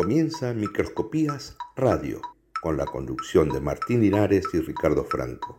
[0.00, 2.20] Comienza Microscopías Radio,
[2.62, 5.58] con la conducción de Martín Linares y Ricardo Franco,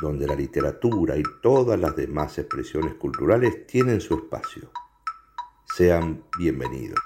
[0.00, 4.70] donde la literatura y todas las demás expresiones culturales tienen su espacio.
[5.74, 7.00] Sean bienvenidos.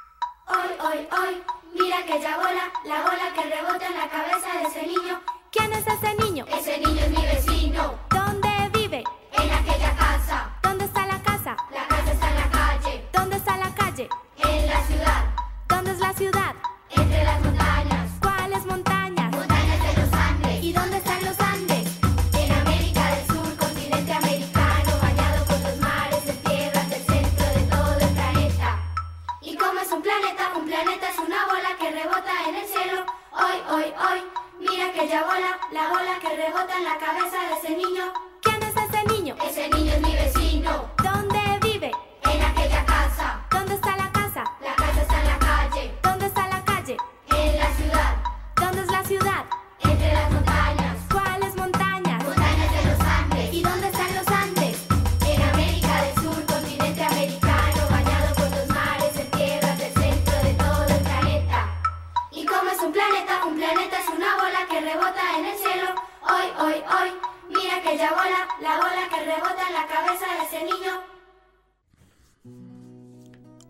[36.42, 38.12] Rebota en la cabeza de ese niño.
[38.40, 39.36] ¿Quién es ese niño?
[39.48, 39.91] Ese niño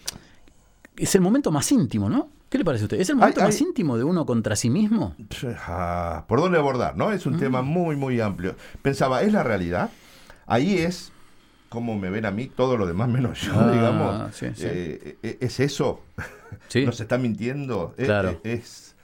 [0.97, 2.28] es el momento más íntimo, ¿no?
[2.49, 3.00] ¿Qué le parece a usted?
[3.00, 5.16] ¿Es el momento Hay- más íntimo de uno contra sí mismo?
[5.66, 6.97] Ah, ¿Por dónde abordar?
[6.97, 7.09] ¿no?
[7.09, 7.12] Mm.
[7.12, 8.55] Es un tema muy, muy amplio.
[8.82, 9.91] Pensaba, ¿es la realidad?
[10.47, 11.10] Ahí es
[11.69, 14.34] como me ven a mí, todo lo demás menos yo, Ah, digamos.
[14.37, 14.62] sí, sí.
[14.66, 16.00] Eh, eh, ¿Es eso?
[16.69, 16.87] Sí.
[16.87, 17.94] ¿Nos está mintiendo?
[17.99, 18.41] Eh, Claro.
[18.44, 18.94] Es...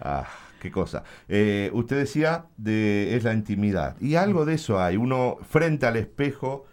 [0.00, 0.26] Ah,
[0.60, 1.02] qué cosa.
[1.28, 3.96] Eh, usted decía, de, es la intimidad.
[4.00, 4.96] Y algo de eso hay.
[4.96, 6.64] Uno frente al espejo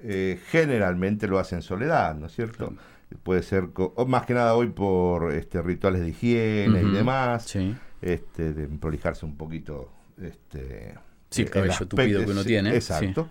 [0.00, 2.72] eh, generalmente lo hace en soledad, ¿no es cierto?
[3.22, 7.74] Puede ser, o más que nada hoy por este, rituales de higiene y demás Sí.
[8.02, 9.90] este, de prolijarse un poquito.
[10.20, 10.94] Este,
[11.30, 13.28] Sí, el cabello aspecto, tupido que uno tiene, Exacto.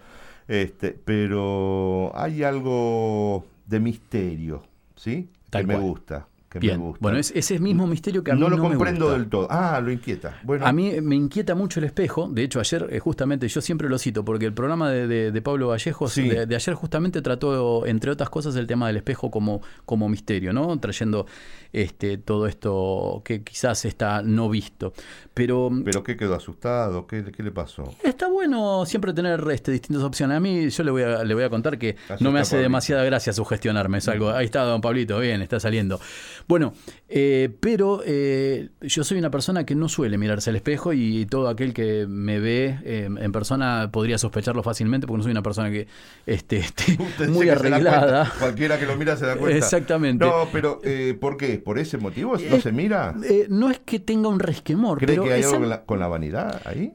[0.47, 4.63] Este, pero hay algo de misterio,
[4.95, 5.29] ¿sí?
[5.49, 6.27] Tal que me gusta.
[6.59, 6.99] Que Bien, me gusta.
[7.01, 9.19] bueno, es- ese mismo misterio que a mí no no, lo me comprendo gusta.
[9.19, 9.47] del todo.
[9.49, 10.39] Ah, lo inquieta.
[10.43, 12.27] Bueno, A mí me inquieta mucho el espejo.
[12.31, 15.41] De hecho, ayer, eh, justamente, yo siempre lo cito, porque el programa de, de- de
[15.41, 16.27] Pablo Vallejos Sí.
[16.29, 20.53] de, de ayer justamente trató, entre otras cosas, el tema del espejo como, como misterio,
[20.53, 20.79] ¿no?
[20.79, 21.25] Trayendo
[21.73, 24.93] este, todo esto que quizás está no visto.
[25.33, 27.07] Pero, ¿Pero qué quedó asustado?
[27.07, 27.93] ¿Qué, qué le pasó?
[28.03, 30.37] está bueno siempre tener este, distintas opciones.
[30.37, 32.51] A mí, yo le voy a, le voy a contar que Así no me hace
[32.51, 32.63] Pablito.
[32.63, 33.97] demasiada gracia sugestionarme.
[33.97, 35.99] Es algo, ahí está, don Pablito, bien, está saliendo.
[36.47, 36.73] Bueno,
[37.09, 41.49] eh, pero eh, yo soy una persona que no suele mirarse al espejo y todo
[41.49, 45.71] aquel que me ve eh, en persona podría sospecharlo fácilmente porque no soy una persona
[45.71, 45.87] que
[46.27, 48.25] este, esté Usted muy arreglada.
[48.25, 48.39] cuenta.
[48.39, 49.57] Cualquiera que lo mira se da cuenta.
[49.65, 50.23] Exactamente.
[50.23, 51.57] No, pero eh, ¿por qué?
[51.63, 52.35] ¿Por ese motivo?
[52.49, 53.15] ¿No se mira?
[53.23, 55.81] Eh, no es que tenga un resquemor, ¿Cree pero que hay algo al- con la,
[55.83, 56.91] con la vanidad ahí?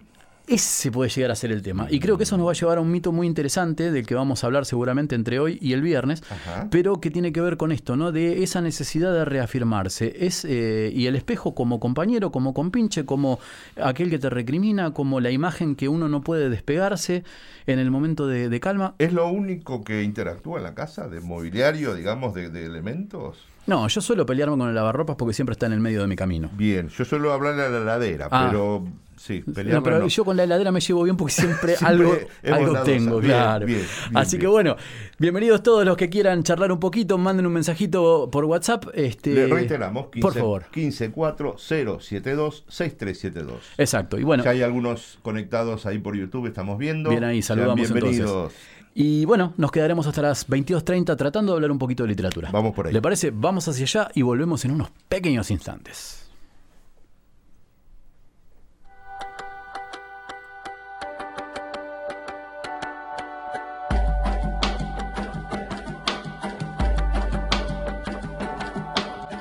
[0.46, 1.88] Ese puede llegar a ser el tema.
[1.90, 4.14] Y creo que eso nos va a llevar a un mito muy interesante del que
[4.14, 6.68] vamos a hablar seguramente entre hoy y el viernes, Ajá.
[6.70, 8.12] pero que tiene que ver con esto, ¿no?
[8.12, 10.24] De esa necesidad de reafirmarse.
[10.26, 13.38] Es, eh, y el espejo como compañero, como compinche, como
[13.76, 17.24] aquel que te recrimina, como la imagen que uno no puede despegarse
[17.66, 18.94] en el momento de, de calma.
[18.96, 23.36] ¿Es lo único que interactúa en la casa de mobiliario, digamos, de, de elementos?
[23.68, 26.16] No, yo suelo pelearme con el lavarropas porque siempre está en el medio de mi
[26.16, 26.50] camino.
[26.54, 28.48] Bien, yo suelo hablarle a la heladera, Ah.
[28.50, 28.82] pero
[29.16, 30.08] sí, No, pelearme pero no.
[30.08, 33.66] yo con la heladera me llevo bien porque siempre, Siempre algo, tengo, bien, claro.
[33.66, 34.76] bien, bien, Así que bueno,
[35.18, 38.86] bienvenidos todos los que quieran charlar un poquito, manden un mensajito por WhatsApp.
[38.94, 40.64] Este, Le reiteramos, 15, por favor.
[40.74, 43.52] 154-072-6372.
[43.76, 47.10] Exacto, y bueno, ya hay algunos conectados ahí por YouTube, estamos viendo.
[47.10, 48.30] bien ahí, saludamos bienvenidos.
[48.30, 48.58] entonces.
[49.00, 52.50] Y bueno, nos quedaremos hasta las 22.30 tratando de hablar un poquito de literatura.
[52.50, 52.92] Vamos por ahí.
[52.92, 53.30] ¿Le parece?
[53.30, 56.28] Vamos hacia allá y volvemos en unos pequeños instantes.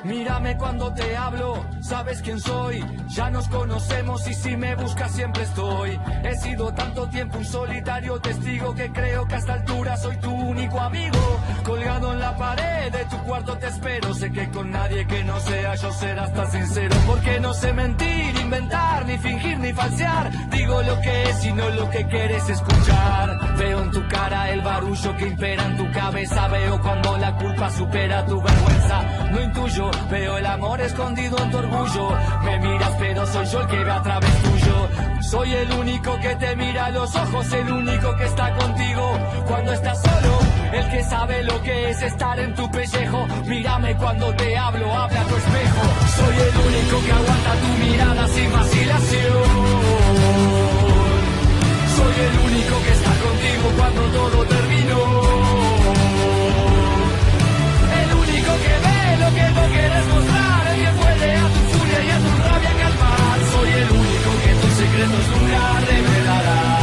[0.04, 2.84] Mírame cuando te hablo, sabes quién soy.
[3.08, 5.98] Ya nos conocemos y si me buscas siempre estoy.
[6.22, 10.30] He sido tanto tiempo un solitario testigo que creo que a esta altura soy tu
[10.30, 11.18] único amigo.
[11.64, 14.14] Colgado en la pared de tu cuarto te espero.
[14.14, 16.94] Sé que con nadie que no sea yo serás tan sincero.
[17.06, 20.30] Porque no sé mentir, inventar, ni fingir, ni falsear.
[20.50, 23.56] Digo lo que es y no lo que quieres escuchar.
[23.58, 26.48] Veo en tu cara el barullo que impera en tu cabeza.
[26.48, 29.02] Veo cuando la culpa supera tu vergüenza.
[29.30, 32.10] No intuyo, veo el amor escondido en tu orgullo.
[32.44, 34.88] Me miras, pero soy yo el que ve a través tuyo.
[35.20, 39.72] Soy el único que te mira a los ojos, el único que está contigo cuando
[39.74, 40.27] estás solo.
[40.72, 43.26] El que sabe lo que es estar en tu pellejo.
[43.46, 45.82] Mírame cuando te hablo, habla tu espejo.
[46.16, 49.48] Soy el único que aguanta tu mirada sin vacilación.
[51.96, 55.00] Soy el único que está contigo cuando todo terminó.
[58.00, 62.00] El único que ve lo que no quieres mostrar, el que puede a tu furia
[62.04, 63.38] y a tu rabia calmar.
[63.52, 66.77] Soy el único que tus secretos nunca revelará.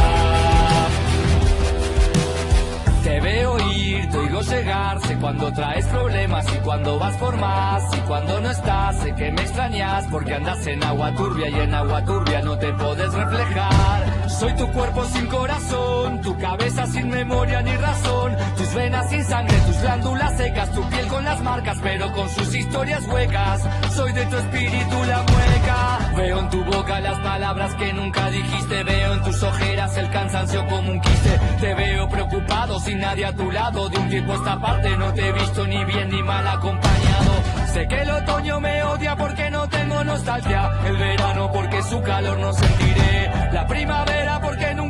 [4.06, 8.50] Te oigo llegar, sé cuando traes problemas y cuando vas por más y cuando no
[8.50, 12.58] estás, sé que me extrañas porque andas en agua turbia y en agua turbia no
[12.58, 14.28] te puedes reflejar.
[14.28, 19.56] Soy tu cuerpo sin corazón, tu cabeza sin memoria ni razón, tus venas sin sangre,
[19.66, 23.62] tus glándulas secas, tu piel con las marcas pero con sus historias huecas.
[23.94, 28.84] Soy de tu espíritu la mueca, veo en tu boca las palabras que nunca dijiste,
[28.84, 33.32] veo en tus ojeras el cansancio como un quiste, te veo preocupado sin nadie a
[33.32, 37.32] tu lado, un tiempo esta parte no te he visto ni bien ni mal acompañado.
[37.72, 42.38] Sé que el otoño me odia porque no tengo nostalgia, el verano porque su calor
[42.38, 44.85] no sentiré, la primavera porque nunca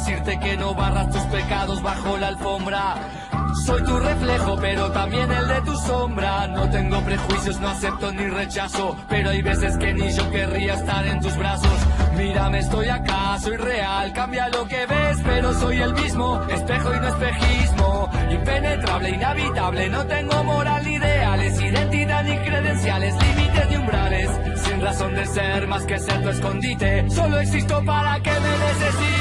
[0.00, 2.94] decirte que no barras tus pecados bajo la alfombra.
[3.66, 6.46] Soy tu reflejo, pero también el de tu sombra.
[6.46, 8.96] No tengo prejuicios, no acepto ni rechazo.
[9.08, 11.72] Pero hay veces que ni yo querría estar en tus brazos.
[12.16, 14.12] Mírame, estoy acá, soy real.
[14.14, 16.40] Cambia lo que ves, pero soy el mismo.
[16.48, 18.10] Espejo y no espejismo.
[18.30, 19.88] Impenetrable, inhabitable.
[19.90, 24.30] No tengo moral ideales, identidad ni credenciales, límites ni umbrales.
[24.64, 27.10] Sin razón de ser, más que ser tu escondite.
[27.10, 29.19] Solo existo para que me necesites.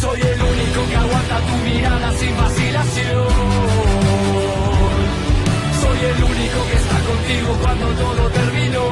[0.00, 3.28] Soy el único que aguanta tu mirada sin vacilación.
[5.82, 8.86] Soy el único que está contigo cuando todo terminó.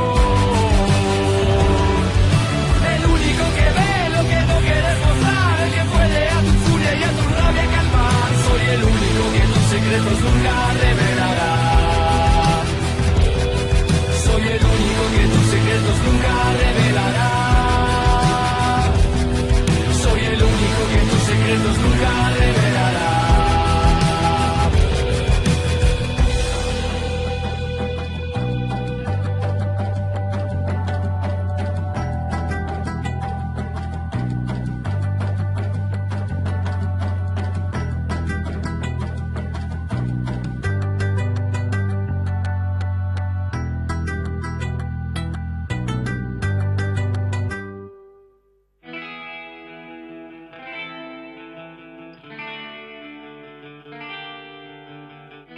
[2.92, 6.92] El único que ve lo que no quieres mostrar, el que puede a tu furia
[7.00, 8.30] y a tu rabia calmar.
[8.46, 11.52] Soy el único que tus secretos nunca revelará.
[14.24, 17.37] Soy el único que tus secretos nunca revelará.
[21.48, 22.57] Que tus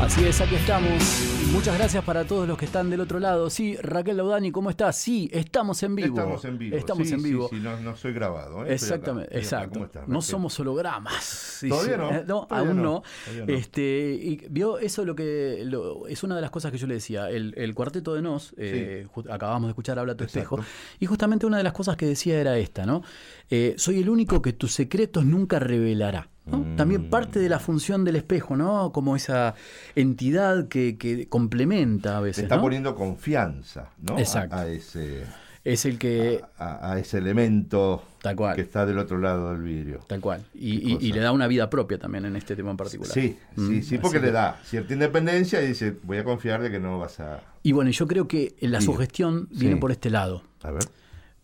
[0.00, 1.22] Así es, aquí estamos.
[1.52, 3.48] Muchas gracias para todos los que están del otro lado.
[3.48, 4.96] Sí, Raquel Laudani, ¿cómo estás?
[4.96, 6.08] Sí, estamos en vivo.
[6.18, 6.76] Estamos en vivo.
[6.76, 7.48] Estamos sí, en vivo.
[7.48, 8.64] Sí, sí, no, no soy grabado.
[8.66, 8.74] ¿eh?
[8.74, 9.38] Exactamente, acá.
[9.38, 9.70] exacto.
[9.74, 11.24] ¿Cómo estás, no somos hologramas.
[11.24, 13.02] Sí, Todavía no, Eh, todavía aún no, no.
[13.24, 13.52] todavía no.
[13.58, 13.82] Este,
[14.22, 17.30] y vio eso lo que lo- es una de las cosas que yo le decía.
[17.30, 20.56] El, el cuarteto de Nos, eh, acabamos de escuchar Habla tu Exacto.
[20.60, 20.70] espejo.
[21.00, 23.02] Y justamente una de las cosas que decía era esta, ¿no?
[23.50, 26.28] Eh, soy el único que tus secretos nunca revelará.
[26.46, 26.58] ¿No?
[26.58, 26.76] Mm.
[26.76, 28.92] También parte de la función del espejo, ¿no?
[28.92, 29.54] Como esa
[29.94, 32.42] entidad que, que complementa a Te veces.
[32.44, 32.62] está ¿no?
[32.62, 34.18] poniendo confianza, ¿no?
[34.18, 34.56] Exacto.
[34.56, 35.24] A, a ese,
[35.64, 36.42] Es el que.
[36.58, 38.54] a, a ese elemento Tal cual.
[38.54, 40.00] que está del otro lado del vidrio.
[40.06, 40.44] Tal cual.
[40.54, 43.12] Y, le da una vida propia también en este tema en particular.
[43.12, 46.62] Sí, Mm, sí, sí, porque así le da cierta independencia y dice, voy a confiar
[46.62, 47.40] de que no vas a...
[47.62, 48.86] Y bueno, yo creo que la Sí.
[48.86, 49.80] sugestión viene Sí.
[49.80, 50.42] por este lado.
[50.62, 50.82] A ver.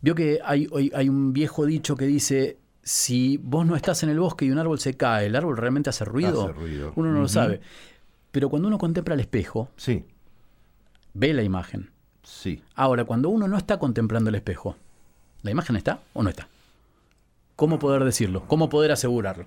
[0.00, 4.08] Vio que hay, hay, hay un viejo dicho que dice, si vos no estás en
[4.10, 6.44] el bosque y un árbol se cae, ¿el árbol realmente hace ruido?
[6.44, 6.92] Hace ruido.
[6.96, 7.60] Uno no lo sabe.
[8.30, 10.04] Pero cuando uno contempla el espejo, Sí,
[11.14, 11.90] ve la imagen.
[12.22, 12.62] sí.
[12.74, 14.76] Ahora, cuando uno no está contemplando el espejo,
[15.42, 16.48] ¿la imagen está o no está?
[17.56, 18.44] ¿Cómo poder decirlo?
[18.48, 19.44] ¿Cómo poder asegurarlo?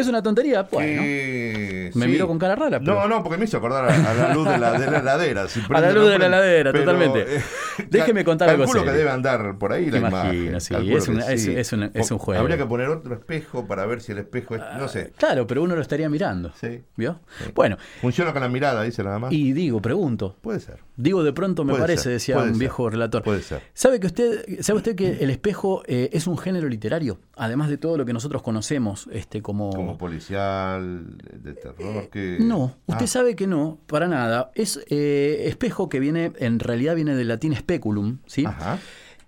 [0.00, 0.62] ¿Es una tontería?
[0.70, 1.02] Bueno.
[1.04, 2.12] Eh, Me sí.
[2.12, 4.48] miró con cara rara, pero- No, no, porque me hizo acordar a, a la luz
[4.48, 5.48] de la, de la heladera.
[5.48, 7.36] si A la luz de la heladera, Pero, totalmente.
[7.36, 7.42] eh,
[7.90, 10.60] Déjeme contar algo que debe andar por ahí la Imagino, imagen.
[10.60, 11.52] sí, es sí.
[11.56, 12.40] es un- es un juego.
[12.40, 14.62] Habría que poner otro espejo para ver si el espejo es...
[14.78, 15.12] No sé.
[15.16, 16.52] Claro, pero uno lo estaría mirando.
[16.60, 16.82] Sí.
[16.96, 17.20] ¿Vio?
[17.54, 19.32] Bueno, Funciona con la mirada, dice nada más.
[19.32, 20.36] y digo, pregunto.
[20.40, 20.78] Puede ser.
[20.96, 23.22] Digo, de pronto me Puede parece, ser, decía puede un ser, viejo relator.
[23.22, 23.62] puede ser.
[23.72, 27.18] ¿Sabe que usted, sabe usted que el espejo eh, es un género literario?
[27.42, 29.70] Además de todo lo que nosotros conocemos, este, como.
[29.70, 32.36] Como policial, de terror, que...
[32.40, 34.50] No, usted Ah, sabe que no, para nada.
[34.54, 38.44] Es eh, espejo que viene, en realidad viene del latín speculum, ¿sí?
[38.44, 38.78] Ajá.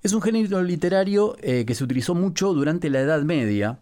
[0.03, 3.79] Es un género literario eh, que se utilizó mucho durante la Edad Media,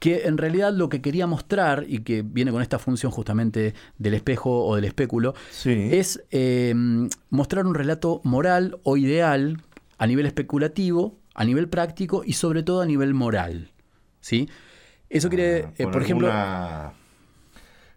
[0.00, 4.14] que en realidad lo que quería mostrar, y que viene con esta función justamente del
[4.14, 5.88] espejo o del espéculo, Sí.
[5.92, 6.74] es eh,
[7.30, 9.60] mostrar un relato moral o ideal
[9.98, 13.70] a nivel especulativo, a nivel práctico y sobre todo a nivel moral.
[14.20, 14.48] ¿Sí?
[15.08, 16.26] Eso quiere, Ah, eh, por ejemplo...
[16.26, 16.92] alguna,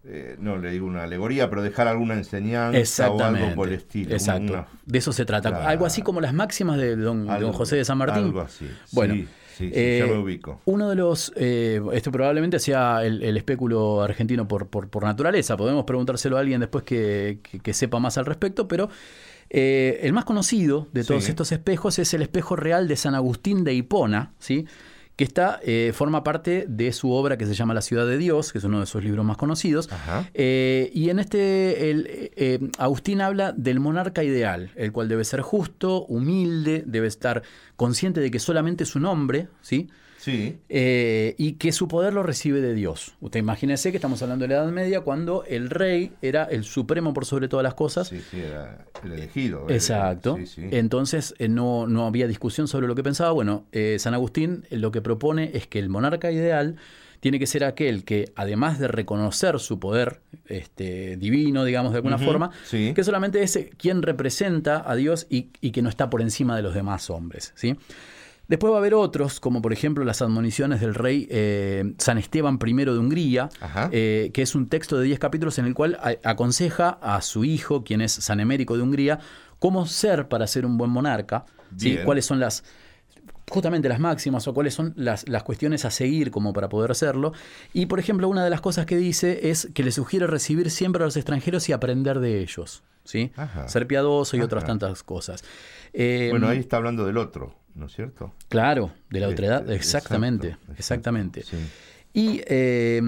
[0.03, 4.12] eh, no le digo una alegoría, pero dejar alguna enseñanza o algo por el estilo.
[4.13, 4.53] Exacto.
[4.53, 5.67] una- De eso se trata.
[5.67, 8.25] Algo así como las máximas de don, José de San Martín.
[8.25, 8.67] Algo así.
[8.93, 10.62] Bueno, sí, sí, sí, eh, ya ubico.
[10.65, 15.55] Uno de los, eh, esto probablemente sea el, el espéculo argentino por, por, por naturaleza,
[15.57, 18.89] podemos preguntárselo a alguien después que, que- que sepa más al respecto, pero
[19.53, 21.29] eh, el más conocido de todos Sí.
[21.31, 24.65] estos espejos es el espejo real de San Agustín de Hipona, ¿sí?
[25.17, 28.51] que está, eh, forma parte de su obra que se llama La ciudad de Dios,
[28.51, 29.88] que es uno de sus libros más conocidos.
[30.34, 35.41] Eh, y en este, el, eh, Agustín habla del monarca ideal, el cual debe ser
[35.41, 37.43] justo, humilde, debe estar
[37.75, 39.89] consciente de que solamente es un hombre, ¿sí?
[40.21, 40.57] Sí.
[40.69, 43.15] eh, y que su poder lo recibe de Dios.
[43.21, 47.11] Usted imagínese que estamos hablando de la Edad Media cuando el rey era el supremo
[47.13, 48.07] por sobre todas las cosas.
[48.09, 49.65] Sí, sí, era el elegido.
[49.65, 50.37] era- Exacto.
[50.45, 50.61] Sí.
[50.71, 53.31] Entonces eh, no, no había discusión sobre lo que pensaba.
[53.31, 56.75] Bueno, eh, San Agustín lo que propone es que el monarca ideal
[57.19, 62.17] tiene que ser aquel que, además de reconocer su poder este, divino, digamos de alguna
[62.17, 62.93] forma, sí.
[62.95, 66.63] que solamente es quien representa a Dios y, y que no está por encima de
[66.63, 67.53] los demás hombres.
[67.55, 67.75] ¿sí?
[68.51, 72.60] Después va a haber otros, como por ejemplo las admoniciones del rey eh, San Esteban
[72.62, 73.48] I de Hungría,
[73.93, 77.86] eh, que es un texto de 10 capítulos en el cual aconseja a su hijo,
[77.86, 79.20] quien es San Emérico de Hungría,
[79.58, 81.46] cómo ser para ser un buen monarca,
[81.77, 81.98] ¿sí?
[82.03, 82.65] Cuáles son las
[83.50, 87.31] justamente las máximas o cuáles son las, las cuestiones a seguir como para poder hacerlo.
[87.72, 91.03] Y por ejemplo, una de las cosas que dice es que le sugiere recibir siempre
[91.03, 92.84] a los extranjeros y aprender de ellos.
[93.03, 93.31] ¿sí?
[93.36, 93.67] Ajá.
[93.67, 94.46] Ser piadoso y Ajá.
[94.46, 95.43] otras tantas cosas.
[95.93, 98.33] Eh, Bueno, ahí está hablando del otro, ¿no es cierto?
[98.49, 101.43] Claro, de la otra edad, exactamente, exacto, exactamente.
[102.13, 103.01] Y eh,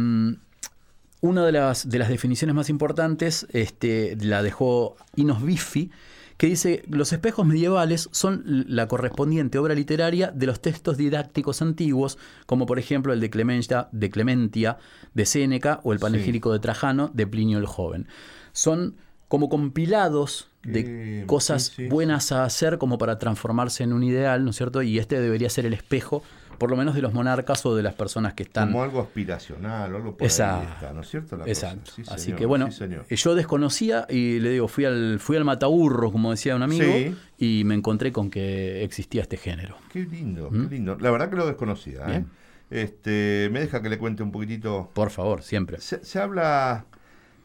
[1.23, 5.89] una de las, de las definiciones más importantes este, la dejó Inos Biffi,
[6.35, 12.17] que dice, los espejos medievales son la correspondiente obra literaria de los textos didácticos antiguos,
[12.45, 14.77] como por ejemplo el de Clementia, de, Clementia,
[15.13, 18.07] de Séneca o el panegírico de Trajano de Plinio el Joven.
[18.51, 18.97] Son
[19.29, 24.43] como compilados de cosas sí, sí, buenas a hacer como para transformarse en un ideal,
[24.43, 24.81] ¿no es cierto?
[24.81, 26.23] Y este debería ser el espejo,
[26.57, 28.71] por lo menos de los monarcas o de las personas que están...
[28.71, 30.67] Como algo aspiracional o algo por Exacto.
[30.67, 31.37] ahí está, ¿no es cierto?
[31.37, 31.91] La Exacto.
[31.93, 32.69] Sí, Así señor, que bueno,
[33.09, 36.93] eh, yo desconocía y le digo, fui al, fui al mataburro, como decía un amigo,
[37.37, 39.75] y me encontré con que existía este género.
[39.91, 40.67] Qué lindo, ¿Mm?
[40.67, 40.97] qué lindo.
[40.99, 42.03] La verdad que lo desconocía.
[42.07, 42.23] ¿eh?
[42.69, 44.89] Este, me deja que le cuente un poquitito.
[44.93, 45.79] Por favor, siempre.
[45.79, 46.85] Se, se habla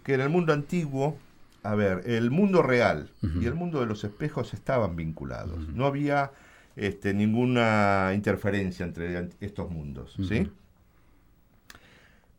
[0.05, 1.19] que en el mundo antiguo,
[1.63, 5.69] a ver, el mundo real y el mundo de los espejos estaban vinculados.
[5.69, 6.33] No había
[6.77, 10.51] este, ninguna interferencia entre estos mundos, ¿sí?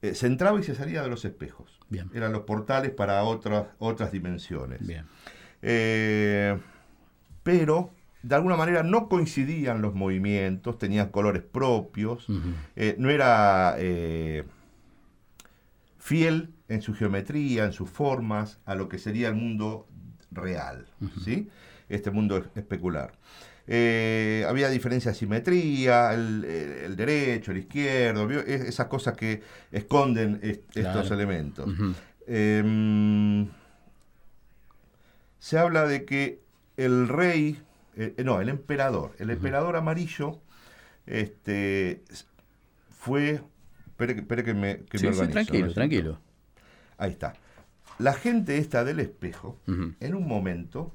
[0.02, 1.78] Eh, se entraba y se salía de los espejos.
[1.90, 2.10] Bien.
[2.14, 4.86] Eran los portales para otras, otras dimensiones.
[4.86, 5.06] Bien.
[5.62, 6.58] Eh,
[7.44, 12.28] pero de alguna manera no coincidían los movimientos, tenían colores propios,
[12.76, 14.44] eh, no era eh,
[15.98, 19.88] fiel en su geometría, en sus formas, a lo que sería el mundo
[20.32, 20.86] real,
[21.26, 21.50] ¿sí?
[21.90, 23.12] Este mundo es- especular.
[23.72, 31.12] Eh, había diferencia de simetría, el, derecho, el izquierdo, esas cosas que esconden est- estos
[31.12, 31.70] elementos.
[32.28, 33.48] Em,
[35.40, 36.42] se habla de que
[36.78, 37.60] el rey,
[37.96, 40.40] eh, no, el emperador, el emperador amarillo,
[41.08, 42.04] este,
[42.90, 43.42] fue,
[43.88, 46.20] espere, que- espere que me, que Sí, sí, organizo, ¿no tranquilo, tranquilo.
[47.00, 47.34] Ahí está.
[47.98, 50.94] La gente esta del espejo, en un momento,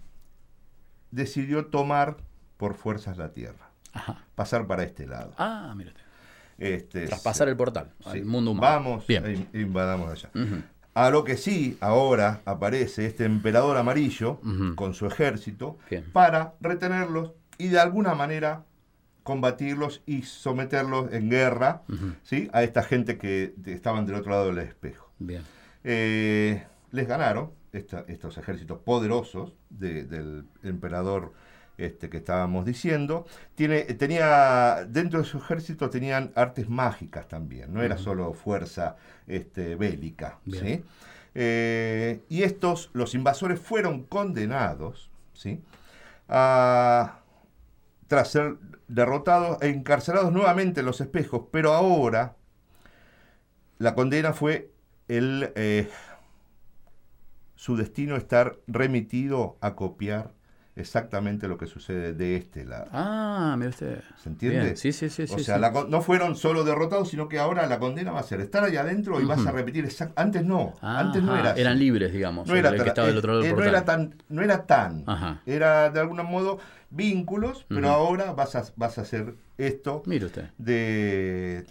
[1.11, 2.17] decidió tomar
[2.57, 4.23] por fuerzas la tierra, Ajá.
[4.35, 5.33] pasar para este lado.
[5.37, 6.03] Ah, mira usted.
[6.57, 8.11] Este, Traspasar el portal sí.
[8.11, 8.67] al mundo humano.
[8.75, 9.49] Vamos, Bien.
[9.53, 10.31] e invadamos allá.
[10.95, 14.40] A lo que sí, ahora aparece este emperador amarillo
[14.77, 16.05] con su ejército Bien.
[16.12, 18.64] para retenerlos y de alguna manera
[19.25, 21.83] combatirlos y someterlos en guerra.
[22.23, 22.49] ¿sí?
[22.53, 25.11] a esta gente que estaban del otro lado del espejo.
[25.19, 25.43] Bien.
[25.85, 31.33] Eh, les ganaron esta- estos ejércitos poderosos de- del emperador
[31.77, 33.27] este, que estábamos diciendo.
[33.57, 38.94] Tiene, tenía, dentro de su ejército tenían artes mágicas también, no era solo fuerza
[39.27, 40.38] este, bélica.
[40.49, 40.85] ¿sí?
[41.35, 45.61] Eh, y estos, los invasores, fueron condenados ¿sí?
[46.29, 47.18] a,
[48.07, 52.37] tras ser derrotados e encarcelados nuevamente en los espejos, pero ahora
[53.79, 54.70] la condena fue
[55.09, 55.88] el eh,
[57.57, 60.33] su destino estar remitido a copiar
[60.77, 62.87] exactamente lo que sucede de este lado.
[62.93, 64.01] Ah, mira usted.
[64.21, 64.61] ¿Se entiende?
[64.61, 64.77] Bien.
[64.77, 65.23] Sí, sí, sí.
[65.23, 65.61] o sí, sea, sí.
[65.61, 68.64] la con- no fueron solo derrotados, sino que ahora la condena va a ser estar
[68.64, 71.61] ahí adentro y vas a repetir exact- Antes no, antes no era así.
[71.61, 72.49] Eran libres, digamos.
[72.49, 74.14] No el era, que tan, estaba del eh, otro lado del eh, no era tan,
[74.29, 75.05] no era tan.
[75.47, 76.59] Era de algún modo
[76.90, 80.51] vínculos, pero ahora vas a, vas a hacer esto Mire usted.
[80.59, 81.64] de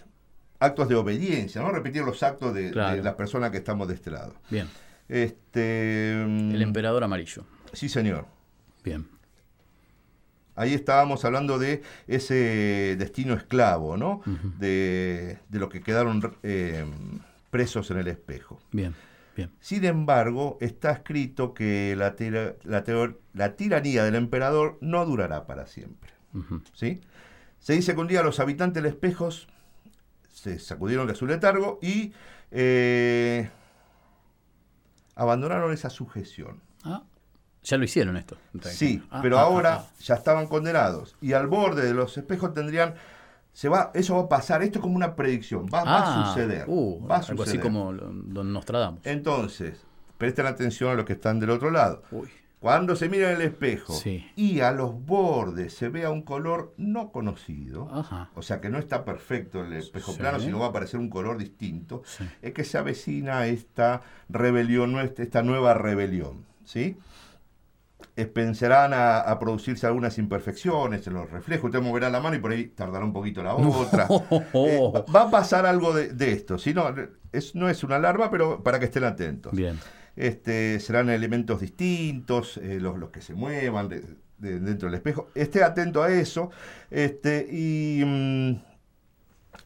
[0.58, 1.70] actos de obediencia, ¿no?
[1.70, 4.34] Repetir los actos de, las personas que estamos de este lado.
[4.50, 4.68] Bien.
[5.08, 7.44] Este, El emperador amarillo.
[7.72, 8.26] Sí, señor.
[8.84, 9.06] Bien.
[10.56, 14.22] Ahí estábamos hablando de ese destino esclavo, ¿no?
[14.58, 16.84] De, de los que quedaron eh,
[17.50, 18.60] presos en el espejo.
[18.70, 18.94] Bien.
[19.36, 19.50] Bien.
[19.58, 25.44] Sin embargo, está escrito que la, tira- la, teo- la tiranía del emperador no durará
[25.46, 26.10] para siempre.
[26.72, 27.00] ¿sí?
[27.58, 29.48] Se dice que un día los habitantes del espejos
[30.44, 32.12] se sacudieron de su letargo y
[32.50, 33.48] eh,
[35.16, 36.60] abandonaron esa sujeción.
[36.84, 37.02] Ah,
[37.62, 38.36] ya lo hicieron esto.
[38.62, 42.52] Sí, Ah, pero ah, ahora ah, ya estaban condenados y al borde de los espejos
[42.52, 42.94] tendrían
[43.54, 46.64] se va, eso va a pasar, esto es como una predicción, va, va a suceder.
[46.66, 47.60] uh, va a algo así suceder.
[47.60, 49.00] como Don Nostradamus.
[49.06, 49.80] Entonces,
[50.18, 52.02] presten atención a los que están del otro lado.
[52.10, 52.28] Uy.
[52.64, 54.26] Cuando se mira en el espejo Sí.
[54.36, 58.30] y a los bordes se vea un color no conocido, Ajá.
[58.34, 60.18] o sea que no está perfecto el espejo Sí.
[60.18, 62.24] plano, sino va a aparecer un color distinto, Sí.
[62.40, 64.00] es que se avecina esta
[64.30, 66.96] rebelión, esta nueva rebelión, ¿sí?
[68.32, 72.52] Pensarán a, a producirse algunas imperfecciones en los reflejos, usted moverá la mano y por
[72.52, 74.06] ahí tardará un poquito la otra.
[74.54, 74.80] Eh,
[75.14, 76.94] va- a pasar algo de, de esto, si no,
[77.30, 79.52] es, no es una alarma, pero para que estén atentos.
[79.52, 79.78] Bien.
[80.16, 84.04] Este, serán elementos distintos, eh, los, los que se muevan de-
[84.38, 85.28] de- dentro del espejo.
[85.34, 86.50] Esté atento a eso.
[86.90, 88.56] Este, y mm,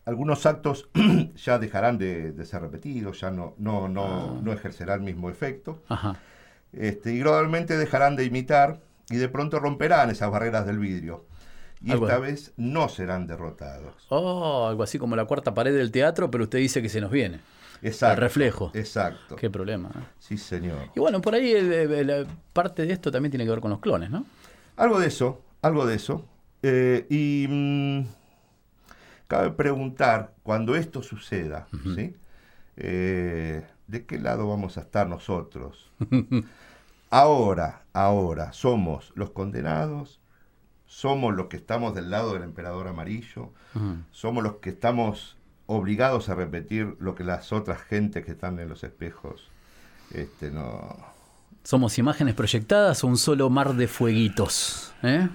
[0.07, 0.89] algunos actos
[1.45, 5.83] ya dejarán de, de ser repetidos, ya no, no, no, no ejercerán el mismo efecto.
[5.89, 6.17] Ajá.
[6.73, 8.81] Este, y gradualmente dejarán de imitar
[9.11, 11.25] y de pronto romperán esas barreras del vidrio.
[11.81, 14.07] Y Algo esta vez no serán derrotados.
[14.09, 17.11] Oh, algo así como la cuarta pared del teatro, pero usted dice que se nos
[17.11, 17.41] viene.
[17.83, 18.15] Exacto.
[18.15, 18.71] El reflejo.
[18.75, 19.37] Exacto.
[19.37, 19.89] Qué problema.
[19.91, 19.99] ¿eh?
[20.19, 20.91] Sí, señor.
[20.95, 23.71] Y bueno, por ahí el- el- el- parte de esto también tiene que ver con
[23.71, 24.25] los clones, ¿no?
[24.77, 26.25] Algo de eso, algo de eso.
[26.63, 28.07] Eh, y mm,
[29.29, 32.15] cabe preguntar, cuando esto suceda, ¿sí?
[32.77, 35.91] Eh, ¿de qué lado vamos a estar nosotros?
[37.11, 40.21] ahora, ahora, ¿somos los condenados?
[40.87, 43.53] ¿Somos los que estamos del lado del emperador amarillo?
[44.11, 45.37] ¿Somos los que estamos
[45.69, 49.49] obligados a repetir lo que las otras gentes que están en los espejos
[50.13, 50.97] este, no,
[51.63, 54.95] ¿Somos imágenes proyectadas o un solo mar de fueguitos?
[55.03, 55.29] ¿Eh?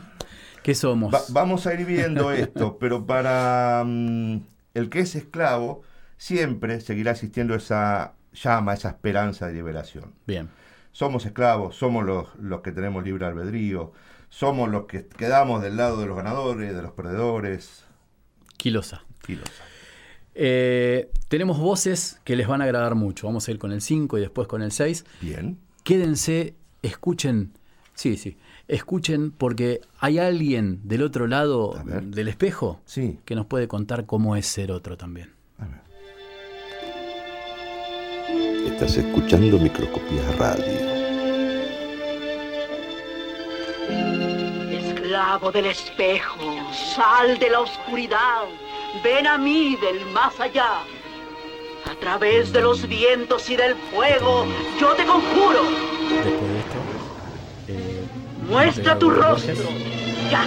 [0.63, 1.13] ¿Qué somos?
[1.13, 4.38] Va- vamos a ir viendo esto, pero para mm,
[4.74, 5.84] el que es esclavo,
[6.17, 10.13] siempre seguirá existiendo esa llama, esa esperanza de liberación.
[10.26, 10.50] Bien.
[10.91, 13.91] Somos esclavos, somos los, los que tenemos libre albedrío,
[14.30, 17.86] somos los que quedamos del lado de los ganadores, de los perdedores.
[18.58, 19.04] Quilosa.
[19.19, 19.63] Filosa.
[20.36, 23.28] Eh, tenemos voces que les van a agradar mucho.
[23.28, 25.06] Vamos a ir con el 5 y después con el 6.
[25.22, 25.58] Bien.
[25.84, 27.52] Quédense, escuchen.
[27.93, 28.38] Sí, sí.
[28.67, 33.19] Escuchen porque hay alguien del otro lado del espejo Sí.
[33.26, 35.32] que nos puede contar cómo es ser otro también.
[35.60, 35.82] A ver.
[38.74, 40.93] Estás escuchando Microscopía Radio.
[44.72, 46.39] Esclavo del espejo,
[46.96, 48.46] sal de la oscuridad,
[49.01, 50.84] ven a mí del más allá.
[51.86, 54.45] A través de los vientos y del fuego,
[54.79, 56.77] yo te conjuro, Después de esto.
[57.67, 58.03] eh,
[58.47, 59.53] muestra tu rostro.
[60.32, 60.45] Ya.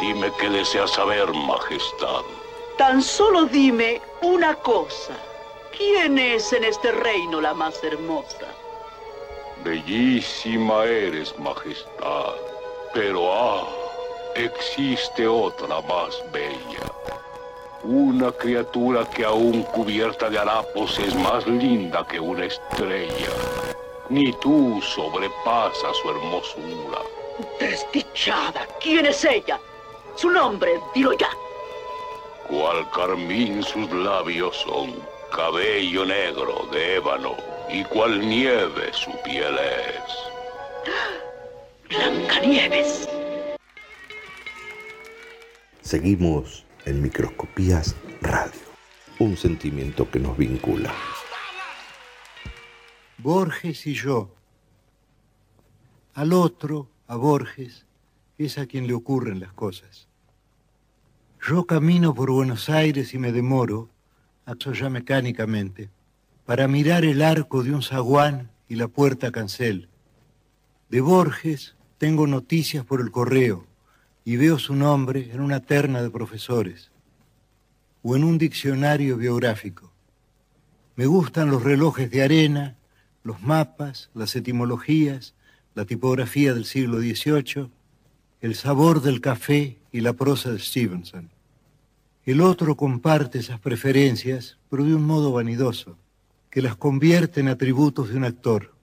[0.00, 2.22] Dime qué desea saber, Majestad.
[2.76, 5.16] Tan solo dime una cosa.
[5.76, 8.46] ¿Quién es en este reino la más hermosa?
[9.64, 12.34] Bellísima eres, Majestad.
[12.92, 13.66] Pero ah,
[14.34, 16.94] existe otra más bella.
[17.82, 23.28] Una criatura que aún cubierta de harapos es más linda que una estrella.
[24.08, 27.00] Ni tú sobrepasas su hermosura.
[27.60, 28.66] Desdichada.
[28.80, 29.58] ¿Quién es ella?
[30.16, 31.30] Su nombre, dilo ya.
[32.48, 34.94] Cual carmín sus labios son,
[35.34, 37.36] cabello negro de ébano,
[37.68, 40.34] y cual nieve su piel es.
[41.88, 43.08] Blancanieves.
[45.94, 48.60] Seguimos en Microscopías Radio.
[49.20, 50.92] Un sentimiento que nos vincula.
[53.18, 54.34] Borges y yo.
[56.14, 57.86] Al otro, a Borges,
[58.38, 60.08] es a quien le ocurren las cosas.
[61.40, 63.88] Yo camino por Buenos Aires y me demoro,
[64.46, 65.90] acto ya mecánicamente,
[66.44, 69.88] para mirar el arco de un zaguán y la puerta cancel.
[70.88, 73.64] De Borges tengo noticias por el correo
[74.24, 76.90] y veo su nombre en una terna de profesores
[78.02, 79.92] o en un diccionario biográfico.
[80.96, 82.76] Me gustan los relojes de arena,
[83.22, 85.34] los mapas, las etimologías,
[85.74, 87.70] la tipografía del siglo XVIII,
[88.40, 91.30] el sabor del café y la prosa de Stevenson.
[92.24, 95.98] El otro comparte esas preferencias, pero de un modo vanidoso,
[96.50, 98.74] que las convierte en atributos de un actor.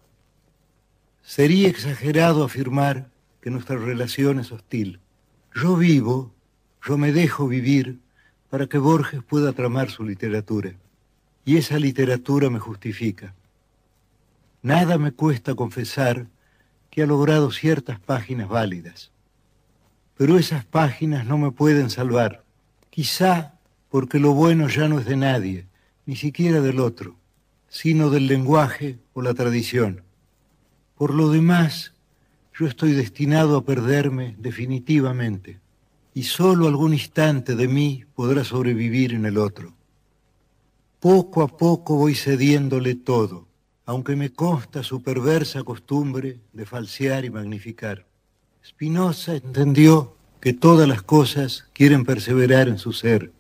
[1.24, 5.00] Sería exagerado afirmar que nuestra relación es hostil.
[5.54, 6.32] Yo vivo,
[6.84, 8.00] yo me dejo vivir
[8.50, 10.74] para que Borges pueda tramar su literatura.
[11.44, 13.34] Y esa literatura me justifica.
[14.62, 16.28] Nada me cuesta confesar
[16.90, 19.12] que ha logrado ciertas páginas válidas.
[20.18, 22.44] Pero esas páginas no me pueden salvar.
[22.90, 23.54] Quizá
[23.90, 25.68] porque lo bueno ya no es de nadie,
[26.06, 27.16] ni siquiera del otro,
[27.70, 30.04] sino del lenguaje o la tradición.
[30.96, 31.91] Por lo demás,
[32.62, 35.60] yo estoy destinado a perderme definitivamente.
[36.14, 39.74] y solo algún instante de mí podrá sobrevivir en el otro.
[41.00, 43.48] Poco a poco voy cediéndole todo,
[43.86, 48.06] aunque me consta su perversa costumbre de falsear y magnificar.
[48.64, 53.32] Spinoza entendió que todas las cosas quieren perseverar en su ser.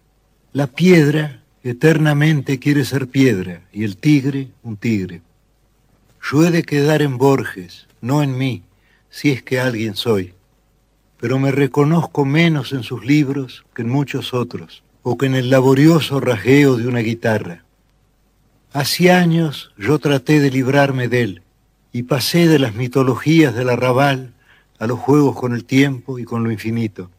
[0.53, 5.21] La piedra eternamente quiere ser piedra y el tigre un tigre.
[6.23, 8.63] Yo he de quedar en Borges, no en mí,
[9.11, 10.33] si es que alguien soy,
[11.19, 15.51] pero me reconozco menos en sus libros que en muchos otros, o que en el
[15.51, 17.63] laborioso rajeo de una guitarra.
[18.73, 21.41] Hace años yo traté de librarme de él,
[21.93, 24.33] y pasé de las mitologías del arrabal
[24.79, 27.11] a los juegos con el tiempo y con lo infinito.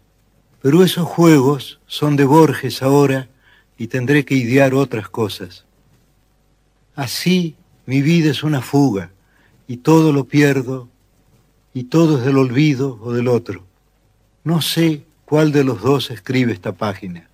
[0.62, 3.28] Pero esos juegos son de Borges ahora
[3.76, 5.64] y tendré que idear otras cosas.
[6.94, 9.10] Así mi vida es una fuga
[9.66, 10.88] y todo lo pierdo
[11.74, 13.62] y todo es del olvido o del otro.
[14.44, 17.28] No sé cuál de los dos escribe esta página.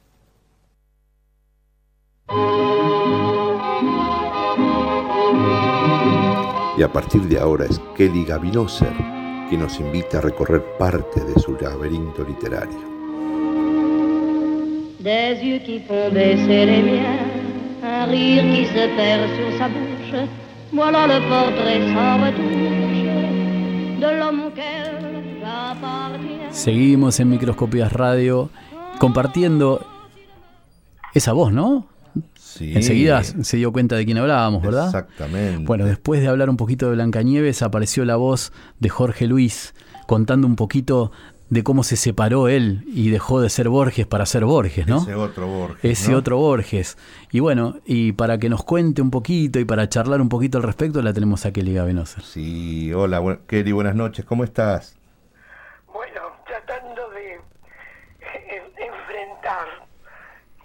[6.76, 11.40] Y a partir de ahora es Kelly Gavinoser quien nos invita a recorrer parte de
[11.40, 12.78] su laberinto literario.
[15.00, 17.18] Des yeux qui font baisser les miens,
[17.82, 20.28] un rire qui se perd sur sa bouche,
[20.72, 22.87] voilà le portrait sans retouche
[26.50, 28.50] Seguimos en Microscopías Radio
[28.98, 29.86] compartiendo
[31.14, 31.86] esa voz, ¿no?
[32.34, 32.72] Sí.
[32.74, 34.86] Enseguida se dio cuenta de quién hablábamos, ¿verdad?
[34.86, 35.64] Exactamente.
[35.64, 39.74] Bueno, después de hablar un poquito de Blancanieves, apareció la voz de Jorge Luis
[40.06, 41.12] contando un poquito
[41.50, 44.98] de cómo se separó él y dejó de ser Borges para ser Borges, ¿no?
[44.98, 45.84] Ese otro Borges.
[45.84, 46.18] Ese ¿no?
[46.18, 46.98] otro Borges.
[47.32, 50.64] Y bueno, y para que nos cuente un poquito y para charlar un poquito al
[50.64, 52.20] respecto, la tenemos a Kelly Gavenosa.
[52.20, 54.98] Sí, hola, bu- Kelly, buenas noches, ¿cómo estás?
[55.92, 59.68] Bueno, tratando de en- enfrentar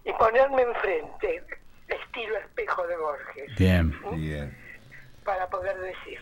[0.04, 1.44] y ponerme enfrente,
[1.88, 3.94] estilo espejo de Borges, Bien.
[4.16, 4.58] Bien.
[5.24, 6.20] para poder decir.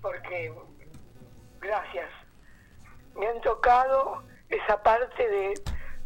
[0.00, 0.50] Porque,
[1.60, 2.08] gracias,
[3.20, 5.54] me han tocado esa parte de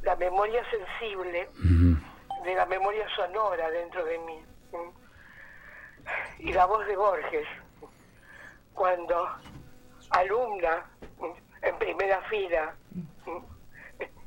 [0.02, 1.48] la memoria sensible,
[2.42, 4.44] de la memoria sonora dentro de mí.
[6.40, 7.46] Y la voz de Borges,
[8.74, 9.28] cuando
[10.10, 10.90] alumna
[11.62, 12.74] en primera fila,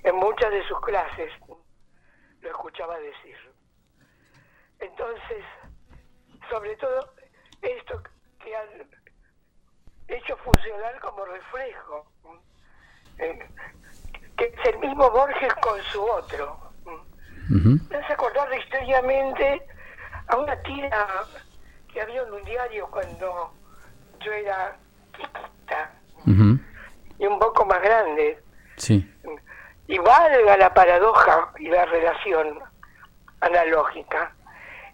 [0.04, 1.32] en muchas de sus clases,
[2.40, 3.38] lo escuchaba decir.
[4.80, 5.44] Entonces,
[6.50, 7.14] sobre todo
[7.62, 8.02] esto
[8.40, 8.90] que han
[10.08, 12.10] hecho funcionar como reflejo.
[13.20, 13.40] Eh,
[14.38, 16.58] que es el mismo Borges con su otro.
[17.50, 17.80] ¿m?
[17.90, 19.62] Me hace acordar historiamente
[20.28, 21.08] a una tira
[21.92, 23.54] que había en un diario cuando
[24.20, 24.76] yo era
[25.16, 25.92] chiquita
[27.20, 28.40] y un poco más grande.
[28.76, 29.10] Sí.
[29.88, 32.60] Y valga la paradoja y la relación
[33.42, 34.34] analógica.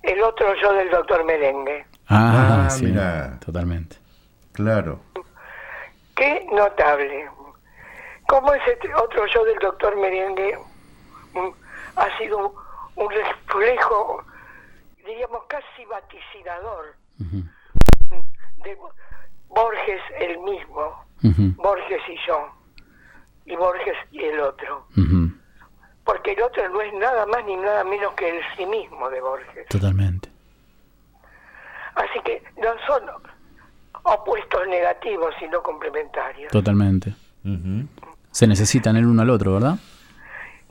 [0.04, 1.86] El otro yo del doctor Merengue.
[2.08, 3.40] Ah, Ah, sí, mira.
[3.44, 3.98] totalmente.
[4.54, 5.00] Claro.
[6.16, 7.30] Qué notable.
[8.28, 10.58] Cómo ese t- otro yo del doctor Merengue
[11.34, 11.50] mm,
[11.98, 12.54] ha sido
[12.96, 14.24] un reflejo,
[15.06, 18.78] diríamos, casi vaticinador de
[19.50, 21.04] Borges el mismo.
[21.58, 22.50] Borges y yo,
[23.46, 24.88] y Borges y el otro.
[26.06, 29.22] Porque el otro no es nada más ni nada menos que el sí mismo de
[29.22, 29.68] Borges.
[29.70, 30.30] Totalmente.
[31.96, 33.04] Así que no son
[34.04, 36.52] opuestos negativos, sino complementarios.
[36.52, 37.14] Totalmente.
[38.34, 39.76] Se necesitan el uno al otro, ¿verdad?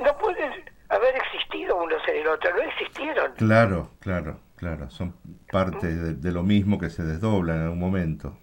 [0.04, 0.50] No pueden
[0.88, 3.32] haber existido unos en el otro, no existieron.
[3.36, 4.90] Claro, claro, claro.
[4.90, 5.14] Son
[5.50, 8.36] parte de, de lo mismo que se desdobla en algún momento.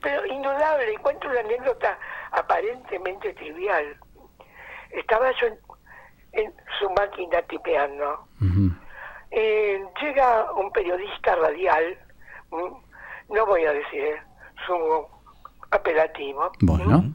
[0.00, 1.98] Pero indudable, y cuento una anécdota
[2.30, 3.96] aparentemente trivial.
[4.92, 5.58] Estaba yo en,
[6.32, 8.28] en su máquina tipeando.
[9.32, 11.98] Eh, llega un periodista radial,
[12.50, 14.14] mm, no voy a decir
[14.66, 15.06] su
[15.70, 17.12] apelativo, Bueno.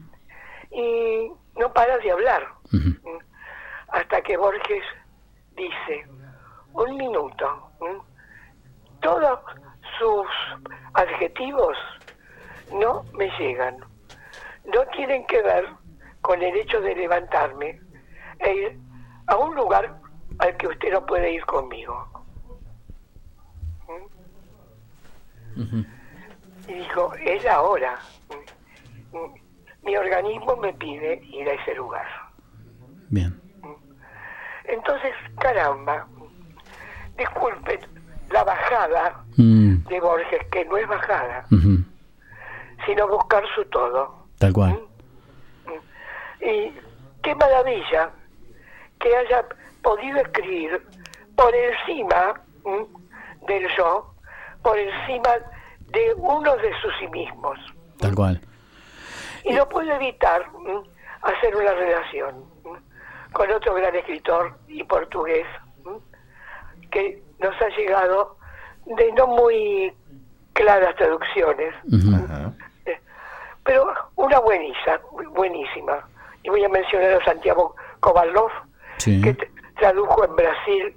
[0.70, 2.46] y no para de hablar.
[3.88, 4.84] Hasta que Borges
[5.56, 6.06] dice,
[6.72, 7.70] un minuto,
[9.00, 9.40] todos
[9.98, 10.26] sus
[10.94, 11.76] adjetivos
[12.72, 13.78] no me llegan,
[14.64, 15.66] no tienen que ver
[16.20, 17.80] con el hecho de levantarme
[18.40, 18.78] e ir
[19.28, 19.98] a un lugar
[20.38, 22.08] al que usted no puede ir conmigo.
[26.68, 27.98] Y dijo, es la hora.
[29.86, 32.06] Mm, mm, Mi organismo me pide ir a ese lugar.
[33.08, 33.40] Bien.
[34.64, 36.06] Entonces, caramba,
[37.16, 37.80] disculpen
[38.30, 39.86] la bajada Mm.
[39.88, 41.44] de Borges, que no es bajada,
[42.84, 44.26] sino buscar su todo.
[44.38, 44.80] Tal cual.
[46.40, 46.72] Y
[47.22, 48.10] qué maravilla
[49.00, 49.44] que haya
[49.82, 50.82] podido escribir
[51.36, 52.86] por encima ¿m?
[53.46, 54.12] del yo,
[54.62, 55.30] por encima
[55.92, 57.58] de uno de sus sí mismos.
[57.98, 58.40] Tal cual.
[59.46, 60.46] Y no puedo evitar
[61.22, 62.44] hacer una relación
[63.32, 65.46] con otro gran escritor y portugués
[66.90, 68.36] que nos ha llegado
[68.86, 69.92] de no muy
[70.52, 71.74] claras traducciones,
[72.86, 72.98] eh,
[73.64, 75.00] pero una buenísima,
[75.34, 76.08] buenísima.
[76.42, 78.50] Y voy a mencionar a Santiago Kovalov,
[78.98, 79.20] Sí.
[79.20, 79.34] que
[79.78, 80.96] tradujo en Brasil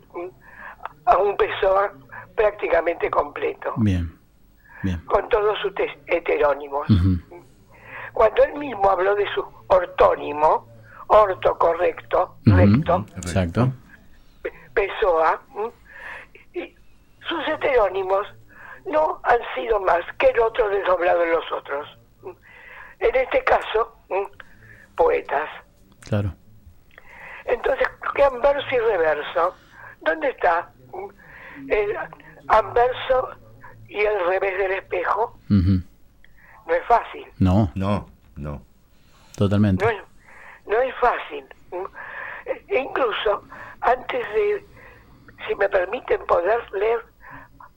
[1.06, 1.92] a un Pessoa
[2.36, 4.18] prácticamente completo, Bien.
[4.84, 5.00] Bien.
[5.08, 5.74] con todos sus
[6.08, 6.88] heterónimos.
[8.14, 10.68] Cuando él mismo habló de su ortónimo,
[11.08, 13.72] orto correcto, recto, Exacto.
[14.74, 15.42] Pessoa,
[16.54, 16.76] y
[17.28, 18.28] sus heterónimos
[18.86, 21.88] no han sido más que el otro desdoblado en los otros.
[23.00, 23.96] En este caso,
[24.96, 25.50] poetas.
[26.02, 26.34] Claro.
[27.46, 29.56] Entonces, ¿qué anverso y reverso?
[30.02, 30.72] ¿Dónde está
[31.68, 31.98] el
[32.48, 33.30] anverso
[33.88, 35.40] y el revés del espejo?
[35.50, 35.82] Ujú.
[36.70, 37.26] No es fácil.
[37.40, 38.62] No, No, no.
[39.36, 39.84] totalmente.
[39.84, 39.98] No es,
[40.68, 41.44] no es fácil.
[42.46, 43.44] E incluso,
[43.82, 44.66] antes de,
[45.48, 47.04] si me permiten, poder leer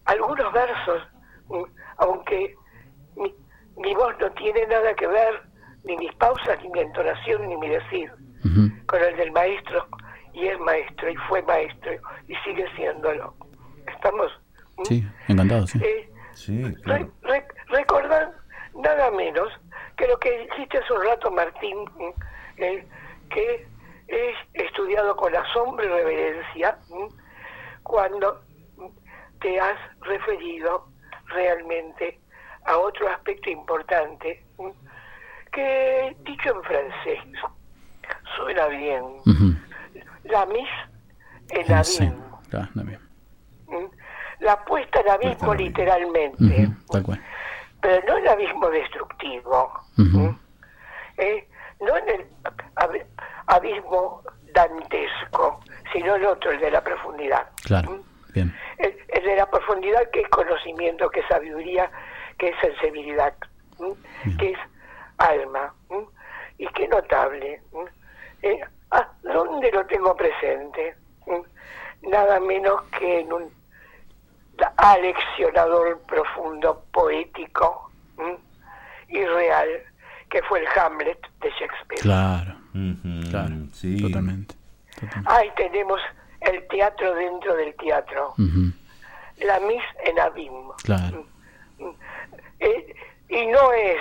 [0.04, 1.02] algunos versos,
[1.96, 2.54] aunque
[3.16, 3.34] mi,
[3.78, 5.42] mi voz no tiene nada que ver,
[5.84, 8.12] ni mis pausas, ni mi entonación, ni mi decir,
[8.86, 9.86] con el del maestro,
[10.34, 11.92] y es maestro, y fue maestro,
[12.28, 13.34] y sigue siéndolo.
[13.86, 14.30] ¿Estamos?
[14.84, 15.80] Sí, encantado, sí.
[15.82, 17.12] Eh, Sí, Re- claro.
[17.22, 18.32] re- recordar
[18.74, 19.48] nada menos
[19.96, 21.84] que lo que dijiste hace un rato, Martín,
[22.56, 22.86] eh,
[23.30, 23.66] que
[24.08, 27.06] he estudiado con asombro y reverencia mm,
[27.82, 28.42] cuando
[29.40, 30.88] te has referido
[31.26, 32.20] realmente
[32.66, 34.68] a otro aspecto importante mm,
[35.52, 37.18] que, dicho en francés,
[38.36, 39.02] suena bien.
[40.24, 40.68] La mis
[41.50, 42.42] en Eh, Sí, abismo.
[42.48, 43.00] claro, también.
[43.68, 43.90] ¿m?
[44.40, 47.22] La puesta en abismo literalmente Ujú, Tal cual.
[47.82, 49.72] Pero no el abismo destructivo.
[51.18, 51.46] ¿eh?
[51.80, 52.26] no en el
[52.76, 53.04] ab-
[53.46, 54.22] abismo
[54.54, 55.60] dantesco,
[55.92, 57.46] sino el otro, el de la profundidad.
[57.64, 58.00] Claro.
[58.32, 58.54] Bien.
[58.78, 61.90] El, el de la profundidad que es conocimiento, que es sabiduría,
[62.38, 63.34] que es sensibilidad,
[64.38, 64.58] que es
[65.18, 65.74] alma.
[66.58, 67.60] Y qué notable.
[68.42, 68.60] Eh,
[68.92, 70.94] ¿A dónde lo tengo presente?
[72.02, 73.61] Nada menos que en un
[74.76, 78.38] aleccionador profundo, poético ¿m?
[79.08, 79.68] y real,
[80.30, 82.00] que fue el Hamlet de Shakespeare.
[82.00, 82.54] Claro,
[83.30, 83.54] claro.
[83.72, 84.00] Sí.
[84.00, 84.54] Totalmente.
[84.94, 85.30] totalmente.
[85.30, 86.00] Ahí tenemos
[86.40, 88.34] el teatro dentro del teatro,
[89.38, 90.74] la mis en abismo.
[90.84, 91.26] Claro.
[92.60, 92.94] Eh,
[93.28, 93.98] y no es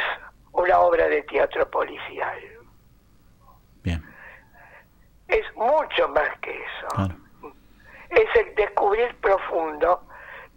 [0.51, 2.37] una obra de teatro policial,
[3.83, 4.03] Bien.
[5.27, 6.87] es mucho más que eso.
[6.95, 7.15] Claro.
[8.09, 10.03] Es el descubrir profundo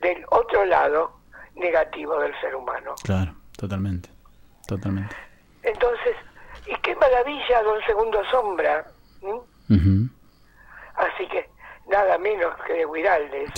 [0.05, 1.17] del otro lado
[1.55, 2.95] negativo del ser humano.
[3.03, 3.35] Claro.
[3.57, 4.11] Totalmente.
[4.67, 5.15] Totalmente.
[5.63, 6.15] Entonces,
[6.67, 8.87] y qué maravilla, don Segundo Sombra.
[10.97, 11.49] Así que
[11.89, 13.51] nada menos que de Guiraldes,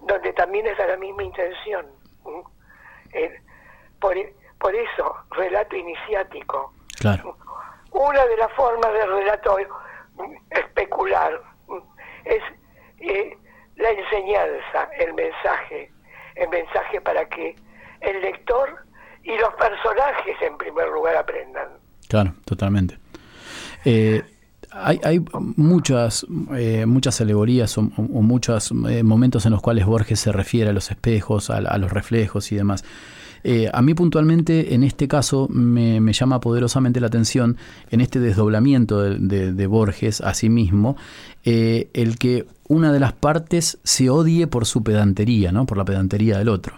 [0.00, 1.86] donde también está la misma intención.
[3.12, 3.40] Eh,
[4.00, 4.14] por,
[4.58, 6.74] por eso, relato iniciático.
[6.98, 7.36] Claro.
[7.92, 9.56] Una de las formas de relato
[10.50, 11.40] especular
[12.24, 12.42] es
[13.00, 13.36] eh,
[13.76, 15.90] la enseñanza, el mensaje,
[16.36, 17.56] el mensaje para que
[18.00, 18.84] el lector
[19.22, 21.68] y los personajes en primer lugar aprendan.
[22.08, 22.98] Claro, totalmente.
[23.84, 24.22] Eh,
[24.70, 30.32] hay, hay muchas, eh, muchas alegorías o, muchos eh, momentos en los cuales Borges se
[30.32, 32.84] refiere a los espejos, a, a los reflejos y demás.
[33.44, 37.56] Eh, a mí puntualmente, en este caso, me, me llama poderosamente la atención
[37.90, 40.96] en este desdoblamiento de, Borges a sí mismo,
[41.44, 45.66] eh, el que una de las partes se odie por su pedantería, ¿no?
[45.66, 46.74] por la pedantería del otro.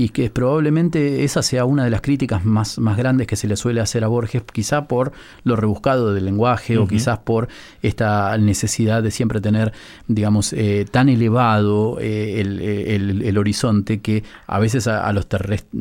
[0.00, 3.56] Y que probablemente esa sea una de las críticas más, más grandes que se le
[3.56, 5.10] suele hacer a Borges, quizá por
[5.42, 7.48] lo rebuscado del lenguaje o quizás por
[7.82, 9.72] esta necesidad de siempre tener,
[10.06, 15.26] digamos, eh, tan elevado eh, el, el- el horizonte que a veces a, a los,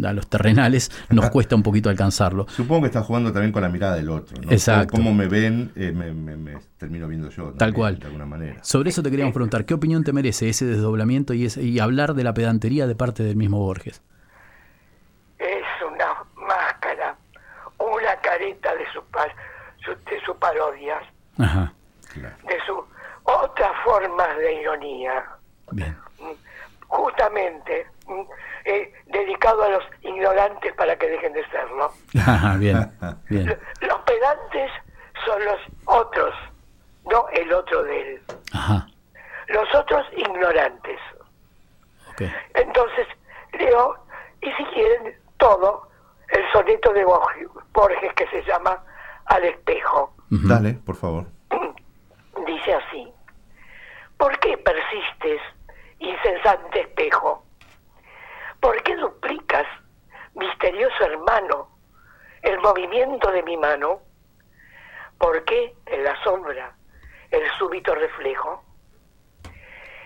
[0.04, 2.48] a los terrenales nos cuesta un poquito alcanzarlo.
[2.56, 4.36] Supongo que está jugando también con la mirada del otro.
[4.42, 4.52] ¿no?
[4.52, 4.94] Exacto.
[4.96, 7.46] Cómo me ven, eh, me, me- me termino viendo yo.
[7.46, 8.00] Tal también, cual.
[8.00, 8.64] De alguna manera.
[8.64, 12.14] Sobre eso te queríamos preguntar, ¿qué opinión te merece ese desdoblamiento y, ese- y hablar
[12.14, 14.02] de la pedantería de parte del mismo Borges?
[15.40, 17.16] Es una máscara,
[17.80, 19.36] una careta de su, par-
[19.84, 21.04] su- de sus parodias,
[21.38, 21.74] Ajá,
[22.16, 22.78] de sus
[23.24, 25.26] otras formas de ironía.
[25.72, 25.96] bien.
[26.88, 27.86] justamente
[28.66, 31.92] eh, dedicado a los ignorantes para que dejen de serlo.
[32.20, 32.90] Ajá, bien,
[33.30, 33.48] bien.
[33.82, 34.72] Los pedantes
[35.26, 36.34] son los otros,
[37.10, 38.22] no el otro de él.
[38.54, 38.88] Ajá.
[39.48, 41.00] Los otros ignorantes.
[42.54, 43.08] Entonces
[43.54, 43.96] leo,
[44.42, 45.88] y si quieren, todo
[46.30, 48.84] el soneto de Borges, Borges que se llama
[49.26, 50.14] Al espejo.
[50.30, 51.26] Dale, por favor.
[52.46, 53.12] Dice así,
[54.18, 55.42] ¿por qué persistes,
[56.00, 57.44] incesante espejo?
[58.60, 59.66] ¿Por qué duplicas,
[60.34, 61.70] misterioso hermano,
[62.42, 64.02] el movimiento de mi mano?
[65.20, 66.77] ¿Por qué en la sombra
[67.32, 68.64] el súbito reflejo?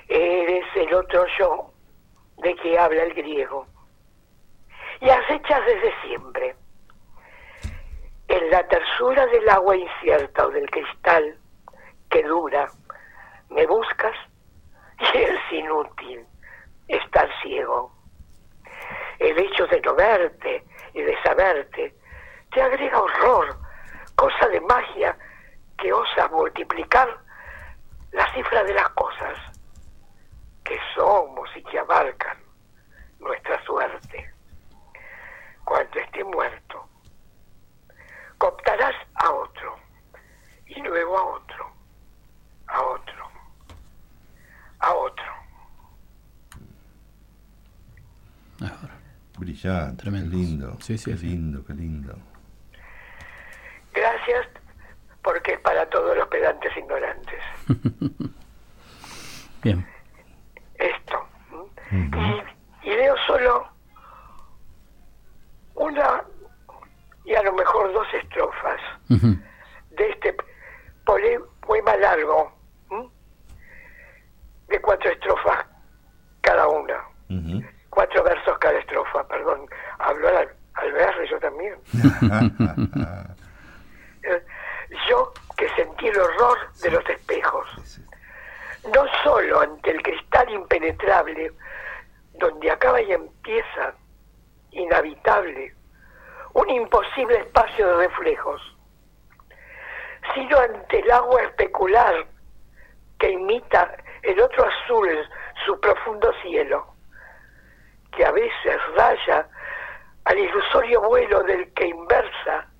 [0.07, 1.72] Eres el otro yo
[2.38, 3.65] de que habla el griego.
[4.99, 6.55] Y acechas desde siempre.
[8.28, 11.38] En la tersura del agua incierta o del cristal
[12.09, 12.69] que dura,
[13.49, 14.15] me buscas
[14.99, 16.26] y es inútil
[16.88, 17.91] estar ciego.
[19.19, 20.63] El hecho de no verte
[20.93, 21.93] y de saberte
[22.51, 23.55] te agrega horror,
[24.15, 25.17] cosa de magia
[25.78, 27.07] que osa multiplicar
[28.11, 29.38] la cifra de las cosas
[30.63, 32.38] que somos y que abarcan
[33.19, 34.34] nuestra suerte.
[35.63, 36.88] Cuando esté muerto,
[38.38, 39.76] cooptarás a otro
[40.65, 41.72] y luego a otro,
[42.67, 43.30] a otro,
[44.80, 45.32] a otro.
[49.38, 50.78] Brillante, qué lindo.
[50.86, 52.15] qué lindo, qué lindo.
[53.93, 54.51] Gracias
[55.24, 57.39] porque es para todos los pedantes ignorantes.
[59.63, 59.86] Bien.
[60.76, 61.28] Esto.
[61.91, 63.67] y, y leo solo
[65.76, 66.24] una
[67.26, 70.36] y a lo mejor dos estrofas de este
[71.05, 72.51] poema largo,
[72.89, 73.07] ¿m?
[74.67, 75.65] de cuatro estrofas
[76.41, 76.99] cada una,
[77.89, 79.67] cuatro versos cada estrofa, perdón,
[79.99, 81.76] hablo al, al verso yo también.
[85.10, 87.99] Yo que sentí el horror de los espejos,
[88.93, 91.52] no solo ante el cristal impenetrable,
[92.34, 93.93] donde acaba y empieza,
[94.72, 95.74] inhabitable,
[96.54, 98.62] un imposible espacio de reflejos,
[100.34, 102.26] sino ante el agua especular
[103.20, 105.10] que imita el otro azul,
[105.66, 106.95] su profundo cielo,
[108.16, 109.47] que a veces raya
[110.26, 112.70] al ilusorio vuelo del que inversa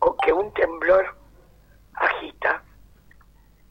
[0.00, 1.04] o que un temblor
[1.94, 2.62] agita.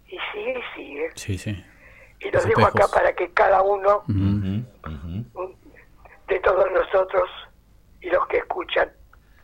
[0.07, 1.09] Y sigue y sigue.
[1.15, 1.63] Sí, sí.
[2.21, 4.63] Y los Los dejo acá para que cada uno de
[6.43, 7.29] todos nosotros
[8.01, 8.89] y los que escuchan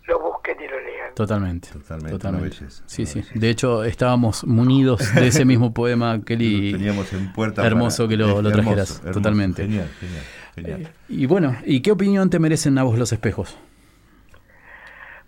[0.07, 1.15] lo busquen y lo lean.
[1.15, 1.69] Totalmente.
[1.71, 2.11] Totalmente.
[2.11, 2.59] Totalmente.
[2.59, 3.23] belleza, Sí, sí.
[3.33, 6.71] De hecho, estábamos munidos de ese mismo poema, Kelly.
[6.73, 8.97] Lo teníamos en puerta Hermoso para- que lo, trajeras.
[8.99, 9.11] hermoso.
[9.13, 9.63] Totalmente.
[9.63, 10.23] Genial, genial,
[10.55, 10.93] genial.
[11.09, 13.57] Y bueno, ¿y qué opinión te merecen a vos los espejos?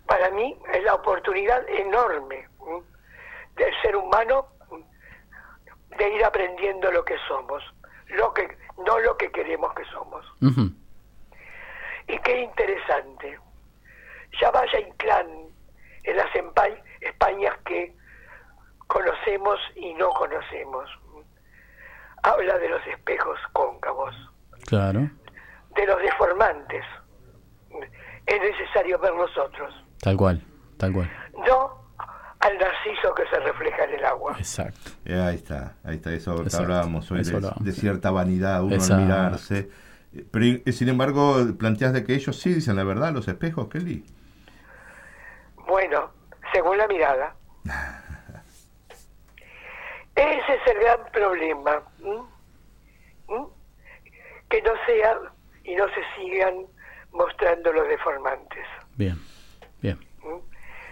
[0.06, 0.54] Para mí
[0.98, 2.48] oportunidad enorme
[3.56, 4.46] del ser humano
[5.96, 7.62] de ir aprendiendo lo que somos,
[8.08, 10.24] lo que no lo que queremos que somos.
[12.08, 13.38] Y qué interesante.
[14.40, 15.26] Ya vaya Inclán
[16.04, 16.26] en las
[17.00, 17.94] Españas que
[18.86, 20.88] conocemos y no conocemos.
[22.22, 24.14] Habla de los espejos cóncavos,
[24.66, 25.08] Claro.
[25.74, 26.84] de los deformantes.
[28.26, 30.42] Es necesario ver los otros, Tal cual.
[30.78, 31.10] Tal cual.
[31.46, 31.78] no
[32.40, 34.36] al narciso que se refleja en el agua.
[34.38, 34.92] Exacto.
[35.04, 37.80] Eh, ahí está, ahí está, eso que Exacto, hablábamos hoy, eso de, hablábamos, de sí.
[37.80, 38.94] cierta vanidad, uno Exacto.
[38.94, 39.68] al mirarse.
[40.14, 43.68] Eh, Pero y- sin embargo, planteas de que ellos sí dicen la verdad, los espejos,
[43.68, 44.04] Kelly.
[45.66, 46.10] Bueno,
[46.52, 47.34] según la mirada.
[50.14, 51.82] Ese es el gran problema.
[54.48, 55.18] Que no sea
[55.64, 56.54] y no se sigan
[57.12, 58.64] mostrando los deformantes.
[58.96, 59.18] Bien.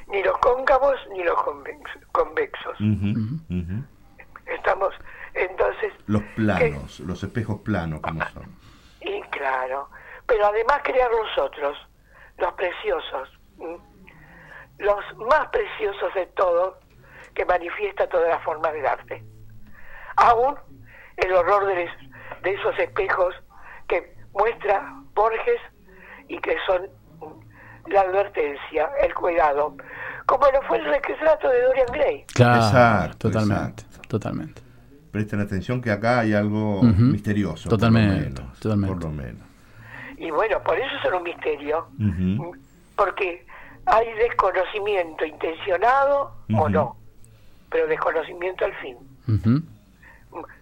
[0.09, 2.77] Ni los cóncavos ni los convex- convexos.
[4.47, 4.95] Estamos,
[5.35, 8.45] entonces, Los planos, los espejos planos, como son.
[9.01, 9.91] y claro,
[10.27, 11.77] pero además crear nosotros,
[12.39, 13.29] los preciosos,
[13.59, 13.79] ¿m?
[14.79, 16.77] los más preciosos de todos,
[17.35, 19.25] que manifiesta todas las formas del arte.
[20.17, 20.57] Aún
[21.17, 23.35] el horror de, es- de esos espejos
[23.89, 25.61] que muestra Borges
[26.29, 26.89] y que son
[27.89, 29.76] la advertencia, el cuidado,
[30.26, 32.24] como lo fue el retrato de Dorian Gray.
[32.34, 32.57] Claro.
[32.64, 33.84] Exacto, Totalmente.
[34.09, 34.62] Totalmente.
[35.11, 37.68] Presten atención que acá hay algo misterioso.
[37.68, 38.95] por Totalmente, menos, totalmente.
[38.95, 39.43] Por lo menos.
[40.18, 41.89] Y bueno, por eso son un misterio,
[42.97, 43.47] porque
[43.87, 46.97] hay desconocimiento intencionado o no,
[47.70, 48.97] pero desconocimiento al fin.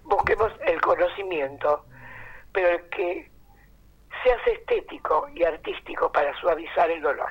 [0.04, 1.84] Busquemos el conocimiento,
[2.52, 3.30] pero el que
[4.24, 7.28] se hace estético y artístico para suavizar el dolor.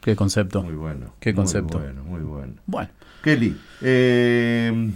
[0.00, 0.62] Qué concepto.
[0.62, 1.12] Muy bueno.
[1.20, 1.78] Qué muy concepto.
[1.78, 2.20] bueno, muy
[2.66, 2.88] Bueno.
[3.22, 4.90] Kelly, eh,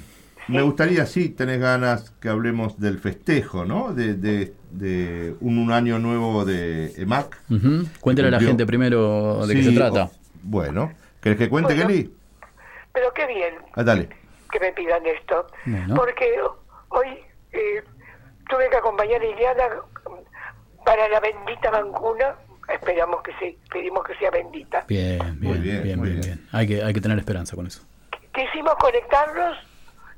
[0.49, 3.93] me gustaría, sí, tenés ganas que hablemos del festejo, ¿no?
[3.93, 7.37] De, de, de un, un año nuevo de EMAC.
[7.51, 7.87] Ujú.
[8.01, 10.05] Cuéntale a la gente primero de qué se trata.
[10.05, 10.11] o-
[10.45, 11.89] bueno, ¿querés que cuente, Bueno.
[11.89, 12.14] Kelly?
[12.93, 14.09] Pero qué bien Ah, dale.
[14.51, 15.47] que me pidan esto.
[15.66, 15.95] Bueno.
[15.95, 16.26] Porque
[16.91, 17.07] hoy
[17.53, 17.83] eh,
[18.53, 19.65] tuve que acompañar a Iliana
[20.85, 22.37] para la bendita vacuna.
[22.69, 24.85] Esperamos que se, pedimos que sea bendita.
[24.87, 26.49] Bien, bien, Muy bien, bien, bien, muy bien, bien.
[26.53, 27.83] Hay que, hay que tener esperanza con eso.
[28.35, 29.57] Quisimos conectarnos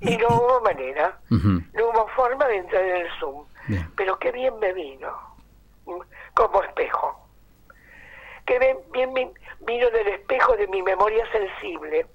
[0.00, 1.18] y no hubo manera.
[1.30, 3.46] No hubo forma de entrar en el Zoom.
[3.68, 3.88] Bien.
[3.96, 5.08] Pero qué bien me vino.
[6.34, 7.28] Como espejo.
[8.46, 12.06] Qué bien, bien me vino del espejo de mi memoria sensible,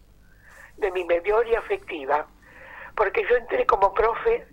[0.77, 2.27] de mi memoria afectiva.
[2.95, 4.45] Porque yo entré como profe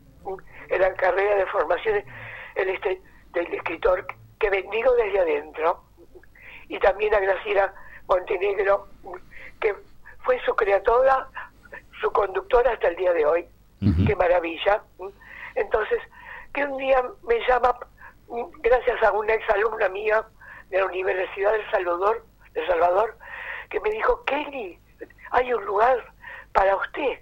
[0.69, 2.05] en la carrera de formación
[2.55, 3.01] el este-
[3.33, 4.07] del escritor
[4.39, 5.83] que bendigo desde adentro.
[6.69, 7.73] Y también a Graciela
[8.09, 8.89] Montenegro,
[9.61, 9.75] que
[10.25, 11.29] fue su creadora,
[12.01, 13.47] su conductora hasta el día de hoy.
[14.07, 14.83] Qué maravilla.
[15.55, 16.01] Entonces,
[16.53, 17.77] que un día me llama,
[18.59, 20.25] gracias a una exalumna mía
[20.71, 23.17] de la Universidad del Salvador, de Salvador,
[23.69, 24.79] que me dijo, Kelly,
[25.31, 26.13] hay un lugar
[26.53, 27.21] para usted,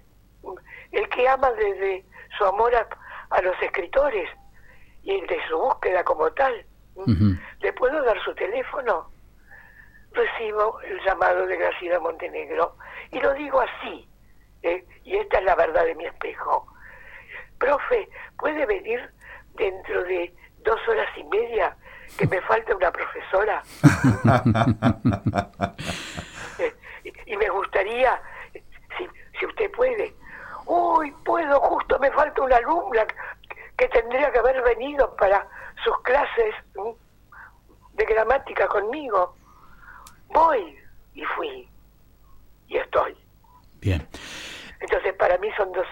[0.91, 2.05] el que ama desde
[2.37, 2.87] su amor a,
[3.29, 4.29] a los escritores
[5.03, 6.65] y el de su búsqueda como tal.
[7.59, 9.11] ¿Le puedo dar su teléfono?
[10.11, 12.77] Recibo el llamado de Graciela Montenegro
[13.11, 14.07] y lo digo así,
[14.63, 14.85] ¿eh?
[15.03, 16.65] y esta es la verdad de mi espejo.
[17.59, 18.07] Profe,
[18.37, 19.09] ¿puede venir
[19.55, 21.75] dentro de dos horas y media
[22.17, 23.61] que me falta una profesora?
[26.59, 26.73] Eh,
[27.25, 28.17] y- me gustaría,
[28.97, 29.07] si,
[29.37, 30.13] si usted puede,
[30.65, 33.05] uy, puedo, justo me falta una alumna
[33.77, 35.47] que, tendría que haber venido para
[35.83, 36.55] sus clases
[37.93, 39.35] de gramática conmigo.
[40.27, 40.77] Voy
[41.13, 41.69] y fui
[42.67, 43.17] y estoy.
[43.79, 44.07] Bien.
[44.79, 45.87] Entonces para mí son dos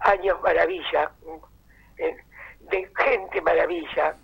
[0.00, 1.10] años maravilla,
[1.96, 4.16] de gente maravilla,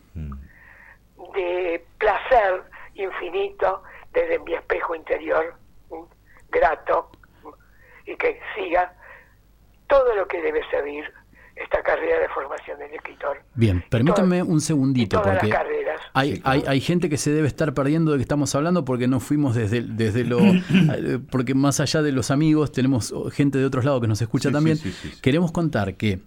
[1.35, 3.83] de placer infinito
[4.13, 5.55] desde mi espejo interior,
[6.51, 7.11] grato,
[8.07, 8.93] y que siga
[9.91, 11.05] todo lo que debe servir
[11.57, 13.37] esta carrera de formación del escritor.
[13.55, 16.01] Bien, permítanme un segundito, porque carreras.
[16.15, 19.21] hay, hay, hay gente que se debe estar perdiendo de que estamos hablando porque no
[19.21, 20.39] fuimos desde, desde lo...
[21.31, 24.53] porque más allá de los amigos, tenemos gente de otros lados que nos escucha Sí,
[24.55, 24.79] también.
[24.79, 25.21] sí, sí, sí, sí.
[25.21, 26.21] Queremos contar que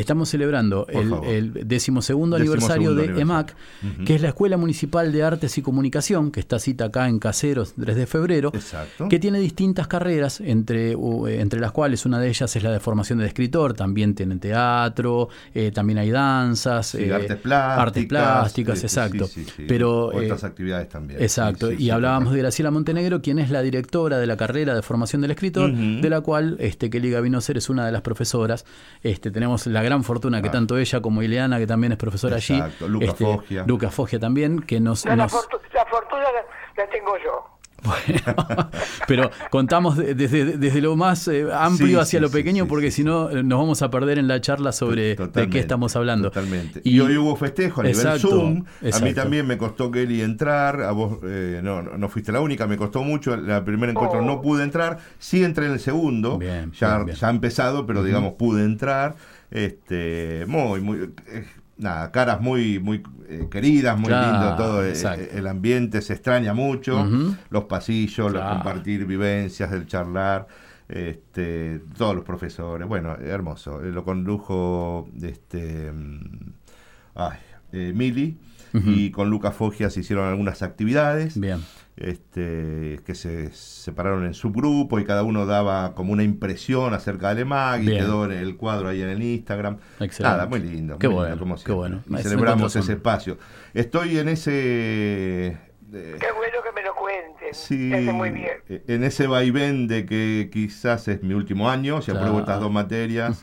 [0.00, 3.22] estamos celebrando el, el decimosegundo aniversario de aniversario.
[3.22, 3.54] EMAC,
[4.04, 7.74] que es la Escuela Municipal de Artes y Comunicación, que está cita acá en Caseros
[7.78, 9.08] 3 de febrero, Exacto.
[9.08, 10.92] que tiene distintas carreras, entre,
[11.40, 15.28] entre las cuales una de ellas es la de formación de escritor, también tienen teatro,
[15.54, 17.78] eh, también hay danzas, Sí, eh, artes plásticas.
[17.78, 19.26] artes plásticas, eh, exacto.
[19.26, 19.64] sí, sí, sí.
[19.68, 21.20] Pero Otras eh, actividades también.
[21.22, 21.90] Exacto, Sí, sí, y sí.
[21.90, 25.72] hablábamos de Graciela Montenegro, quien es la directora de la carrera de formación del escritor,
[25.72, 28.64] de la cual este, Kelly Gavinoser es una de las profesoras.
[29.02, 32.84] Este, tenemos la gran fortuna que tanto ella como Ileana, que también es profesora Exacto,
[32.84, 32.92] allí.
[32.92, 33.64] Luca este, Foggia.
[33.66, 35.04] Luca Foggia también, que nos...
[35.04, 35.32] No, la, nos-
[35.74, 37.58] la fortuna la, la tengo yo.
[37.84, 38.70] bueno,
[39.06, 42.68] pero contamos de- desde, desde lo más eh, amplio Sí, hacia sí, lo pequeño, sí,
[42.68, 45.94] porque sí, si no nos vamos a perder en la charla sobre de qué estamos
[45.94, 46.28] hablando.
[46.30, 46.80] Totalmente.
[46.82, 48.64] Y, hoy hubo festejo a nivel Exacto, Zoom.
[48.92, 50.82] A mí también me costó Kelly entrar.
[50.82, 53.36] A vos eh, no, no, no fuiste la única, me costó mucho.
[53.36, 54.24] La primer encuentro Oh.
[54.24, 54.98] no pude entrar.
[55.20, 56.36] Sí entré en el segundo.
[56.36, 57.16] Bien, ya, bien, bien.
[57.16, 59.14] ya ha empezado, pero digamos pude entrar.
[59.50, 61.12] Este, muy, muy.
[61.28, 61.44] eh,
[61.78, 64.84] nada, caras muy, muy eh, queridas, muy Claro, lindo todo.
[64.84, 65.24] eh, exacto.
[65.36, 67.06] el ambiente se extraña mucho.
[67.50, 68.56] Los pasillos, los Claro.
[68.56, 70.46] compartir vivencias, el charlar.
[70.88, 73.82] Este, todos los profesores, bueno, hermoso.
[73.84, 76.52] Eh, Lo condujo este, mm,
[77.14, 77.38] ay,
[77.72, 78.38] eh, Mili
[78.72, 81.58] y con Lucas Foggia se hicieron algunas actividades Bien.
[82.00, 87.40] Este, que se separaron en subgrupo y cada uno daba como una impresión acerca del
[87.40, 87.98] EMAG y Bien.
[88.04, 89.78] quedó en el cuadro ahí en el Instagram.
[90.00, 90.22] Excelente.
[90.22, 90.98] Nada, muy lindo.
[90.98, 92.02] Qué muy lindo, bueno, como qué bueno.
[92.08, 93.38] Y celebramos ese espacio.
[93.74, 94.52] Estoy en ese...
[95.52, 95.56] eh,
[95.92, 97.52] Qué bueno que me lo cuenten.
[97.52, 98.52] Sí, muy bien.
[98.68, 102.44] eh, en ese vaivén de que quizás es mi último año, si apruebo Claro.
[102.44, 103.40] estas dos materias,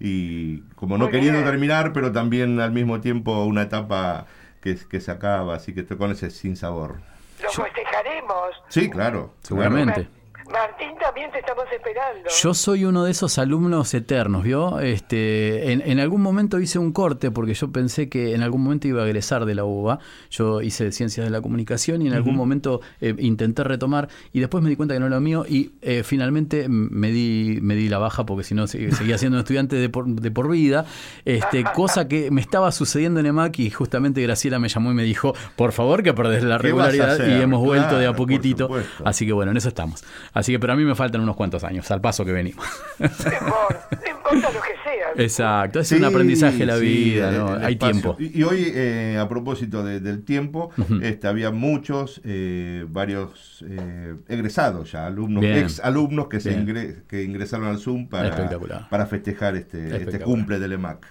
[0.00, 1.50] y como no Muy queriendo bien.
[1.50, 4.26] terminar, pero también al mismo tiempo una etapa
[4.60, 6.96] que, que se acaba, así que estoy con ese sin sabor.
[7.42, 8.62] Lo festejaremos.
[8.68, 9.34] Sí, claro.
[9.42, 10.08] Seguramente.
[10.52, 12.28] Martín, también te estamos esperando.
[12.42, 14.80] Yo soy uno de esos alumnos eternos, ¿vio?
[14.80, 18.88] Este, en, en algún momento hice un corte porque yo pensé que en algún momento
[18.88, 19.98] iba a egresar de la UBA.
[20.30, 24.62] Yo hice Ciencias de la Comunicación y en algún momento eh, intenté retomar y después
[24.64, 27.88] me di cuenta que no era lo mío y eh, finalmente me di, me di
[27.88, 30.86] la baja porque si no se- seguía siendo un estudiante de por, de por vida.
[31.24, 35.02] Este, cosa que me estaba sucediendo en EMAC y justamente Graciela me llamó y me
[35.04, 38.12] dijo, por favor que perdés la ¿Qué vas a regularidad y hemos vuelto de a
[38.14, 38.68] poquitito.
[39.04, 40.02] Así que bueno, en eso estamos.
[40.38, 42.64] Así que, pero a mí me faltan unos cuantos años, al paso que venimos.
[43.00, 45.08] No importa lo que sea.
[45.16, 47.56] Exacto, es Sí, un aprendizaje de la sí, vida, ¿no?
[47.56, 47.92] el Hay espacio.
[48.14, 48.16] tiempo.
[48.20, 50.70] Y, y hoy, eh, a propósito de- del tiempo,
[51.02, 55.58] este, había muchos, eh, varios eh, egresados ya, alumnos, Bien.
[55.58, 56.66] ex alumnos que, se Bien.
[56.68, 58.88] ingre- que ingresaron al Zoom para, Espectacular.
[58.88, 61.04] para festejar este, este cumple del EMAC.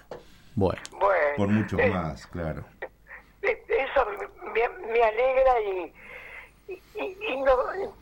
[0.55, 0.81] Bueno.
[1.35, 2.63] Por muchos eh, más, claro.
[3.41, 4.05] Eso
[4.53, 5.91] me, me alegra y,
[6.67, 7.53] y, y no,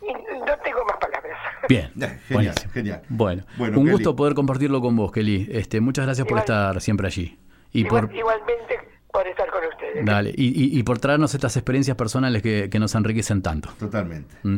[0.01, 1.37] y no tengo más palabras.
[1.69, 1.89] Bien.
[1.93, 2.71] Genial, buenísimo.
[2.73, 3.01] genial.
[3.09, 3.91] Bueno, Bueno, un Kelly.
[3.93, 5.47] gusto poder compartirlo con vos, Kelly.
[5.51, 7.37] Este, muchas gracias por estar siempre allí.
[7.71, 8.79] Y Igual- por, Igualmente
[9.11, 10.05] por estar con ustedes.
[10.05, 13.69] dale, y, y- y por traernos estas experiencias personales que, que nos enriquecen tanto.
[13.79, 14.35] Totalmente.
[14.43, 14.57] Mm.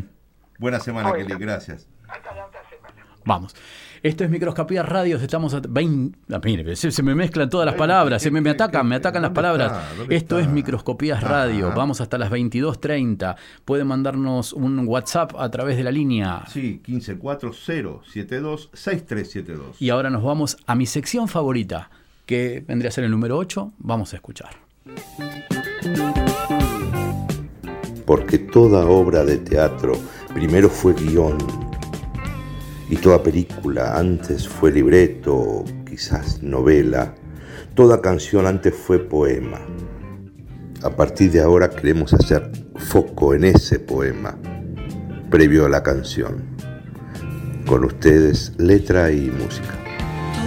[0.60, 1.28] Buena semana, Bueno.
[1.28, 1.88] Kelly, gracias.
[3.26, 3.56] Vamos.
[4.04, 6.18] Esto es Microscopía Radio, estamos a 20...
[6.34, 9.22] ah, mire, se, se me mezclan todas las palabras, se me, me atacan, me atacan
[9.22, 9.72] las ¿Dónde palabras.
[10.10, 10.40] Esto está?
[10.40, 11.24] es Microscopías.
[11.24, 13.36] Radio, vamos hasta las 22.30.
[13.66, 16.44] Pueden mandarnos un WhatsApp a través de la línea.
[16.48, 19.76] Sí, 1540726372.
[19.80, 21.90] Y ahora nos vamos a mi sección favorita,
[22.26, 23.74] que vendría a ser el número 8.
[23.80, 24.50] Vamos a escuchar.
[28.06, 29.94] porque toda obra de teatro
[30.34, 31.38] primero fue guion
[32.90, 37.14] y toda película antes fue libreto, quizás novela,
[37.76, 39.60] toda canción antes fue poema.
[40.84, 44.38] A partir de ahora queremos hacer foco en ese poema,
[45.30, 46.56] previo a la canción.
[47.66, 49.76] Con ustedes, letra y música.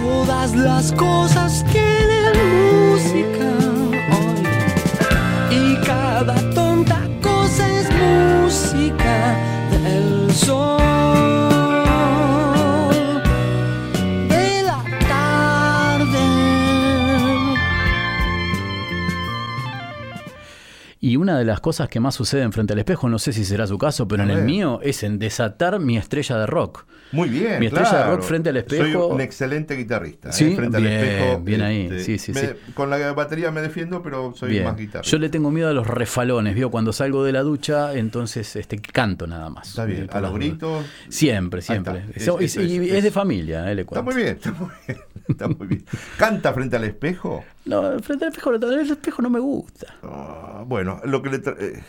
[0.01, 2.33] Todas las cosas tienen
[2.89, 3.51] música
[4.11, 4.43] hoy
[5.55, 6.50] y cada
[21.03, 23.65] Y una de las cosas que más suceden frente al espejo, no sé si será
[23.65, 26.85] su caso, pero en el mío es en desatar mi estrella de rock.
[27.11, 27.59] Muy bien.
[27.59, 28.83] Mi estrella de rock frente al espejo.
[29.07, 30.29] Soy un excelente guitarrista.
[30.29, 30.33] ¿eh?
[30.33, 31.39] Sí, frente bien, al espejo.
[31.41, 31.81] bien ahí.
[31.83, 32.47] este, Sí, sí, me- sí.
[32.73, 34.63] Con la batería me defiendo, pero soy Bien.
[34.63, 35.09] más guitarrista.
[35.11, 36.71] Yo le tengo miedo a los refalones, ¿vio?
[36.71, 39.69] Cuando salgo de la ducha, entonces este canto nada más.
[39.69, 40.07] Está bien.
[40.11, 40.85] A los gritos.
[41.09, 42.05] Siempre, siempre.
[42.15, 44.99] Eso- Es- y- es- de familia, eh, le Está muy bien, está muy bien.
[45.27, 45.85] Está muy bien.
[46.17, 47.43] ¿Canta frente al espejo?
[47.65, 49.95] No, frente al espejo, el espejo no me gusta.
[50.03, 51.81] Ah, bueno, lo que le tra- eh,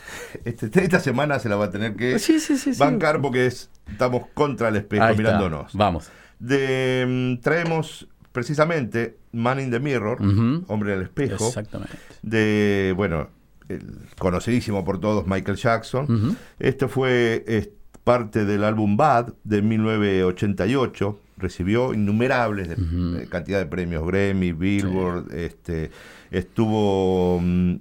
[0.45, 2.79] este, esta semana se la va a tener que Sí, sí, sí, sí.
[2.79, 5.23] bancar porque es, estamos contra el espejo Ahí está.
[5.23, 5.73] mirándonos.
[5.73, 6.09] Vamos.
[6.39, 7.05] De,
[7.37, 10.19] mm, traemos precisamente Man in the Mirror.
[10.67, 11.93] Hombre en el espejo, Exactamente.
[12.21, 13.29] de, bueno,
[13.69, 13.85] el
[14.17, 16.03] conocidísimo por todos Michael Jackson.
[16.11, 16.35] Ujú.
[16.59, 17.69] Esto fue es,
[18.03, 21.19] parte del álbum Bad de 1988.
[21.37, 25.89] Recibió innumerables de- eh, cantidad de premios Grammy, Billboard, este,
[26.31, 27.39] estuvo...
[27.41, 27.75] mm,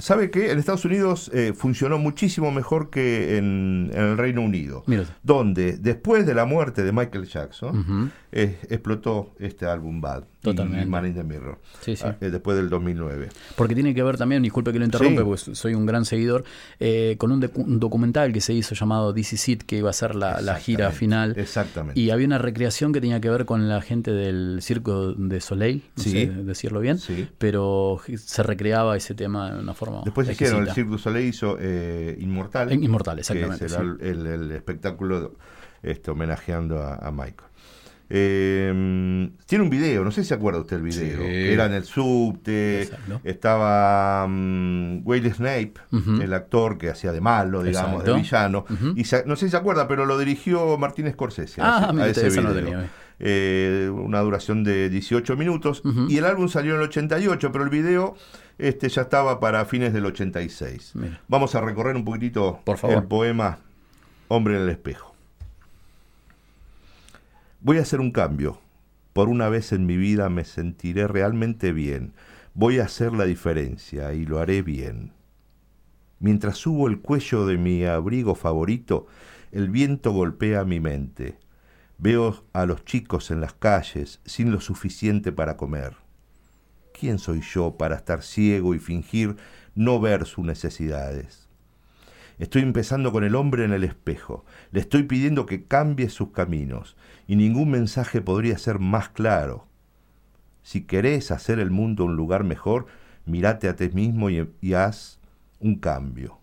[0.00, 0.50] ¿Sabe qué?
[0.50, 4.82] En Estados Unidos eh, funcionó muchísimo mejor que en, en el Reino Unido,
[5.22, 8.12] donde después de la muerte de Michael Jackson.
[8.32, 10.86] Eh, explotó este álbum Bad Totalmente.
[10.86, 12.04] y Man in the Mirror, Sí, sí.
[12.06, 13.28] ah, eh, después del 2009.
[13.56, 15.24] Porque tiene que ver también, disculpe que lo interrumpe, Sí.
[15.24, 16.44] porque soy un gran seguidor,
[16.78, 19.92] eh, con un, un documental que se hizo llamado This Is It, que iba a
[19.92, 21.34] ser la, la gira final.
[21.36, 22.00] Exactamente.
[22.00, 25.82] Y había una recreación que tenía que ver con la gente del Circo de Soleil,
[25.96, 27.28] no sé decirlo bien, Sí.
[27.38, 30.74] pero se recreaba ese tema de una forma Después hicieron, el exquisita.
[30.74, 32.70] Cirque du Soleil hizo eh, Inmortal.
[32.72, 33.76] En Inmortal, exactamente, Que sí.
[34.00, 35.34] el, el espectáculo
[35.82, 37.49] este, homenajeando a, a Michael.
[38.12, 41.26] Eh, tiene un video, no sé si se acuerda usted el video, Sí.
[41.28, 43.20] era en el subte, Exacto.
[43.22, 45.74] estaba mm, Will Snape,
[46.20, 48.12] el actor que hacía de malo, digamos, Exacto.
[48.14, 48.92] de villano, Ujú.
[48.96, 52.24] y se- no sé si se acuerda, pero lo dirigió Martín Scorsese a Ah, ese-
[52.24, 52.64] a ese no video.
[52.64, 52.88] tenía, eh.
[53.22, 57.70] Eh, una duración de 18 minutos, y el álbum salió en el 88, pero el
[57.70, 58.16] video
[58.58, 60.92] este, ya estaba para fines del 86.
[60.94, 61.20] Mira.
[61.28, 62.96] Vamos a recorrer un poquitito Por favor.
[62.96, 63.58] el poema
[64.28, 65.09] Hombre en el espejo.
[67.62, 68.58] Voy a hacer un cambio.
[69.12, 72.14] Por una vez en mi vida me sentiré realmente bien.
[72.54, 75.12] Voy a hacer la diferencia y lo haré bien.
[76.20, 79.08] Mientras subo el cuello de mi abrigo favorito,
[79.52, 81.36] el viento golpea mi mente.
[81.98, 85.96] Veo a los chicos en las calles sin lo suficiente para comer.
[86.98, 89.36] ¿Quién soy yo para estar ciego y fingir
[89.74, 91.50] no ver sus necesidades?
[92.40, 94.46] Estoy empezando con el hombre en el espejo.
[94.72, 96.96] Le estoy pidiendo que cambie sus caminos
[97.30, 99.68] y ningún mensaje podría ser más claro.
[100.64, 102.86] Si querés hacer el mundo un lugar mejor,
[103.24, 105.20] mírate a ti mismo y, haz
[105.60, 106.40] un cambio.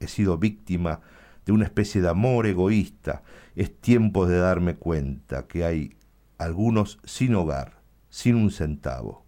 [0.00, 1.02] He sido víctima
[1.44, 3.22] de una especie de amor egoísta.
[3.54, 5.96] Es tiempo de darme cuenta que hay
[6.36, 7.78] algunos sin hogar,
[8.10, 9.24] sin un centavo.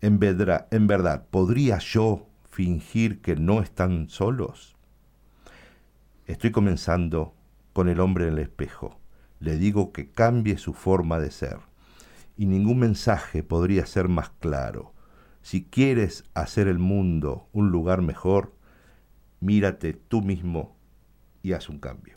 [0.00, 0.20] En
[0.70, 4.76] en verdad, ¿podría yo fingir que no están solos?
[6.28, 7.34] Estoy comenzando
[7.72, 9.00] con el hombre en el espejo.
[9.44, 11.58] Le digo que cambie su forma de ser.
[12.34, 14.94] Y ningún mensaje podría ser más claro.
[15.42, 18.54] Si quieres hacer el mundo un lugar mejor,
[19.40, 20.74] mírate tú mismo
[21.42, 22.16] y haz un cambio.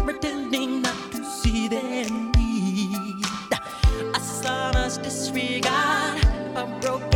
[6.61, 7.10] I'm broken.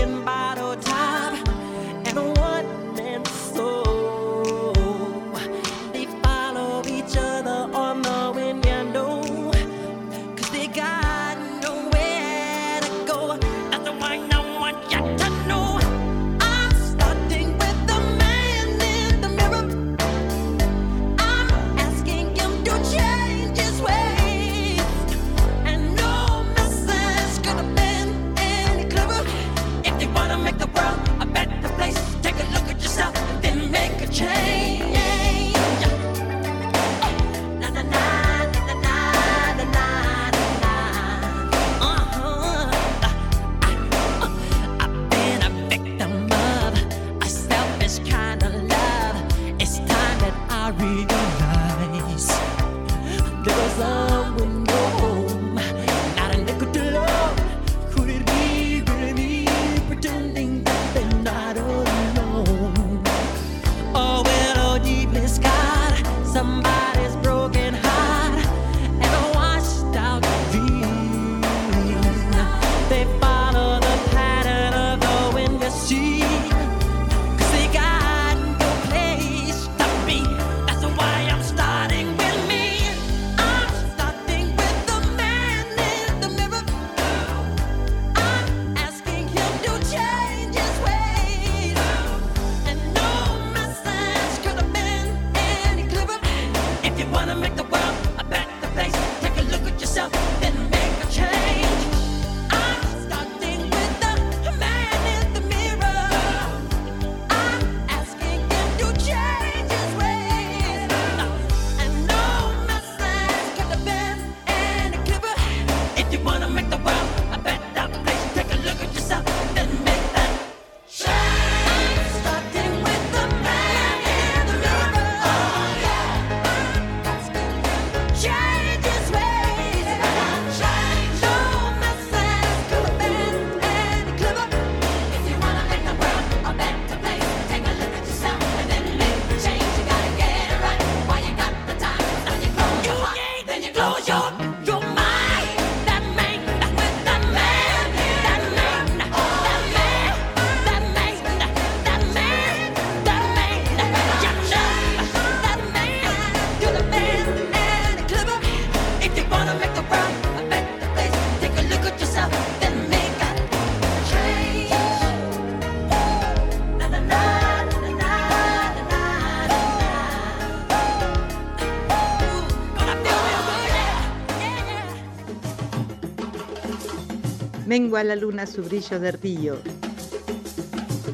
[177.86, 177.96] Yeah.
[177.96, 179.58] Mengua la luna su brillo de río.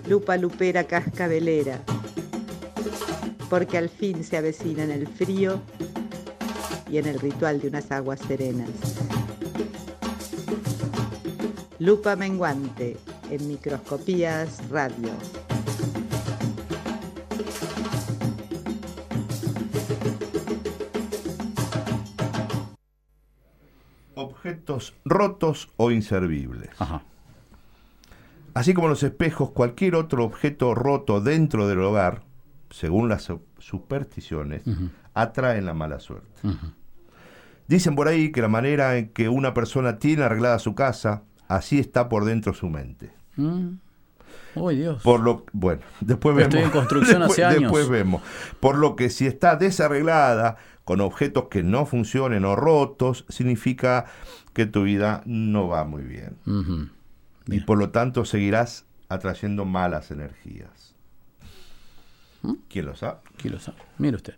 [0.08, 1.82] Lupa lupera cascabelera.
[3.50, 5.62] Porque al fin se avecina en el frío
[6.90, 8.70] y en el ritual de unas aguas serenas.
[11.80, 12.96] Lupa menguante
[13.30, 15.12] en microscopías radio.
[24.32, 26.70] Objetos rotos o inservibles.
[28.54, 32.24] Así como los espejos, cualquier otro objeto roto dentro del hogar,
[32.70, 34.64] según las su- supersticiones,
[35.14, 36.28] atraen la mala suerte.
[37.68, 41.80] Dicen por ahí que la manera en que una persona tiene arreglada su casa, así
[41.80, 43.12] está por dentro su mente.
[43.38, 43.70] Mm.
[44.56, 45.02] Uy, Dios.
[45.02, 46.54] Por lo bueno, después vemos.
[46.54, 47.62] Estoy en construcción después, hace años.
[47.62, 48.22] Después vemos.
[48.60, 54.06] Por lo que si está desarreglada con objetos que no funcionen o rotos, significa
[54.54, 56.38] que tu vida no va muy bien.
[57.48, 60.91] Y por lo tanto seguirás atrayendo malas energías.
[62.44, 62.54] ¿Mm?
[62.70, 63.20] ¿Quién lo sabe?
[63.38, 63.78] ¿Quién lo sabe?
[63.98, 64.34] Mire usted.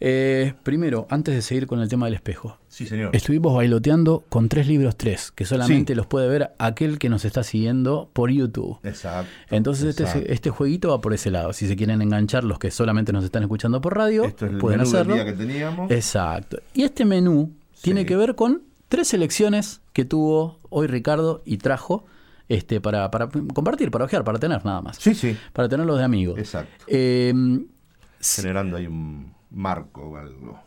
[0.00, 2.58] Eh, primero, antes de seguir con el tema del espejo.
[2.68, 3.14] Sí, señor.
[3.14, 7.42] Estuvimos bailoteando con tres libros tres, que solamente los puede ver aquel que nos está
[7.42, 8.78] siguiendo por YouTube.
[8.82, 9.30] Exacto.
[9.50, 10.28] Entonces este, exacto.
[10.32, 11.52] este jueguito va por ese lado.
[11.52, 14.58] Si se quieren enganchar los que solamente nos están escuchando por radio, Esto es el
[14.58, 15.14] pueden menú del hacerlo.
[15.14, 15.90] día que teníamos.
[15.90, 16.58] Exacto.
[16.74, 22.04] Y este menú tiene que ver con tres selecciones que tuvo hoy Ricardo y trajo
[22.48, 24.96] este, para, para compartir, para ojear, para tener nada más.
[24.98, 25.36] Sí, sí.
[25.52, 26.38] Para tenerlos de amigos.
[26.38, 26.84] Exacto.
[26.86, 27.32] Eh,
[28.20, 30.58] Generando ahí un marco o algo.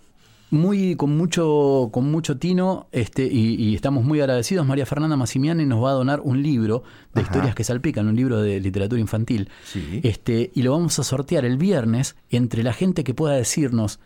[0.52, 5.66] muy con mucho con mucho tino este y, y estamos muy agradecidos María Fernanda Massimiani
[5.66, 7.30] nos va a donar un libro de Ajá.
[7.32, 10.00] historias que salpican un libro de literatura infantil Sí.
[10.04, 14.00] este y lo vamos a sortear el viernes entre la gente que pueda decirnos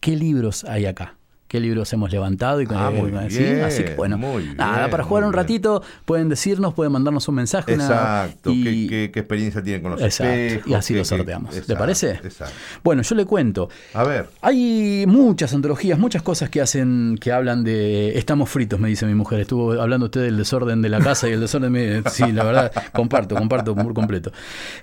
[0.00, 1.16] qué libros hay acá
[1.48, 3.38] qué libros hemos levantado y Ah, eh, muy ¿sí?
[3.38, 7.28] bien, así que bueno muy nada bien, para jugar un ratito pueden decirnos pueden mandarnos
[7.28, 8.50] un mensaje una- Exacto.
[8.50, 10.70] y- ¿Qué, qué, qué experiencia tienen con los Exacto, espejos?
[10.70, 11.50] y así ¿Qué- lo sorteamos.
[11.50, 12.10] ¿Te exacto, parece?
[12.24, 12.54] Exacto.
[12.82, 13.68] Bueno, yo le cuento.
[13.92, 14.28] A ver.
[14.40, 19.14] Hay muchas antologías, muchas cosas que hacen, que hablan de estamos fritos, me dice mi
[19.14, 19.40] mujer.
[19.40, 22.72] Estuvo hablando usted del desorden de la casa y el desorden de sí, la verdad,
[22.92, 24.32] comparto, comparto por completo.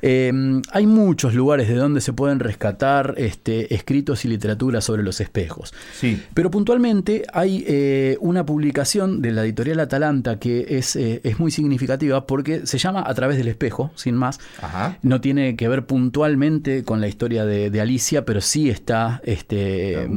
[0.02, 0.32] Eh,
[0.72, 5.74] hay muchos lugares de donde se pueden rescatar este, escritos y literatura sobre los espejos.
[5.94, 6.22] Sí.
[6.34, 11.50] Pero puntualmente hay eh, una publicación de la editorial Atalanta que es, eh, es muy
[11.52, 14.40] significativa porque se llama A través del espejo, sin más.
[14.62, 14.98] Ajá.
[15.02, 20.08] No tiene que ver puntualmente con la historia de, de Alicia, pero sí está este,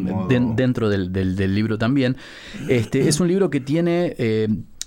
[0.57, 2.17] dentro del, del- del libro también.
[2.69, 4.15] Este, es un libro que tiene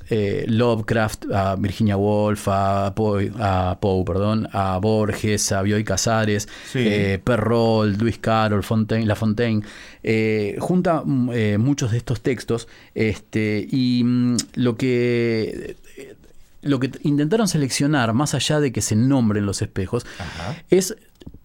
[0.10, 6.48] eh, Lovecraft, a Virginia Woolf, a Poe, a Poe, perdón, a Borges, a Bioy Casares,
[6.72, 6.80] Sí.
[6.86, 9.62] eh, Perrault, Lewis Carroll, Fontaine, La Fontaine.
[10.04, 15.76] eh, junta mm, eh, muchos de estos textos este, y mm, lo que
[16.64, 20.06] lo que intentaron seleccionar, más allá de que se nombren los espejos,
[20.70, 20.96] es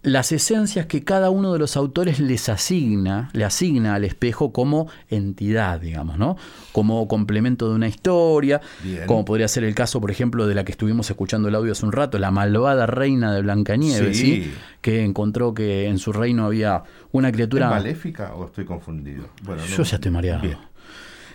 [0.03, 4.89] las esencias que cada uno de los autores les asigna, le asigna al espejo como
[5.09, 6.37] entidad, digamos, ¿no?
[6.73, 9.07] Como complemento de una historia, Bien.
[9.07, 11.87] como podría ser el caso, por ejemplo, de la que estuvimos escuchando el audio hace
[11.87, 14.43] un rato, la malvada reina de Blancanieves, Sí.
[14.45, 14.55] ¿sí?
[14.81, 16.83] Que encontró que en su reino había
[17.13, 17.71] una ¿Es criatura...
[17.71, 19.29] maléfica o estoy confundido?
[19.45, 20.43] Bueno, Yo ya estoy mareado.
[20.43, 20.59] Bien.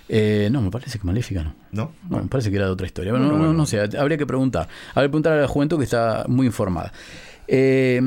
[0.09, 1.53] Eh, no, me parece que Maléfica no.
[1.71, 1.91] ¿No?
[2.09, 3.11] No, me parece que era de otra historia.
[3.11, 3.53] Bueno, no, no, bueno.
[3.53, 4.67] no sé, habría que preguntar.
[4.91, 6.93] Habría que preguntar a la juventud que está muy informada.
[7.47, 8.01] Eh,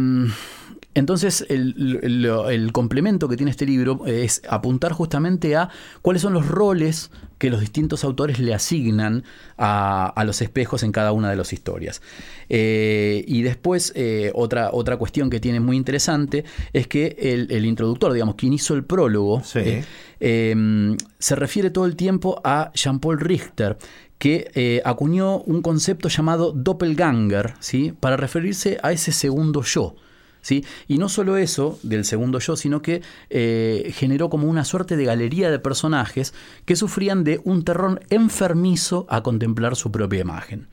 [0.93, 5.68] entonces, el, el- el complemento que tiene este libro es apuntar justamente a
[6.03, 9.22] cuáles son los roles que los distintos autores le asignan
[9.57, 12.03] a, a los espejos en cada una de las historias.
[12.49, 17.64] Eh, y después, eh, otra, otra cuestión que tiene muy interesante es que el, el
[17.66, 19.61] introductor, digamos, quien hizo el prólogo, Sí.
[19.61, 19.84] eh,
[20.18, 23.78] eh, se refiere todo el tiempo a Jean-Paul Richter,
[24.21, 27.93] que eh, acuñó un concepto llamado doppelganger, ¿sí?
[27.99, 29.97] para referirse a ese segundo yo.
[30.43, 30.64] ¿sí?
[30.89, 35.05] Y no solo eso del segundo yo, sino que eh, generó como una suerte de
[35.07, 36.35] galería de personajes
[36.66, 40.68] que sufrían de un terror enfermizo a contemplar su propia imagen.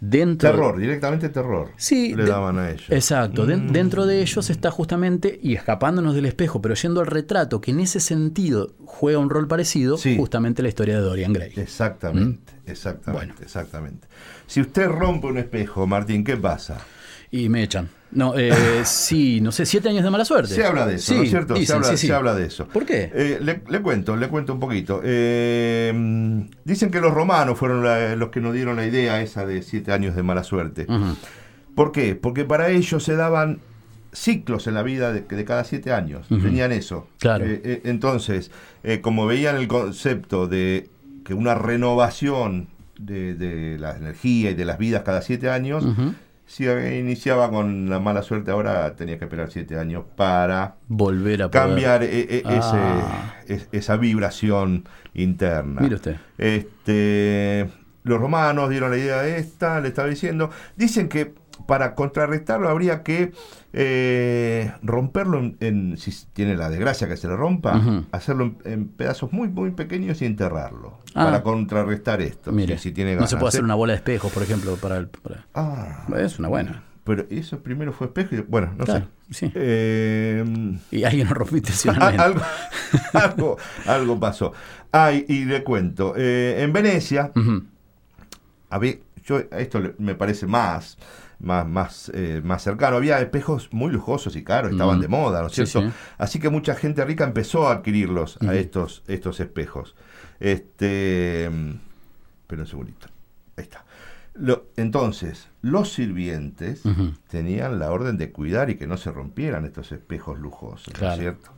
[0.00, 1.70] Dentro Terror, directamente terror.
[1.78, 2.90] Sí, Le de- daban a ellos.
[2.90, 3.72] Exacto, Mm.
[3.72, 7.80] dentro de ellos está justamente, y escapándonos del espejo, pero yendo al retrato, que en
[7.80, 11.52] ese sentido juega un rol parecido, justamente la historia de Dorian Gray.
[11.56, 14.06] Exactamente, exactamente, exactamente.
[14.46, 16.78] Si usted rompe un espejo, Martín, ¿qué pasa?
[17.30, 17.88] Y me echan.
[18.12, 18.52] No, eh,
[18.84, 20.54] sí, no sé, siete años de mala suerte.
[20.54, 21.54] Se habla de eso, Sí, ¿no es cierto?
[21.54, 22.06] dicen, se, habla, sí, sí.
[22.06, 22.68] se habla de eso.
[22.68, 23.10] ¿Por qué?
[23.12, 25.00] Eh, le, le cuento, le cuento un poquito.
[25.02, 25.92] Eh,
[26.64, 29.90] dicen que los romanos fueron la- los que nos dieron la idea esa de siete
[29.92, 30.86] años de mala suerte.
[31.74, 32.14] ¿Por qué?
[32.14, 33.58] Porque para ellos se daban
[34.12, 36.28] ciclos en la vida de, de cada siete años.
[36.28, 37.08] Tenían eso.
[37.18, 37.44] Claro.
[37.48, 38.52] Eh, entonces,
[39.00, 40.88] como veían el concepto de
[41.24, 42.68] que una renovación
[42.98, 45.84] de, de la energía y de las vidas cada siete años,
[46.46, 51.50] si iniciaba con la mala suerte, ahora tenía que esperar siete años para Volver a
[51.50, 53.34] poder- cambiar e- e- Ah.
[53.46, 55.80] ese- es- esa vibración interna.
[55.80, 56.16] Mire usted.
[56.36, 57.68] Este,
[58.04, 60.50] los romanos dieron la idea de esta, le estaba diciendo.
[60.76, 61.32] Dicen que
[61.66, 63.32] para contrarrestarlo habría que
[63.72, 67.80] eh, romperlo en, en- si tiene la desgracia que se le rompa,
[68.12, 70.98] hacerlo en, en pedazos muy muy pequeños y enterrarlo.
[71.14, 71.24] Ah.
[71.26, 72.50] Para contrarrestar esto.
[72.52, 74.96] Mire, si, si tiene no se puede hacer una bola de espejos, por ejemplo, para
[74.96, 75.08] el...
[75.08, 76.06] para- Ah.
[76.16, 76.82] Es una buena.
[77.04, 79.34] Pero eso primero fue espejo y bueno, no Claro, sé.
[79.48, 79.52] sí.
[79.54, 80.42] Eh,
[80.90, 81.60] Y alguien lo rompió
[82.08, 82.40] algo,
[83.12, 84.52] algo, algo pasó.
[84.90, 86.14] Ah, y, y le cuento.
[86.16, 87.30] eh, en Venecia,
[88.70, 88.94] había,
[89.24, 90.96] yo, esto me parece más,
[91.38, 92.96] más, más, eh, más cercano.
[92.96, 95.80] Había espejos muy lujosos y caros, estaban de moda, ¿no es cierto?
[95.82, 95.88] sí.
[96.18, 99.94] Así que mucha gente rica empezó a adquirirlos, a estos, estos espejos.
[100.40, 101.50] Este,
[102.46, 103.06] pero un segundito.
[103.56, 103.84] Ahí está.
[104.34, 106.82] Lo- entonces, los sirvientes
[107.28, 111.14] tenían la orden de cuidar y que no se rompieran estos espejos lujosos, ¿no Claro.
[111.14, 111.50] es cierto?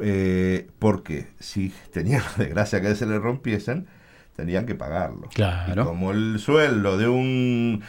[0.00, 3.86] Eh, porque si tenían la desgracia que se le rompiesen,
[4.34, 5.28] tenían que pagarlo.
[5.34, 5.82] Claro.
[5.82, 7.82] Y como el sueldo de un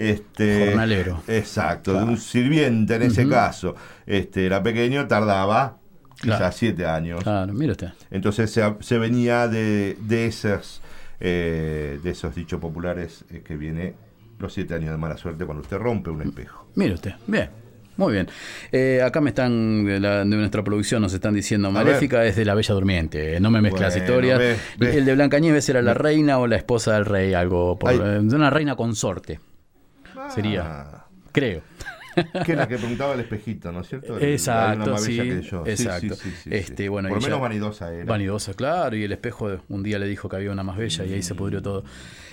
[0.00, 1.22] este Jornalero.
[1.28, 2.06] exacto, Claro.
[2.06, 3.74] de un sirviente en ese caso,
[4.06, 5.76] este era pequeño, tardaba
[6.20, 6.52] quizás Claro.
[6.56, 7.22] siete años.
[7.22, 7.88] Claro, usted.
[8.10, 10.80] Entonces se, se venía de, de esos
[11.22, 13.94] eh, de esos dichos populares eh, que viene
[14.38, 16.66] los siete años de mala suerte cuando usted rompe un espejo.
[16.74, 17.50] Mire usted, bien.
[17.98, 18.28] Muy bien.
[18.72, 22.46] Eh, acá me están, de, la- de nuestra producción nos están diciendo, Maléfica es de
[22.46, 24.58] la Bella Durmiente, no me mezclas Bueno, historias.
[24.80, 27.92] El de Blancanieves era la reina o la esposa del rey, algo por,
[28.22, 29.40] de una reina consorte.
[30.28, 31.62] Sería, Ah, creo.
[32.44, 34.18] que es la que preguntaba el espejito, ¿no es cierto?
[34.18, 35.64] El- Exacto, sí, que yo.
[35.66, 36.14] Exacto.
[36.16, 36.88] sí, sí, sí, este, sí.
[36.88, 38.04] bueno, Por lo menos ya- vanidosa era.
[38.04, 41.12] Vanidosa, claro, y el espejo un día le dijo que había una más bella y
[41.14, 41.84] ahí se pudrió todo.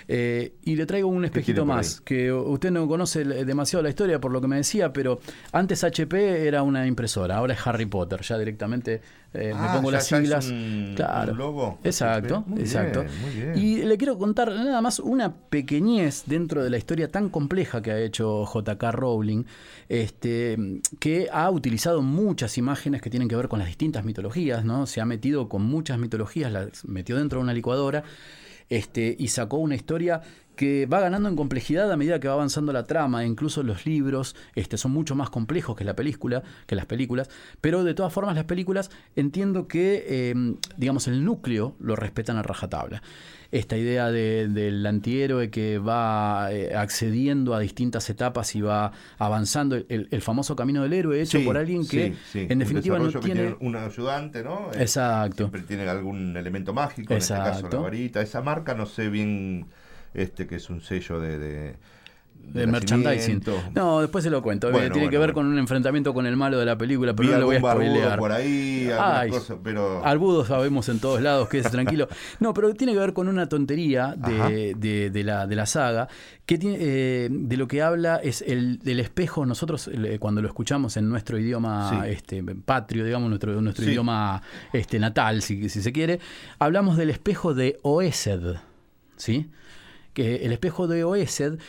[0.10, 4.32] Eh, y le traigo un espejito más, que usted no conoce demasiado la historia por
[4.32, 5.20] lo que me decía, pero
[5.52, 9.02] antes HP era una impresora, ahora es Harry Potter, ya directamente
[9.34, 10.48] eh, me Ah, pongo ya- las ya es siglas.
[10.50, 11.34] un- claro.
[11.34, 11.80] un logo.
[11.84, 13.02] Exacto, Muy exacto.
[13.02, 13.58] bien, muy bien.
[13.58, 17.92] Y le quiero contar nada más una pequeñez dentro de la historia tan compleja que
[17.92, 19.44] ha hecho JK Rowling,
[19.90, 20.58] este,
[21.00, 24.86] que ha utilizado muchas imágenes que tienen que ver con las distintas mitologías, ¿no?
[24.86, 28.04] Se ha metido con muchas mitologías, las metió dentro de una licuadora
[28.70, 30.22] este, y sacó una historia
[30.58, 34.36] que va ganando en complejidad a medida que va avanzando la trama, incluso los libros
[34.56, 37.30] este, son mucho más complejos que la película, que las películas,
[37.62, 40.36] pero de todas formas las películas entiendo que, eh,
[40.76, 43.04] digamos, el núcleo lo respetan a rajatabla.
[43.52, 49.76] Esta idea de- del antihéroe que va eh, accediendo a distintas etapas y va avanzando,
[49.76, 52.48] el, el famoso camino del héroe hecho Sí, por alguien que, sí, sí.
[52.50, 53.56] en definitiva, no que tiene...
[53.60, 54.70] un ayudante, ¿no?
[54.74, 55.38] Eh, Exacto.
[55.46, 57.78] Siempre tiene algún elemento mágico, en este caso Exacto.
[57.78, 58.22] la varita.
[58.22, 59.68] Esa marca no sé bien
[60.14, 61.76] este que es un sello de, de,
[62.54, 63.44] de merchandising.
[63.76, 64.72] No, después se lo cuento.
[64.72, 67.28] Bueno, Tiene que bueno, ver con un enfrentamiento con el malo de la película, pero
[67.30, 68.20] Vi no le voy a spoilear.
[68.20, 72.08] por ahí, Ay, cosas, pero- Arbudos sabemos en todos lados, quédese tranquilo.
[72.40, 76.08] No, pero tiene que ver con una tontería de, de- de la, de la saga,
[76.46, 79.46] que tiene, eh, de lo que habla es el del espejo.
[79.46, 82.10] Nosotros, eh, cuando lo escuchamos en nuestro idioma Sí.
[82.12, 83.92] este, patrio, digamos, nuestro, nuestro Sí.
[83.92, 84.42] idioma
[84.74, 86.20] este, natal, si, si se quiere,
[86.60, 88.56] hablamos del espejo de Oesed.
[89.18, 89.50] ¿Sí?
[90.14, 91.60] Que el espejo de Oesed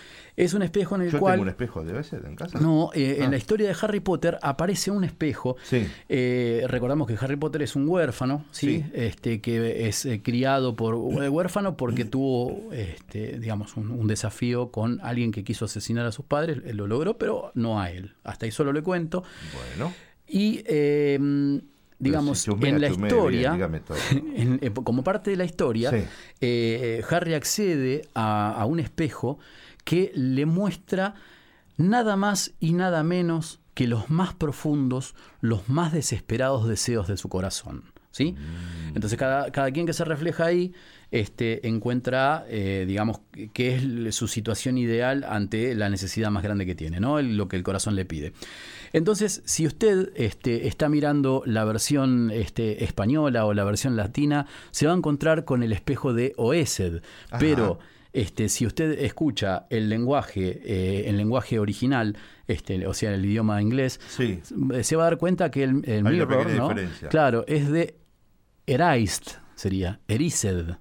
[0.44, 1.34] es un espejo en el Yo cual.
[1.34, 2.58] tengo un espejo de veces en casa.
[2.60, 3.24] No, eh, Ah.
[3.24, 5.56] en la historia de Harry Potter aparece un espejo.
[5.64, 5.86] Sí.
[6.08, 8.78] Eh, recordamos que Harry Potter es un huérfano, ¿sí?
[8.78, 8.84] Sí.
[8.94, 15.00] Este, que es eh, criado por huérfano porque tuvo, este, digamos, un, un desafío con
[15.02, 16.58] alguien que quiso asesinar a sus padres.
[16.64, 18.14] Él lo logró, pero no a él.
[18.24, 19.24] Hasta ahí solo le cuento.
[19.76, 19.92] Bueno.
[20.26, 21.18] Y eh,
[21.98, 23.82] digamos, si en la historia, bien,
[24.36, 26.04] en- eh, como parte de la historia, Sí.
[26.40, 29.38] eh, Harry accede a, a un espejo
[29.84, 31.14] que le muestra
[31.76, 37.28] nada más y nada menos que los más profundos, los más desesperados deseos de su
[37.28, 37.84] corazón.
[38.10, 38.32] ¿sí?
[38.32, 38.96] Mm.
[38.96, 40.72] Entonces cada, cada quien que se refleja ahí
[41.12, 43.20] este, encuentra, eh, digamos,
[43.52, 43.76] qué
[44.08, 47.18] es su situación ideal ante la necesidad más grande que tiene, ¿no?
[47.18, 48.32] El- lo que el corazón le pide.
[48.92, 54.86] Entonces, si usted este, está mirando la versión este, española o la versión latina, se
[54.86, 57.02] va a encontrar con el espejo de Oesed.
[57.30, 57.38] Ajá.
[57.38, 57.78] Pero
[58.12, 62.16] este, si usted escucha el lenguaje, eh, el lenguaje original,
[62.46, 64.40] este, o sea, el idioma inglés, Sí.
[64.82, 66.46] se va a dar cuenta que el, el mirror.
[67.10, 67.96] Claro, es de
[68.66, 70.76] Eraist, sería, Erised.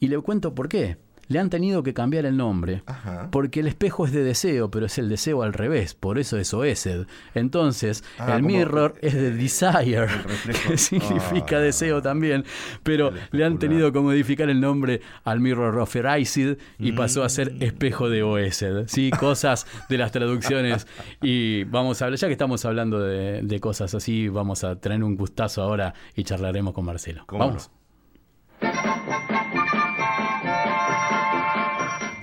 [0.00, 0.96] Y le cuento por qué.
[1.32, 2.82] Le han tenido que cambiar el nombre.
[2.86, 3.28] Ajá.
[3.30, 6.52] Porque el espejo es de deseo, pero es el deseo al revés, por eso es
[6.54, 7.06] Oesed.
[7.34, 10.06] Entonces, Ah, el mirror es de desire,
[10.68, 11.60] que significa Ah.
[11.60, 12.44] deseo también,
[12.82, 17.28] pero le han tenido que modificar el nombre al mirror of Erasid y pasó a
[17.28, 17.62] ser Mm.
[17.62, 18.84] espejo de Oesed.
[18.88, 20.86] Sí, cosas de las traducciones.
[21.22, 25.02] Y vamos a hablar, ya que estamos hablando de, de cosas así, vamos a tener
[25.02, 27.22] un gustazo ahora y charlaremos con Marcelo.
[27.26, 27.70] ¿Cómo Vamos.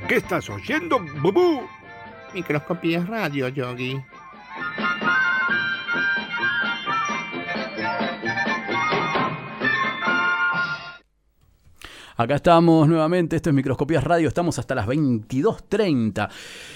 [0.10, 1.62] ¿Qué estás oyendo, Bubú?
[2.34, 3.96] Microscopías radio, Yogi.
[12.18, 16.28] Acá estamos nuevamente, esto es Microscopías Radio, estamos hasta las 22.30.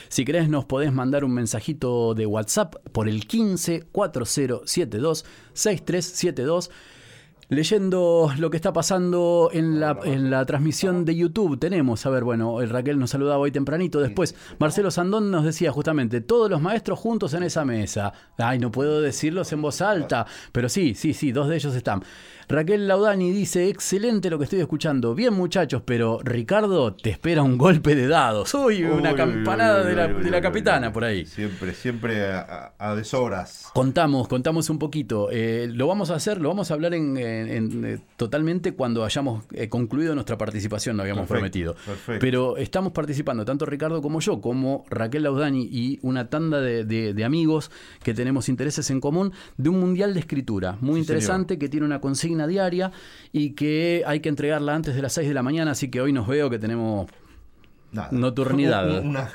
[0.10, 6.70] Si querés nos podés mandar un mensajito de WhatsApp por el 15 4072 6372.
[7.54, 12.24] Leyendo lo que está pasando en la, en la transmisión de YouTube, tenemos, a ver,
[12.24, 14.02] bueno, el Raquel nos saludaba hoy tempranito.
[14.02, 18.12] Después, Marcelo Sandón nos decía justamente, todos los maestros juntos en esa mesa.
[18.38, 22.04] Ay, no puedo decirlos en voz alta, pero sí, sí, sí, dos de ellos están.
[22.50, 25.16] Raquel Laudani dice, excelente lo que estoy escuchando.
[25.16, 28.54] Bien muchachos, pero Ricardo te espera un golpe de dados.
[28.54, 31.26] Uy, una Uy, campanada uy, de la, de la capitana por ahí.
[31.26, 33.70] Siempre, siempre a, a- deshoras.
[33.74, 35.30] Contamos, contamos un poquito.
[35.32, 39.04] Eh, lo vamos a hacer, lo vamos a hablar en, en- en, eh, totalmente cuando
[39.06, 41.74] hayamos eh, concluido nuestra participación, lo habíamos Perfecto, prometido.
[41.86, 42.20] perfecto.
[42.20, 47.14] Pero estamos participando, tanto Ricardo como yo, como Raquel Laudani y una tanda de, de-
[47.14, 47.72] de amigos
[48.04, 51.86] que tenemos intereses en común, de un mundial de escritura muy Sí, interesante que tiene
[51.86, 52.92] una consigna diaria
[53.32, 56.12] y que hay que entregarla antes de las 6 de la mañana, así que hoy
[56.14, 57.08] nos veo que tenemos
[57.92, 58.10] Nada.
[58.12, 58.90] nocturnidad.
[59.00, 59.32] Un- Una,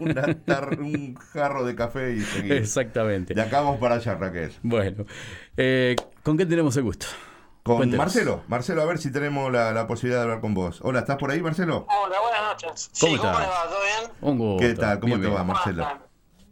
[0.00, 2.56] una tar- un jarro de café y seguimos.
[2.58, 3.34] Exactamente.
[3.34, 4.52] De acá vamos para allá, Raquel.
[4.62, 5.04] Bueno,
[5.56, 7.06] eh, ¿con qué tenemos el gusto?
[7.62, 7.94] Con.
[7.94, 8.42] Marcelo.
[8.48, 10.80] Marcelo, a ver si tenemos la, la posibilidad de hablar con vos.
[10.82, 11.86] Hola, ¿estás por ahí, Marcelo?
[11.90, 12.90] Hola, buenas noches.
[12.98, 13.62] ¿Cómo sí, ¿cómo le va?
[13.68, 14.10] ¿Todo bien?
[14.22, 14.66] Un gusto.
[14.66, 15.00] ¿Qué tal?
[15.00, 15.38] ¿Cómo Bien, te bien.
[15.38, 15.86] va, Marcelo?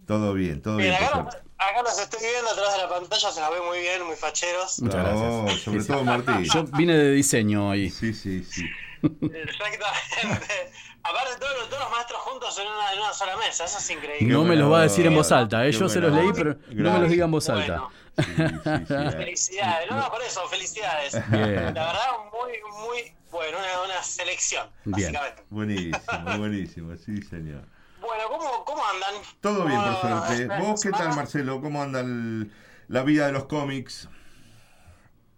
[0.06, 1.10] Todo bien, todo Bien, bien.
[1.10, 1.42] por acá.
[1.58, 4.16] Acá los estoy viendo a través de la pantalla, se los ve muy bien, muy
[4.16, 4.80] facheros.
[4.80, 5.60] Muchas No, gracias.
[5.62, 5.92] sobre Sí, sí.
[5.92, 6.44] todo Martín.
[6.44, 7.90] Yo vine de diseño ahí.
[7.90, 8.64] Sí, sí, sí.
[9.02, 10.72] Exactamente.
[11.02, 13.90] Aparte, todos, los- todos los maestros juntos en una, en una sola mesa, eso es
[13.90, 14.32] increíble.
[14.34, 15.72] No me los va a decir en voz alta, eh.
[15.72, 17.88] Yo se los leí, pero no me los diga en voz alta.
[18.18, 21.14] Felicidades, no, no, por eso, felicidades.
[21.30, 21.54] Bien.
[21.74, 22.52] La verdad, muy,
[22.84, 25.12] muy bueno, una, una selección, Bien.
[25.12, 25.44] básicamente.
[25.50, 27.62] Buenísimo, buenísimo, sí, señor.
[28.00, 29.14] Bueno, ¿cómo, cómo andan?
[29.40, 30.42] Todo bien, por ¿Cómo- suerte.
[30.42, 31.16] esta ¿Vos qué tal?
[31.16, 31.60] Marcelo?
[31.60, 32.52] ¿Cómo anda el-
[32.88, 34.08] la vida de los cómics?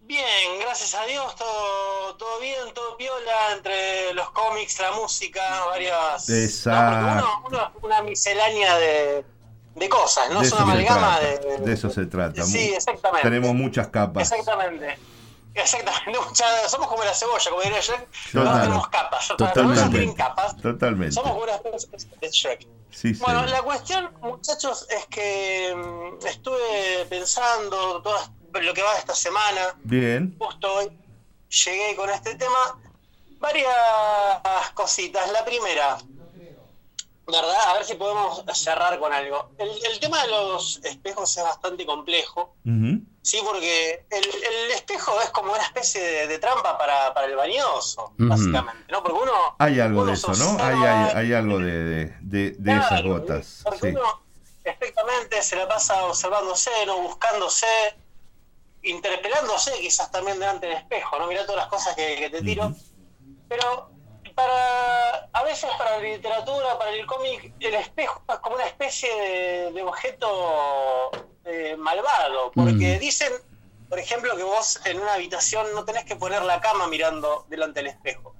[0.02, 6.28] Bien, gracias a Dios, todo, todo bien, todo piola, entre los cómics, la música, varias...
[6.28, 7.06] Exacto.
[7.24, 9.24] Uno, uno una miscelánea de,
[9.76, 10.40] de cosas, ¿no?
[10.40, 11.58] de Es una amalgama de...
[11.64, 12.42] De eso se trata.
[12.42, 13.22] Sí, exactamente.
[13.28, 14.30] Tenemos muchas capas.
[14.32, 14.98] Exactamente.
[15.54, 16.18] Exactamente,
[16.68, 18.08] somos como la cebolla, como diría Shrek.
[18.32, 18.44] Total.
[18.54, 19.88] No tenemos capas, Totalmente.
[19.90, 20.56] tienen capas.
[20.56, 21.12] Totalmente.
[21.14, 21.58] Somos como una
[22.20, 22.66] de Shrek.
[22.90, 28.16] Sí, Bueno, la cuestión, muchachos, es que mm, estuve pensando todo
[28.60, 29.74] lo que va esta semana.
[29.84, 30.34] Bien.
[30.38, 30.90] Justo hoy
[31.64, 32.78] llegué con este tema.
[33.38, 33.72] Varias
[34.74, 35.30] cositas.
[35.32, 35.98] La primera,
[37.26, 37.56] ¿verdad?
[37.68, 39.50] A ver si podemos cerrar con algo.
[39.58, 42.56] El, el tema de los espejos es bastante complejo.
[42.64, 43.00] Ujú.
[43.22, 47.36] Sí, porque el, el espejo es como una especie de, de trampa para, para el
[47.36, 49.02] bañoso, básicamente, ¿no?
[49.02, 49.32] Porque uno...
[49.58, 50.56] Hay algo uno de eso, ¿no?
[50.64, 53.60] Hay, hay, hay algo de, de, de- esas gotas.
[53.64, 53.96] Porque Sí.
[53.96, 54.22] uno
[54.62, 56.98] perfectamente se la pasa observándose, ¿no?
[57.02, 57.66] Buscándose,
[58.82, 61.26] interpelándose quizás también delante del espejo, ¿no?
[61.26, 62.72] Mirá todas las cosas que, que te tiro.
[63.48, 63.90] Pero
[64.40, 69.08] para a veces para la literatura, para el cómic, el espejo es como una especie
[69.14, 71.10] de, de objeto
[71.44, 73.00] eh, malvado, porque Mm.
[73.00, 73.32] dicen,
[73.88, 77.80] por ejemplo, que vos en una habitación no tenés que poner la cama mirando delante
[77.80, 78.34] del espejo.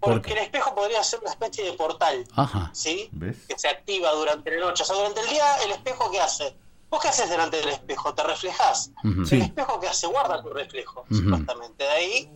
[0.00, 2.70] ¿Por Porque el espejo podría ser una especie de portal, Ajá.
[2.74, 3.08] ¿sí?
[3.12, 3.46] ¿Ves?
[3.48, 4.82] que se activa durante la noche.
[4.82, 6.54] O sea, durante el día, ¿el espejo qué hace?
[6.90, 8.14] ¿Vos qué haces delante del espejo?
[8.14, 8.90] Te reflejás.
[9.02, 9.20] Ujú.
[9.22, 9.40] El Sí.
[9.40, 11.14] espejo que hace guarda tu reflejo, Ujú.
[11.22, 11.84] supuestamente.
[11.84, 12.30] De ahí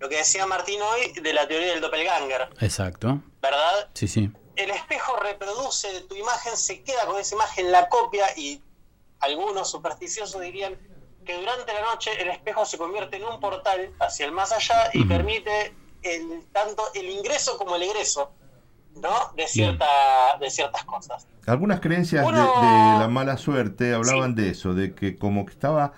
[0.00, 3.20] lo que decía Martín hoy de la teoría del doppelganger, Exacto.
[3.40, 3.88] ¿verdad?
[3.94, 4.30] Sí, sí.
[4.56, 8.62] El espejo reproduce tu imagen, se queda con esa imagen, la copia y
[9.20, 10.76] algunos supersticiosos dirían
[11.24, 14.90] que durante la noche el espejo se convierte en un portal hacia el más allá
[14.94, 18.32] y permite el, tanto el ingreso como el egreso
[18.96, 19.32] ¿no?
[19.36, 19.86] de, cierta,
[20.40, 21.26] de ciertas cosas.
[21.46, 25.92] Algunas creencias Uno- de la mala suerte hablaban de eso, de que como que estaba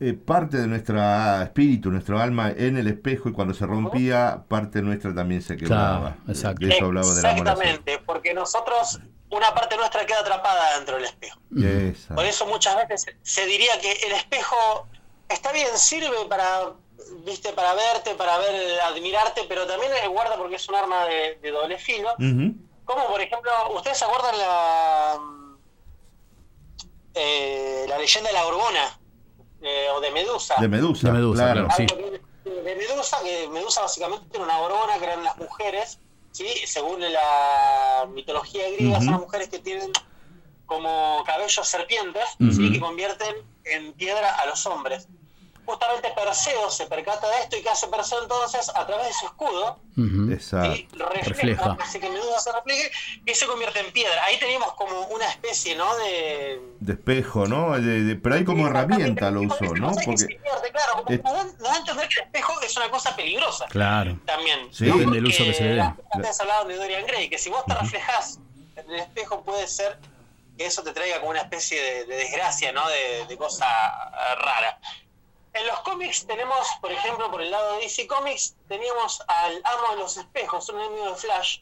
[0.00, 1.00] eh, parte de nuestro
[1.42, 5.98] espíritu, nuestro alma en el espejo y cuando se rompía, parte nuestra también se quebraba.
[5.98, 6.66] Claro, exacto.
[6.66, 7.32] De eso hablaba de la.
[7.32, 11.40] Exactamente, porque nosotros, una parte nuestra queda atrapada dentro del espejo.
[11.56, 12.14] Esa.
[12.14, 14.86] Por eso muchas veces se diría que el espejo
[15.28, 16.74] está bien, sirve para
[17.24, 21.50] viste para verte, para ver, admirarte, pero también guarda porque es un arma de, de
[21.50, 22.14] doble filo.
[22.84, 25.18] Como por ejemplo, ¿ustedes se acuerdan la
[27.14, 28.97] eh, la leyenda de la Gorgona?
[29.60, 30.54] Eh, o de Medusa.
[30.60, 31.66] De Medusa, De Medusa, claro.
[31.68, 31.86] claro, sí.
[32.44, 35.98] De- Medusa, que Medusa básicamente era una gorgona que eran las mujeres,
[36.32, 36.46] ¿sí?
[36.66, 39.90] según la mitología griega, son las mujeres que tienen
[40.66, 42.52] como cabellos serpientes, Ujú.
[42.52, 42.72] ¿sí?
[42.72, 45.08] que convierten en piedra a los hombres.
[45.68, 48.70] Justamente Perseo se percata de esto y ¿qué hace Perseo entonces?
[48.74, 49.78] A través de su escudo.
[49.94, 50.88] ¿sí?
[50.94, 52.90] refleja, que Medusa se refleje
[53.26, 54.24] y se convierte en piedra.
[54.24, 55.94] Ahí teníamos como una especie, ¿no?
[55.96, 57.72] De, De espejo, ¿no?
[57.78, 59.92] De- de- pero ahí como herramienta lo usó, ¿no?
[60.06, 60.38] Porque...
[60.72, 64.18] Claro, como da a entender que el espejo es una cosa peligrosa Claro.
[64.24, 64.72] también.
[64.72, 64.86] Sí.
[64.86, 65.80] Depende del uso que se le dé.
[66.12, 68.38] Antes hablaban de Dorian Gray, que si vos te reflejás
[68.76, 69.98] en el espejo puede ser
[70.56, 72.88] que eso te traiga como una especie de, de desgracia, ¿no?
[72.88, 73.66] De, de cosa
[74.36, 74.78] rara.
[75.60, 79.92] En los cómics tenemos, por ejemplo, por el lado de DC Comics, teníamos al amo
[79.92, 81.60] de los espejos, un enemigo de Flash.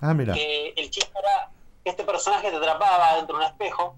[0.00, 0.34] Ah, mira.
[0.34, 1.50] que el chiste era
[1.82, 3.96] que este personaje te atrapaba dentro de un espejo.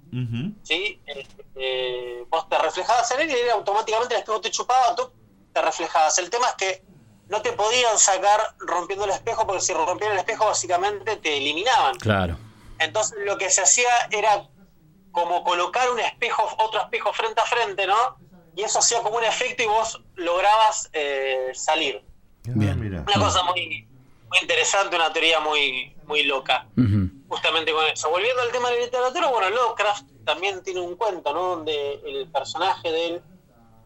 [0.62, 1.00] ¿sí?
[1.06, 1.26] Eh,
[1.56, 5.10] eh, vos te reflejabas en él y él automáticamente el espejo te chupaba, tú
[5.52, 6.18] te reflejabas.
[6.18, 6.84] El tema es que
[7.28, 11.96] no te podían sacar rompiendo el espejo, porque si rompían el espejo básicamente te eliminaban.
[11.96, 12.38] Claro.
[12.78, 14.48] Entonces lo que se hacía era
[15.10, 18.18] como colocar un espejo, otro espejo frente a frente, ¿no?
[18.59, 22.02] Y eso hacía como un efecto y vos lograbas eh, salir.
[22.43, 22.80] Bien.
[22.80, 23.05] mira.
[23.06, 23.86] Una cosa muy,
[24.28, 26.66] muy interesante, una teoría muy, muy loca,
[27.28, 28.10] justamente con eso.
[28.10, 31.55] Volviendo al tema de la literatura, bueno, Lovecraft también tiene un cuento, ¿no?
[31.55, 33.22] Donde el personaje de él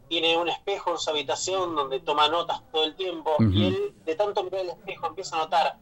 [0.08, 4.14] tiene un espejo en su habitación donde toma notas todo el tiempo y él, de
[4.14, 5.76] tanto mirar el espejo, empieza a notar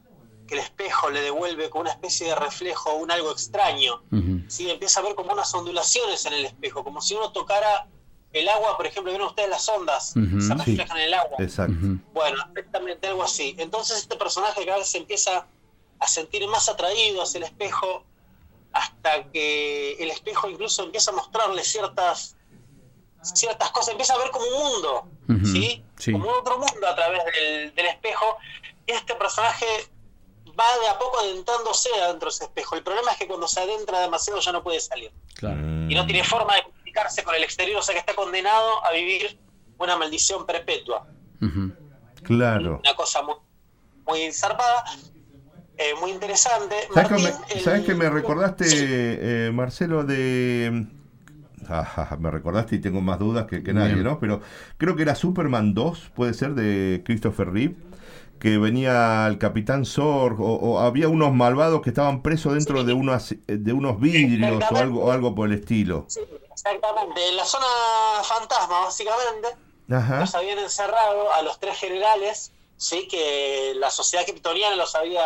[0.45, 4.03] que el espejo le devuelve como una especie de reflejo, un algo extraño.
[4.49, 7.87] Sí, empieza a ver como unas ondulaciones en el espejo, como si uno tocara
[8.33, 10.53] el agua, por ejemplo, ven ustedes las ondas, se Sí.
[10.57, 11.37] reflejan en el agua.
[11.39, 11.73] Exacto.
[12.13, 13.55] Bueno, exactamente algo así.
[13.57, 15.45] Entonces este personaje cada vez se empieza
[15.99, 18.03] a sentir más atraído hacia el espejo
[18.73, 22.35] hasta que el espejo incluso empieza a mostrarle ciertas
[23.23, 25.07] ciertas cosas, empieza a ver como un mundo.
[25.45, 25.83] ¿sí?
[25.97, 26.11] Sí.
[26.11, 28.37] Como otro mundo a través del, del espejo
[28.87, 29.65] y este personaje
[30.59, 32.75] va de a poco adentrándose adentro de ese espejo.
[32.75, 35.57] El problema es que cuando se adentra demasiado ya no puede salir Claro.
[35.59, 38.91] y no tiene forma de comunicarse con el exterior, o sea que está condenado a
[38.91, 39.39] vivir
[39.77, 41.07] una maldición perpetua.
[42.23, 42.79] Claro.
[42.83, 43.35] una cosa muy,
[44.05, 44.83] muy zarpada,
[45.77, 46.75] eh, muy interesante.
[46.93, 48.65] ¿Sabes que, Martín, me, el- sabes que me recordaste,
[49.47, 50.85] eh, Marcelo, de...
[51.67, 54.03] Ah, me recordaste y tengo más dudas que, que nadie, Bien.
[54.03, 54.19] ¿no?
[54.19, 54.41] Pero
[54.77, 57.75] creo que era Superman 2, puede ser, de Christopher Reeve,
[58.41, 62.91] que venía el Capitán Zorg, o, o había unos malvados que estaban presos dentro de,
[62.93, 66.05] unos, de unos vidrios o algo, o algo por el estilo.
[66.09, 67.29] Sí, exactamente.
[67.29, 67.67] En la zona
[68.23, 69.47] fantasma, básicamente,
[69.91, 70.21] Ajá.
[70.21, 75.23] los habían encerrado a los tres generales, sí, que la sociedad kryptoniana los había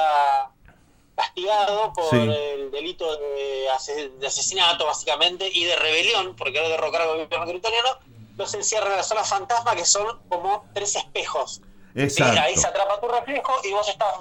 [1.15, 2.17] castigado por Sí.
[2.17, 7.45] el delito de, ase- de asesinato, básicamente, y de rebelión, porque era derrocar al gobierno
[7.47, 7.89] kryptoniano,
[8.37, 11.61] los encierran en la zona fantasma, que son como tres espejos.
[11.95, 12.41] Sí, Exacto.
[12.41, 14.13] ahí se atrapa tu reflejo y vos estás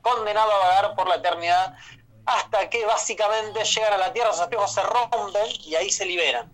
[0.00, 1.76] condenado a vagar por la eternidad
[2.26, 6.50] hasta que básicamente llegan a la Tierra, los espejos se rompen y ahí se liberan.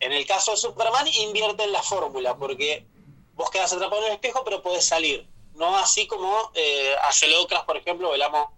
[0.00, 2.86] En el caso de Superman invierten la fórmula porque
[3.34, 5.26] vos quedás atrapado en el espejo pero podés salir.
[5.54, 8.52] No así como eh, hace Lovecraft, por ejemplo, el amo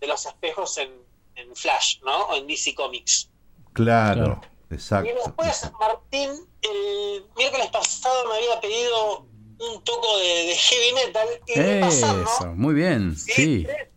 [0.00, 0.92] de los espejos en,
[1.36, 2.24] en Flash, ¿no?
[2.26, 3.30] O en DC Comics.
[3.72, 4.40] Claro,
[4.70, 5.10] Y exacto.
[5.24, 9.26] después, Martín, el miércoles pasado me había pedido
[9.70, 13.16] un toco de, de heavy metal y de pasando Eso, muy bien.
[13.16, 13.64] Sí.
[13.64, 13.88] tres,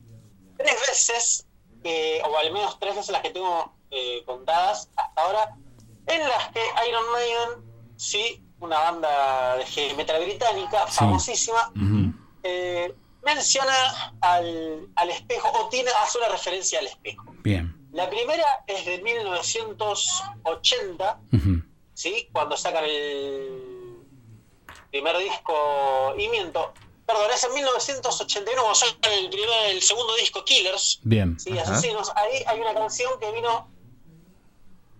[0.57, 1.45] tres veces,
[1.83, 5.55] eh, o al menos tres veces las que tengo eh, contadas hasta ahora,
[6.07, 7.49] en las que Iron Maiden,
[7.97, 10.95] sí, una banda de heavy metal británica, Sí.
[10.97, 11.71] famosísima,
[12.43, 12.93] eh,
[13.23, 17.25] menciona al, al espejo, o tiene, hace una referencia al espejo.
[17.43, 17.75] Bien.
[17.91, 21.61] La primera es de 1980, Ujú.
[21.93, 22.29] ¿sí?
[22.31, 23.74] Cuando sacan el
[24.95, 26.73] primer disco, y miento,
[27.05, 31.39] perdón, es en 1981 cuando sacan el, primer, el segundo disco, Killers, Bien.
[31.39, 31.57] ¿sí?
[31.57, 31.73] Ajá.
[31.73, 33.69] Asesinos, ahí hay una canción que vino,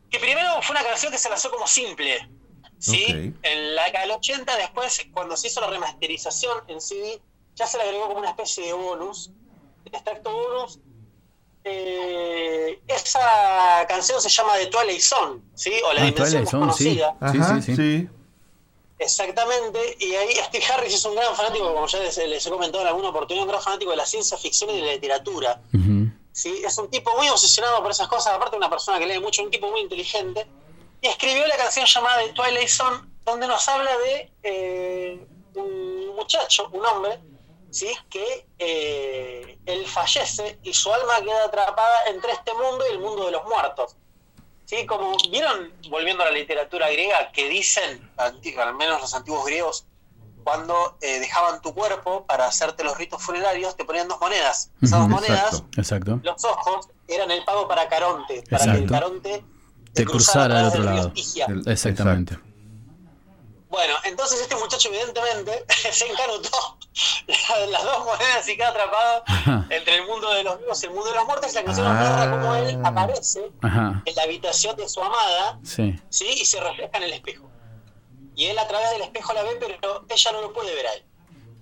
[0.10, 2.30] que primero fue una canción que se lanzó como simple,
[2.78, 3.34] ¿sí?
[3.42, 7.22] En la década del 80, después, cuando se hizo la remasterización en CD,
[7.56, 9.32] ya se le agregó como una especie de bonus,
[9.86, 10.80] de extracto bonus.
[11.64, 15.72] Eh, esa canción se llama The Twilight Zone, ¿sí?
[15.84, 17.02] O la Ah, dimensión Twilight Zone, sí.
[17.20, 17.76] Ajá, sí, sí.
[17.76, 18.10] sí.
[18.98, 22.82] Exactamente, y ahí Steve Harris es un gran fanático, como ya les, les he comentado
[22.84, 25.62] en alguna oportunidad, un gran fanático de la ciencia ficción y de la literatura.
[26.32, 26.62] ¿sí?
[26.66, 29.44] Es un tipo muy obsesionado por esas cosas, aparte de una persona que lee mucho,
[29.44, 30.48] un tipo muy inteligente,
[31.02, 36.70] y escribió la canción llamada The Twilight Zone, donde nos habla de eh, un muchacho,
[36.72, 37.20] un hombre,
[37.72, 37.92] ¿sí?
[38.10, 43.26] que eh, él fallece y su alma queda atrapada entre este mundo y el mundo
[43.26, 43.96] de los muertos.
[44.66, 44.86] ¿Sí?
[44.86, 49.86] Como vieron, volviendo a la literatura griega, que dicen, al menos los antiguos griegos,
[50.44, 54.70] cuando eh, dejaban tu cuerpo para hacerte los ritos funerarios, te ponían dos monedas.
[54.82, 56.20] Esas dos monedas Exacto.
[56.24, 58.90] Los ojos eran el pago para Caronte, para que el.
[58.90, 59.44] Caronte
[59.94, 61.12] Te cruzara al otro lado.
[61.48, 62.38] El- Exactamente.
[63.76, 66.78] Bueno, entonces este muchacho evidentemente se encanutó
[67.28, 69.24] la- las dos monedas y queda atrapado
[69.70, 71.52] entre el mundo de los vivos y el mundo de los muertos.
[71.52, 72.88] Y la canción nos narra cómo él Ah.
[72.88, 74.02] aparece Ajá.
[74.06, 75.94] en la habitación de su amada, Sí.
[76.10, 76.26] ¿sí?
[76.26, 77.50] Y se refleja en el espejo.
[78.34, 80.94] Y él a través del espejo la ve, pero ella no lo puede ver a
[80.94, 81.04] él.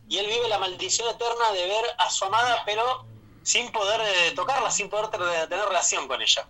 [0.08, 3.08] Y él vive la maldición eterna de ver a su amada, pero
[3.42, 6.48] sin poder eh, tocarla, sin poder tener, tener relación con ella.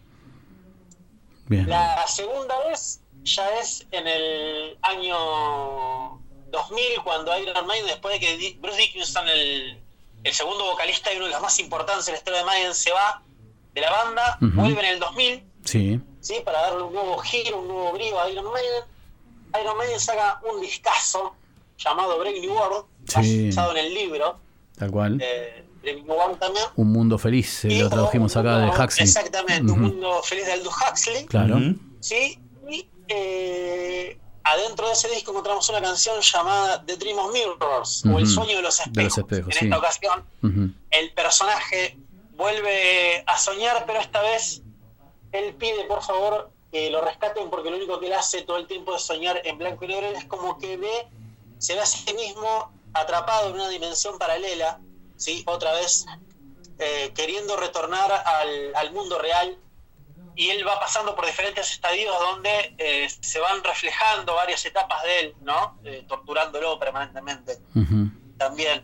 [1.45, 1.69] Bien.
[1.69, 6.20] La segunda vez ya es en el año
[6.52, 9.80] 2000 cuando Iron Maiden, después de que Bruce Dickinson, el,
[10.24, 12.91] el segundo vocalista y uno de los más importantes en la historia de Maiden, se
[12.91, 13.22] va
[13.74, 14.52] de la banda, Ujú.
[14.62, 16.00] vuelve en el 2000, Sí.
[16.22, 16.36] ¿sí?
[16.45, 18.84] para darle un nuevo giro, un nuevo brío a Iron Maiden.
[19.62, 21.36] Iron Maiden saca un discazo
[21.78, 23.48] llamado Brave New World, Sí.
[23.48, 24.40] basado en el libro
[24.78, 25.24] Tal cual.
[26.06, 26.66] World también.
[26.78, 29.04] Un mundo feliz, eh, lo tradujimos acá de Huxley.
[29.06, 29.80] Exactamente, un Ujú.
[29.94, 31.26] mundo feliz de Aldous Huxley.
[31.26, 31.58] Claro.
[32.00, 32.40] ¿sí?
[32.70, 38.20] Y eh, adentro de ese disco encontramos una canción llamada The Dream of Mirrors, o
[38.20, 38.96] El sueño de los espejos.
[38.96, 39.66] De los espejos, en sí.
[39.66, 41.98] esta ocasión, el personaje
[42.36, 44.62] vuelve a soñar, pero esta vez
[45.32, 48.68] él pide, por favor, que lo rescaten porque lo único que él hace todo el
[48.68, 50.08] tiempo es soñar en blanco y negro.
[50.08, 51.08] Es como que ve,
[51.60, 54.80] se ve a sí mismo atrapado en una dimensión paralela,
[55.16, 55.44] ¿sí?
[55.46, 56.06] Otra vez
[56.80, 59.58] eh, queriendo retornar al, al mundo real
[60.36, 65.20] y él va pasando por diferentes estadios donde eh, se van reflejando varias etapas de
[65.20, 65.78] él, ¿no?
[65.84, 68.10] Eh, torturándolo permanentemente Ujú.
[68.38, 68.84] también.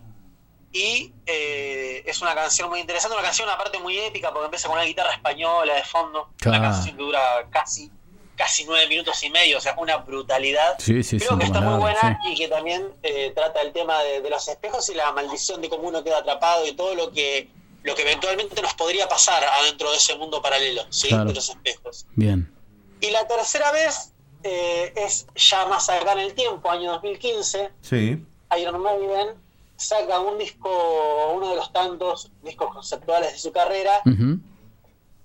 [0.72, 4.78] Y eh, es una canción muy interesante, una canción aparte muy épica porque empieza con
[4.78, 6.60] una guitarra española de fondo, Claro.
[6.60, 7.92] una canción que dura casi
[8.36, 10.76] casi nueve minutos y medio, o sea, una brutalidad.
[10.80, 12.96] Sí, sí, Creo sí, que está muy buena y que también
[13.36, 16.66] trata el tema de, de los espejos y la maldición de cómo uno queda atrapado
[16.66, 17.50] y todo lo que
[17.84, 21.08] lo que eventualmente nos podría pasar adentro de ese mundo paralelo, ¿sí?
[21.10, 21.26] Claro.
[21.26, 22.06] De los espejos.
[22.16, 22.54] Bien.
[23.02, 24.12] Y la tercera vez
[24.44, 28.24] eh, es ya más acá en el tiempo, año 2015, Sí.
[28.60, 29.36] Iron Maiden
[29.78, 34.40] saca un disco, uno de los tantos discos conceptuales de su carrera, Ujú.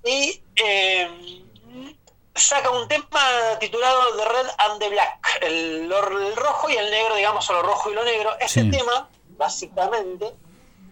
[0.04, 1.42] y eh,
[2.34, 3.20] saca un tema
[3.60, 7.62] titulado The Red and the Black, el, el rojo y el negro, digamos, o lo
[7.62, 8.30] rojo y lo negro.
[8.40, 8.70] Este Sí.
[8.70, 10.32] tema, básicamente,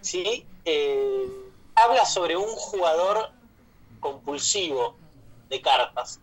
[0.01, 0.45] ¿sí?
[0.65, 1.27] Eh,
[1.75, 3.31] habla sobre un jugador
[3.99, 4.97] compulsivo
[5.49, 6.19] de cartas.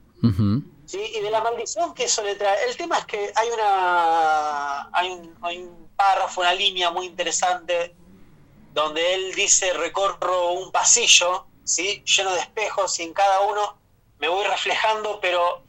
[0.86, 1.00] ¿sí?
[1.14, 2.68] y de la maldición que eso le trae.
[2.68, 7.94] El tema es que hay una hay un, hay un párrafo, una línea muy interesante
[8.74, 12.02] donde él dice recorro un pasillo, ¿sí?
[12.04, 13.76] lleno de espejos y en cada uno
[14.18, 15.62] me voy reflejando, pero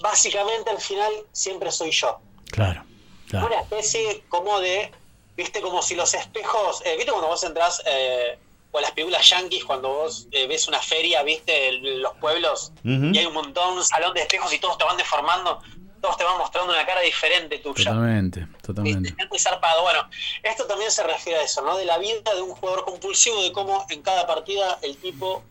[0.00, 2.20] básicamente al final siempre soy yo.
[2.50, 2.84] Claro.
[3.28, 3.46] Claro.
[3.46, 4.90] Una especie como de,
[5.36, 8.38] viste, como si los espejos, eh, viste cuando vos entras eh,
[8.74, 13.18] o las películas yankees, cuando vos eh, ves una feria, viste, el- los pueblos, y
[13.18, 15.60] hay un montón, un salón de espejos y todos te van deformando,
[16.00, 17.84] todos te van mostrando una cara diferente tuya.
[17.84, 19.14] Totalmente, totalmente.
[19.16, 19.82] Es muy zarpado.
[19.82, 20.00] Bueno,
[20.42, 21.76] esto también se refiere a eso, ¿no?
[21.76, 25.44] De la vida de un jugador compulsivo, de cómo en cada partida el tipo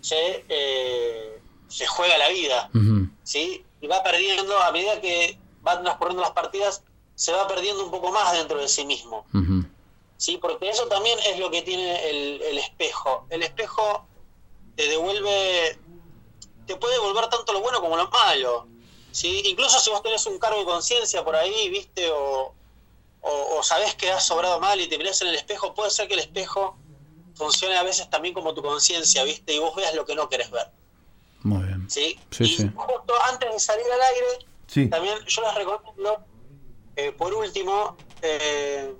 [0.00, 2.70] se, eh, se juega la vida.
[3.22, 3.64] ¿sí?
[3.80, 6.82] Y va perdiendo, a medida que van transcurriendo las partidas,
[7.14, 9.64] se va perdiendo un poco más dentro de sí mismo, Ujú.
[10.16, 10.38] ¿Sí?
[10.38, 13.26] Porque eso también es lo que tiene el, el espejo.
[13.30, 14.06] El espejo
[14.76, 15.78] te devuelve,
[16.66, 18.66] te puede devolver tanto lo bueno como lo malo,
[19.12, 19.42] ¿sí?
[19.46, 22.10] Incluso si vos tenés un cargo de conciencia por ahí, ¿viste?
[22.10, 22.54] O,
[23.20, 26.08] o, o sabés que has sobrado mal y te mirás en el espejo, puede ser
[26.08, 26.76] que el espejo
[27.34, 29.54] funcione a veces también como tu conciencia, ¿viste?
[29.54, 30.68] Y vos veas lo que no querés ver,
[31.42, 31.88] Muy bien.
[31.90, 32.20] ¿sí?
[32.30, 32.70] Sí, y sí.
[32.74, 34.26] justo antes de salir al aire,
[34.66, 34.88] Sí.
[34.88, 36.18] también yo les recomiendo,
[36.96, 38.94] eh, por último, eh,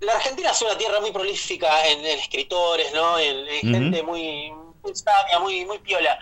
[0.00, 3.18] la Argentina es una tierra muy prolífica en, en escritores, ¿no?
[3.18, 4.50] En, gente muy,
[4.82, 6.18] muy sabia, muy, muy piola.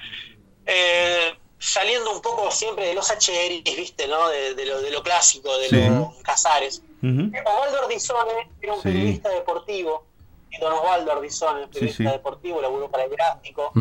[0.66, 4.06] Eh, saliendo un poco siempre de los HRs, ¿viste?
[4.08, 4.28] ¿no?
[4.28, 5.76] De, de lo, de lo clásico, de Sí.
[5.88, 6.82] los casares.
[7.02, 7.30] Ujú.
[7.44, 8.88] Osvaldo Ardizone era un Sí.
[8.88, 10.06] periodista deportivo.
[10.50, 12.10] Y don Osvaldo Ardizone, periodista sí.
[12.10, 13.72] deportivo, laburó para el gráfico.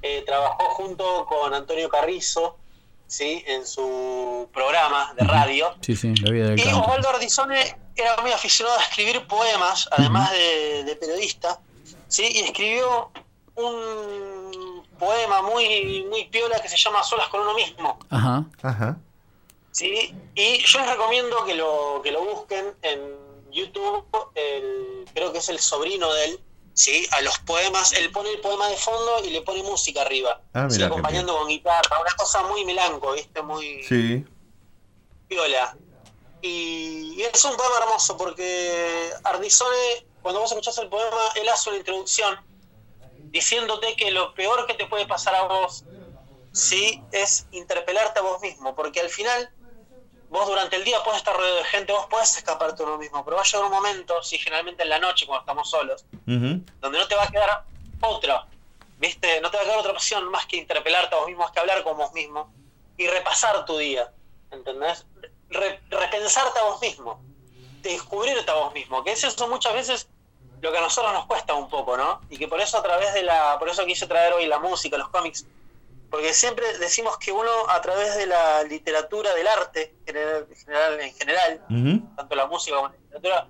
[0.00, 2.56] Eh, trabajó junto con Antonio Carrizo,
[3.08, 3.42] ¿sí?
[3.48, 5.74] En su programa de radio.
[5.80, 6.80] Sí, sí, la vida del Y campo.
[6.82, 11.58] Osvaldo Ardizone era muy aficionado a escribir poemas, además de, de periodista,
[12.06, 12.28] ¿sí?
[12.30, 13.10] y escribió
[13.56, 17.98] un poema muy, muy piola que se llama Solas con uno mismo.
[18.10, 18.44] Ajá.
[18.62, 18.96] Ajá.
[19.72, 20.14] ¿sí?
[20.34, 23.00] Y yo les recomiendo que lo, que lo busquen en
[23.50, 24.04] YouTube,
[24.34, 26.40] el- creo que es el sobrino de él,
[26.78, 27.08] ¿sí?
[27.10, 30.68] a los poemas, él pone el poema de fondo y le pone música arriba, Ah,
[30.86, 33.42] acompañando con guitarra, una cosa muy melanco, ¿viste?
[33.42, 34.24] Muy Sí.
[36.40, 41.70] Y, y es un poema hermoso porque Ardizone, cuando vos escuchás el poema, él hace
[41.70, 42.38] una introducción
[43.32, 45.84] diciéndote que lo peor que te puede pasar a vos,
[46.52, 49.50] sí, es interpelarte a vos mismo, porque al final
[50.30, 53.24] vos durante el día puedes estar rodeado de gente, vos puedes escaparte de uno mismo,
[53.24, 56.04] pero va a llegar un momento, sí, generalmente en la noche cuando estamos solos,
[56.80, 57.64] donde no te va a quedar
[58.00, 58.46] otra,
[58.98, 59.40] ¿viste?
[59.40, 61.60] No te va a quedar otra opción más que interpelarte a vos mismo, más que
[61.60, 62.52] hablar con vos mismo
[62.96, 64.12] y repasar tu día,
[64.50, 65.06] ¿entendés?
[65.50, 67.22] Re- repensarte a vos mismo,
[67.82, 70.08] descubrirte a vos mismo, que eso son muchas veces
[70.60, 72.20] lo que a nosotros nos cuesta un poco, ¿no?
[72.28, 74.98] Y que por eso a través de la, por eso quise traer hoy la música,
[74.98, 75.46] los cómics,
[76.10, 81.14] porque siempre decimos que uno a través de la literatura, del arte general, general- en
[81.14, 81.60] general,
[82.16, 83.48] tanto la música como la literatura,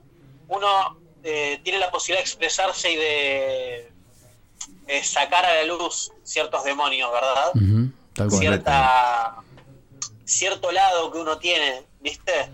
[0.48, 3.93] uno eh, tiene la posibilidad de expresarse y de
[4.86, 7.51] eh, sacar a la luz ciertos demonios, ¿verdad?
[8.14, 8.40] Tal cual.
[8.40, 9.36] Cierta,
[10.24, 12.48] cierto lado que uno tiene, ¿viste?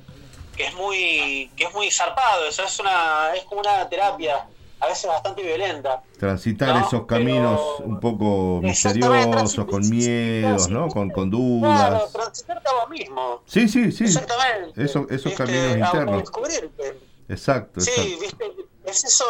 [0.57, 4.47] Que es muy, que es muy zarpado, eso es una, es como una terapia,
[4.81, 6.03] a veces bastante violenta.
[6.19, 10.89] Transitar No, esos pero- caminos un poco misteriosos, con miedos, ¿no?
[10.89, 11.89] Con, con dudas.
[11.89, 13.43] Claro, transitarte a vos mismo.
[13.47, 14.05] Sí, sí, sí.
[14.05, 14.83] Exactamente.
[14.85, 15.35] Eso- esos ¿viste?
[15.45, 16.19] caminos A internos.
[16.21, 16.99] descubrirte.
[17.29, 18.21] Exacto, Sí, exacto.
[18.21, 18.45] viste,
[18.85, 19.25] es eso,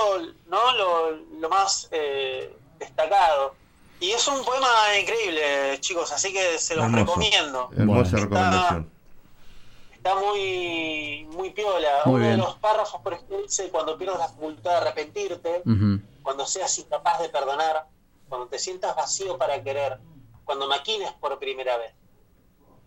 [0.48, 0.72] ¿no?
[0.76, 1.10] Lo,
[1.40, 3.54] lo más eh, destacado.
[4.00, 4.66] Y es un poema
[5.00, 7.04] increíble, chicos, así que se los Hermoso.
[7.06, 7.70] recomiendo.
[7.76, 8.90] Hermosa Está- recomendación.
[10.04, 12.02] Está muy, muy piola.
[12.04, 12.30] Muy Uno bien.
[12.32, 15.62] de los párrafos, por ejemplo, dice, cuando pierdas la facultad de arrepentirte,
[16.22, 17.86] cuando seas incapaz de perdonar,
[18.28, 19.98] cuando te sientas vacío para querer,
[20.44, 21.94] cuando maquines por primera vez.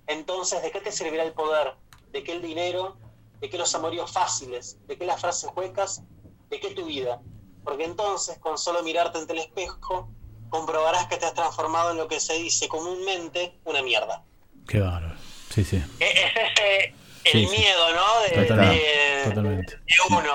[0.05, 1.73] Entonces, ¿de qué te servirá el poder?
[2.11, 2.97] ¿De qué el dinero?
[3.39, 4.77] ¿De qué los amoríos fáciles?
[4.85, 6.03] ¿De qué las frases huecas?
[6.51, 7.19] ¿De qué tu vida?
[7.63, 10.07] Porque entonces, con solo mirarte ante el espejo,
[10.49, 14.23] comprobarás que te has transformado en lo que se dice comúnmente una mierda.
[14.67, 15.15] Qué bárbaro.
[15.49, 15.83] Sí, sí.
[15.99, 16.09] Es
[16.59, 18.21] ese el Sí, miedo, ¿no?
[18.21, 19.75] De, Total- de- totalmente.
[19.75, 20.33] de uno.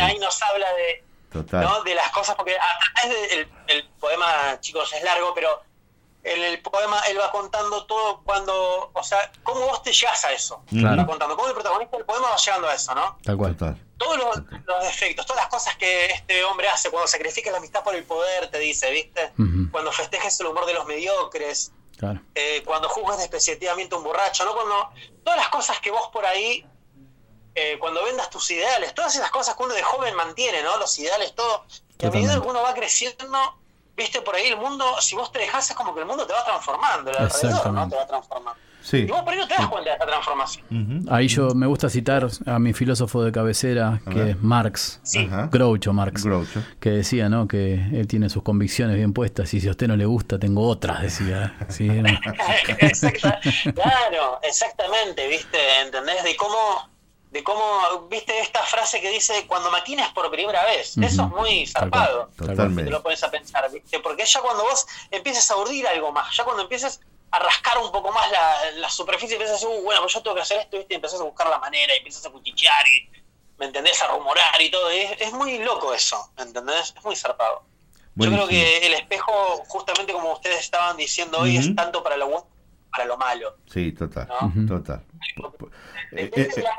[0.00, 1.62] Ahí nos habla de, Total.
[1.64, 1.82] ¿no?
[1.82, 5.62] de las cosas, porque a través del el poema, chicos, es largo, pero
[6.22, 10.32] en el poema él va contando todo cuando, o sea, cómo vos te llegas a
[10.32, 10.62] eso.
[10.70, 10.96] Claro.
[11.02, 13.18] Va contando cómo el protagonista del poema va llegando a eso, ¿no?
[13.22, 13.56] Tal cual.
[13.56, 13.78] Total.
[13.98, 14.36] Todos los,
[14.66, 18.04] los defectos, todas las cosas que este hombre hace cuando sacrifica la amistad por el
[18.04, 19.32] poder, te dice, ¿viste?
[19.70, 22.20] Cuando festejes el humor de los mediocres, Claro.
[22.34, 24.54] eh, cuando juzgas despreciativamente a un borracho, ¿no?
[24.54, 24.90] Cuando
[25.22, 26.66] todas las cosas que vos por ahí,
[27.54, 30.76] eh, cuando vendas tus ideales, todas esas cosas que uno de joven mantiene, ¿no?
[30.78, 31.64] Los ideales, todo.
[31.98, 33.58] Y a medida que uno va creciendo,
[33.96, 36.32] viste por ahí el mundo, si vos te dejás es como que el mundo te
[36.32, 37.88] va transformando, el alrededor.
[37.88, 38.60] Te va transformando.
[38.82, 38.98] Sí.
[38.98, 41.06] Y vos por ahí no te das cuenta de esa transformación.
[41.10, 45.48] Ahí yo me gusta citar a mi filósofo de cabecera, que es Marx, Ajá.
[45.50, 46.62] Groucho Marx, Groucho.
[46.80, 47.48] que decía, ¿no?
[47.48, 50.68] Que él tiene sus convicciones bien puestas y si a usted no le gusta, tengo
[50.68, 51.54] otras, decía.
[51.70, 51.88] Sí,
[53.74, 55.58] claro, exactamente, ¿viste?
[55.82, 56.22] ¿Entendés?
[56.22, 56.54] De cómo,
[57.34, 60.96] de cómo, ¿viste esta frase que dice cuando maquinas por primera vez?
[60.96, 62.28] Eso es muy zarpado.
[62.28, 62.48] tal cual.
[62.48, 62.90] te Totalmente.
[62.92, 63.98] lo pones a pensar, ¿viste?
[63.98, 67.00] Porque ya cuando vos empieces a urdir algo más, ya cuando empieces
[67.32, 70.22] a rascar un poco más la, la superficie empiezas a decir, uh, bueno, pues yo
[70.22, 70.94] tengo que hacer esto, ¿viste?
[70.94, 73.10] Y empezás a buscar la manera y empiezas a cuchichear y,
[73.58, 74.00] ¿me entendés?
[74.00, 74.92] A rumorar y todo.
[74.92, 76.94] Y es, es muy loco eso, ¿me entendés?
[76.96, 77.64] Es muy zarpado.
[78.14, 79.32] Yo creo que el espejo,
[79.66, 82.54] justamente como ustedes estaban diciendo hoy, es tanto para lo bueno como
[82.92, 83.56] para lo malo.
[83.66, 84.28] Sí, total.
[84.54, 84.78] ¿no?
[84.78, 85.02] Total.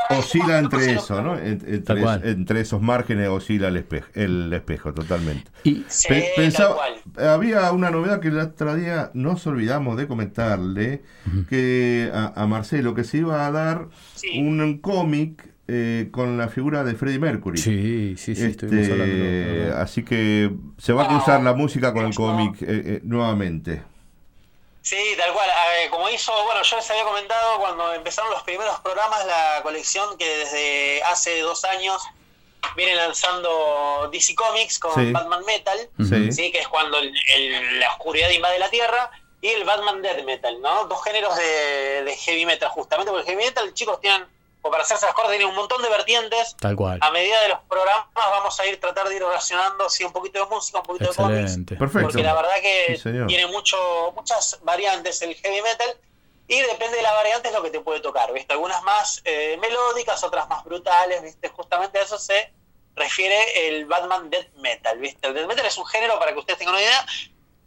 [0.10, 1.38] Oscila entre eso, ¿no?
[1.38, 5.52] Entre, entre esos márgenes oscila el espejo, el espejo totalmente.
[5.64, 6.78] Y Pe- pensaba-
[7.18, 11.02] había una novedad que el otro día nos olvidamos de comentarle
[11.50, 14.40] que a, a Marcelo que se iba a dar Sí.
[14.40, 17.58] un cómic eh, con la figura de Freddie Mercury.
[17.58, 19.78] sí, sí, sí, estuvimos Este, hablando.
[19.82, 23.82] así que se va a cruzar la música con el cómic eh, eh, nuevamente.
[24.86, 25.50] Sí, tal cual.
[25.80, 30.16] Eh, como hizo, bueno, yo les había comentado cuando empezaron los primeros programas, la colección
[30.20, 32.04] que desde hace dos años
[32.76, 35.12] viene lanzando DC Comics con Sí.
[35.12, 36.32] Batman Metal, Sí.
[36.32, 36.52] ¿sí?
[36.52, 39.10] que es cuando el- el- la oscuridad invade la Tierra,
[39.42, 40.86] y el Batman Death Metal, ¿no?
[40.86, 44.26] Dos géneros de, de heavy metal, justamente, porque el heavy metal, chicos, tienen,
[44.66, 46.56] o para hacerse las cortas, tienen un montón de vertientes.
[46.60, 46.98] Tal cual.
[47.00, 50.44] A medida de los programas vamos a ir tratar de ir relacionando sí, un poquito
[50.44, 51.58] de música, un poquito de cómics.
[51.78, 52.02] Perfecto.
[52.02, 53.78] Porque la verdad que Sí, tiene mucho,
[54.16, 55.96] muchas variantes el heavy metal
[56.48, 58.54] y depende de la variante es lo que te puede tocar, ¿viste?
[58.54, 61.48] Algunas más eh, melódicas, otras más brutales, ¿viste?
[61.50, 62.52] Justamente a eso se
[62.96, 65.28] refiere el Batman Death Metal, ¿viste?
[65.28, 67.06] El Death Metal es un género, para que ustedes tengan una idea,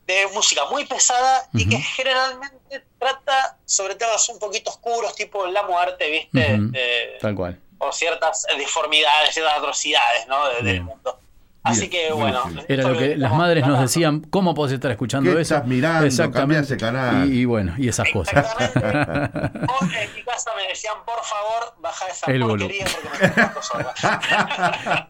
[0.08, 5.62] de música muy pesada y que generalmente trata sobre temas un poquito oscuros, tipo la
[5.62, 6.58] muerte, ¿viste?
[6.74, 7.60] Eh, Tal cual.
[7.78, 10.48] o ciertas deformidades, ciertas atrocidades, ¿no?
[10.48, 11.20] De- del mundo.
[11.68, 12.42] Así que bueno.
[12.68, 15.54] Era lo que las madres nos decían, ¿cómo podés estar escuchando ¿Qué eso?
[15.56, 16.06] estás mirando?
[16.06, 17.32] Ese canal.
[17.32, 18.46] Y, y bueno, y esas cosas.
[18.46, 19.38] Exactamente.
[19.68, 23.32] O en mi casa me decían, por favor, baja esa El porquería porque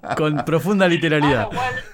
[0.09, 0.14] me.
[0.16, 1.43] Con profunda literalidad.
[1.44, 1.85] lo cual,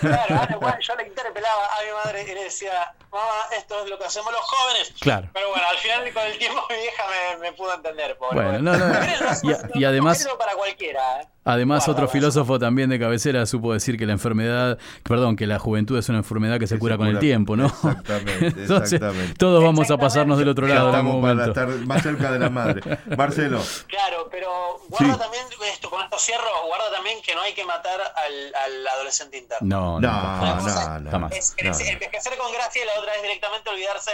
[0.00, 3.24] claro, a lo cual yo le interpelaba a mi madre y le decía, mamá,
[3.56, 4.92] esto es lo que hacemos los jóvenes.
[5.00, 5.28] Claro.
[5.32, 8.16] Pero bueno, al final con el tiempo mi vieja me, me pudo entender.
[8.18, 8.34] Pobre.
[8.42, 8.94] Bueno, no, no.
[9.42, 11.22] Y, a- y además, No para cualquiera.
[11.22, 11.28] ¿eh?
[11.48, 15.98] Además otro filósofo también de cabecera supo decir que la enfermedad, perdón, que la juventud
[15.98, 17.66] es una enfermedad que se cura con el tiempo, ¿no?
[17.66, 19.34] Exactamente, Entonces, exactamente.
[19.34, 22.30] todos vamos a pasarnos del otro Ya lado en algún estamos para estar más cerca
[22.32, 22.82] de la madre.
[23.16, 24.48] Marcelo, Claro, pero
[24.88, 25.20] guarda Sí.
[25.20, 29.38] también, esto, con esto cierro, guarda también que no hay que matar al, al adolescente
[29.38, 29.66] interno.
[29.68, 31.32] No, no, no, no, no, Jamás.
[31.32, 31.56] Es no.
[31.56, 34.10] crecer- envejecer con gracia y la otra es directamente olvidarse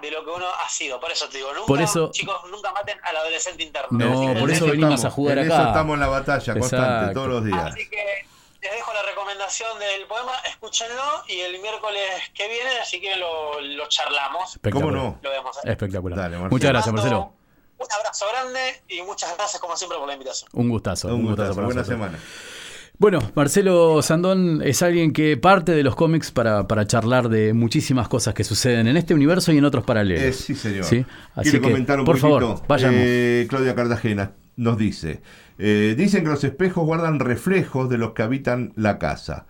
[0.00, 0.98] de lo que uno ha sido.
[1.00, 3.88] Por eso te digo, nunca, Por eso- chicos, nunca maten al adolescente interno.
[3.90, 5.54] No, Así que por eso venimos a jugar en acá.
[5.60, 7.12] eso estamos en la batalla constante, Exacto.
[7.14, 7.64] todos los días.
[7.64, 8.26] Así que
[8.62, 12.02] les dejo la recomendación del poema, escúchenlo y el miércoles
[12.34, 14.58] que viene, si quieren, lo, lo charlamos.
[14.72, 15.18] ¿Cómo no?
[15.22, 15.56] Lo vemos.
[15.58, 15.70] ¿eh?
[15.72, 16.18] Espectacular.
[16.18, 16.38] Dale.
[16.38, 17.32] Muchas gracias, Marcelo.
[17.78, 20.48] Un abrazo grande y muchas gracias, como siempre, por la invitación.
[20.52, 21.08] Un gustazo.
[21.08, 21.98] Un gustazo, para buena nosotros.
[22.00, 22.18] semana.
[23.02, 28.06] Bueno, Marcelo Sandón es alguien que parte de los cómics para, para charlar de muchísimas
[28.06, 30.22] cosas que suceden en este universo y en otros paralelos.
[30.22, 30.84] Eh, sí, señor.
[30.84, 31.04] ¿Sí?
[31.34, 32.38] Así Quiere que, comentar un por poquito.
[32.38, 33.00] favor, vayamos.
[33.02, 35.20] Eh, Claudia Cartagena nos dice:
[35.58, 39.46] eh, Dicen que los espejos guardan reflejos de los que habitan la casa.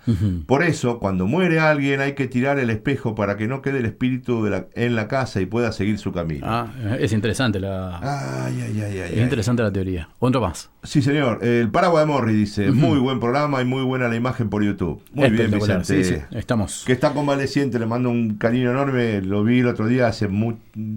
[0.47, 3.87] Por eso, cuando muere alguien, hay que tirar el espejo para que no quede el
[3.87, 6.47] espíritu de la- en la casa y pueda seguir su camino.
[6.49, 6.69] Ah,
[6.99, 10.09] es interesante la, Ay, ay, ay, ay, es interesante la teoría.
[10.19, 10.71] Otro más.
[10.83, 11.45] Sí, señor.
[11.45, 12.71] El Paraguay de Morri dice.
[12.73, 15.03] Muy buen programa y muy buena la imagen por YouTube.
[15.13, 15.51] Muy bien.
[15.51, 15.85] Vicente.
[15.85, 16.85] Sí, sí, estamos.
[16.87, 19.23] Que está convaleciente, le mando un cariño enorme.
[19.23, 20.29] Lo vi el otro día, hace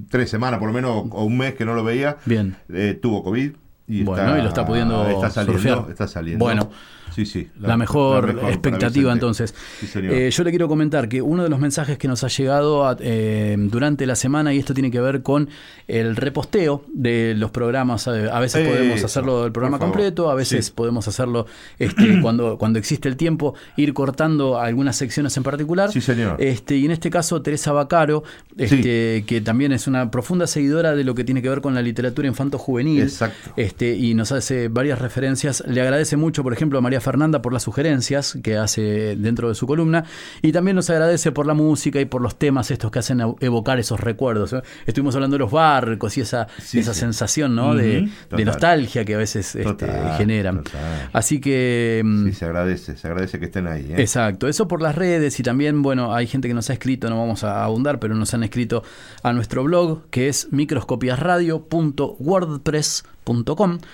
[0.10, 2.18] tres semanas por lo menos, o un mes que no lo veía.
[2.26, 2.56] Bien.
[2.74, 3.52] Eh, tuvo COVID.
[3.88, 5.90] Y Bueno, está, y lo está pudiendo está saliendo, surfear.
[5.92, 6.44] está saliendo.
[6.44, 6.72] Bueno.
[7.14, 7.48] sí, sí.
[7.60, 9.54] La, mejor, la mejor para expectativa entonces.
[9.80, 9.88] Sí.
[10.02, 12.98] Eh, yo le quiero comentar que uno de los mensajes que nos ha llegado a-
[13.00, 15.48] eh, durante la semana, y esto tiene que ver con
[15.88, 20.72] el reposteo de los programas, a veces podemos hacerlo del programa completo, a veces Sí.
[20.76, 21.46] podemos hacerlo
[21.78, 25.92] este, cuando, cuando existe el tiempo, ir cortando algunas secciones en particular.
[25.92, 26.38] Sí, señor.
[26.42, 28.24] Este, y en este caso, Teresa Bacaro,
[28.58, 31.82] este, que también es una profunda seguidora de lo que tiene que ver con la
[31.84, 33.04] literatura infanto-juvenil.
[33.04, 33.52] Exacto.
[33.56, 35.64] Este, y nos hace varias referencias.
[35.68, 39.56] Le agradece mucho, por ejemplo, a María Fernanda por las sugerencias que hace dentro de
[39.56, 40.06] su columna.
[40.42, 43.80] Y también nos agradece por la música y por los temas estos que hacen evocar
[43.80, 44.54] esos recuerdos.
[44.54, 44.62] ¿eh?
[44.86, 47.00] Estuvimos hablando de los barcos y esa, Sí, esa sí.
[47.02, 47.76] sensación ¿no?
[47.76, 48.10] de,
[48.46, 49.88] nostalgia que a veces este,
[50.18, 50.64] generan.
[50.64, 51.10] total.
[51.14, 52.02] Así que.
[52.04, 53.92] mm, Sí, se agradece, se agradece que estén ahí.
[53.92, 54.02] ¿eh?
[54.02, 57.18] Exacto, eso por las redes y también, bueno, hay gente que nos ha escrito, no
[57.20, 58.84] vamos a abundar, pero nos han escrito
[59.24, 63.15] a nuestro blog que es microscopiasradio.wordpress.com.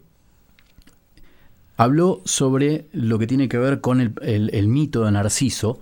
[1.83, 5.79] Habló sobre lo que tiene que ver con el, el- el mito de Narciso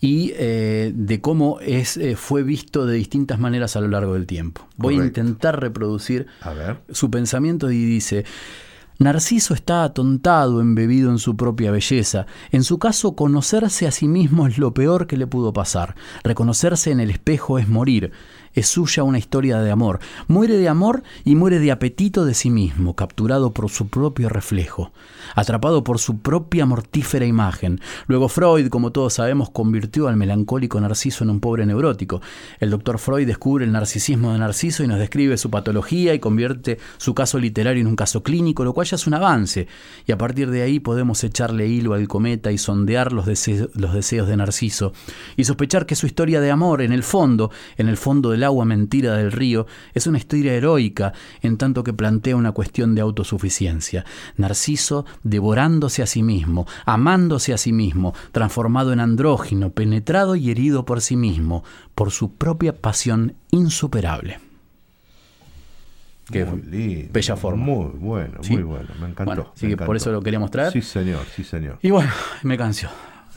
[0.00, 4.26] y eh, de cómo es, eh, fue visto de distintas maneras a lo largo del
[4.26, 4.66] tiempo.
[4.76, 6.80] Voy a intentar reproducir A ver.
[6.90, 8.24] su pensamiento y dice,
[8.98, 12.26] Narciso está atontado, embebido en su propia belleza.
[12.50, 15.94] En su caso, conocerse a sí mismo es lo peor que le pudo pasar.
[16.24, 18.12] Reconocerse en el espejo es morir.
[18.54, 19.98] Es suya una historia de amor.
[20.28, 24.92] Muere de amor y muere de apetito de sí mismo, capturado por su propio reflejo,
[25.34, 27.80] atrapado por su propia mortífera imagen.
[28.06, 32.20] Luego Freud, como todos sabemos, convirtió al melancólico Narciso en un pobre neurótico.
[32.60, 36.78] El doctor Freud descubre el narcisismo de Narciso y nos describe su patología y convierte
[36.98, 39.66] su caso literario en un caso clínico, lo cual ya es un avance.
[40.06, 43.94] Y a partir de ahí podemos echarle hilo al cometa y sondear los, dese- los
[43.94, 44.92] deseos de Narciso
[45.36, 48.64] y sospechar que su historia de amor, en el fondo, en el fondo del agua
[48.64, 51.12] mentira del río, es una historia heroica
[51.42, 54.04] en tanto que plantea una cuestión de autosuficiencia.
[54.36, 60.84] Narciso devorándose a sí mismo, amándose a sí mismo, transformado en andrógino, penetrado y herido
[60.84, 61.64] por sí mismo,
[61.94, 64.40] por su propia pasión insuperable.
[66.30, 67.08] Muy lindo.
[67.12, 67.62] bella forma.
[67.64, 68.54] Muy bueno, Sí.
[68.54, 68.88] muy bueno.
[69.00, 69.24] Me encantó.
[69.24, 70.72] Bueno, así me que por eso lo queríamos traer.
[70.72, 71.78] Sí, señor, sí, señor.
[71.82, 72.10] Y bueno,
[72.42, 72.88] me canso.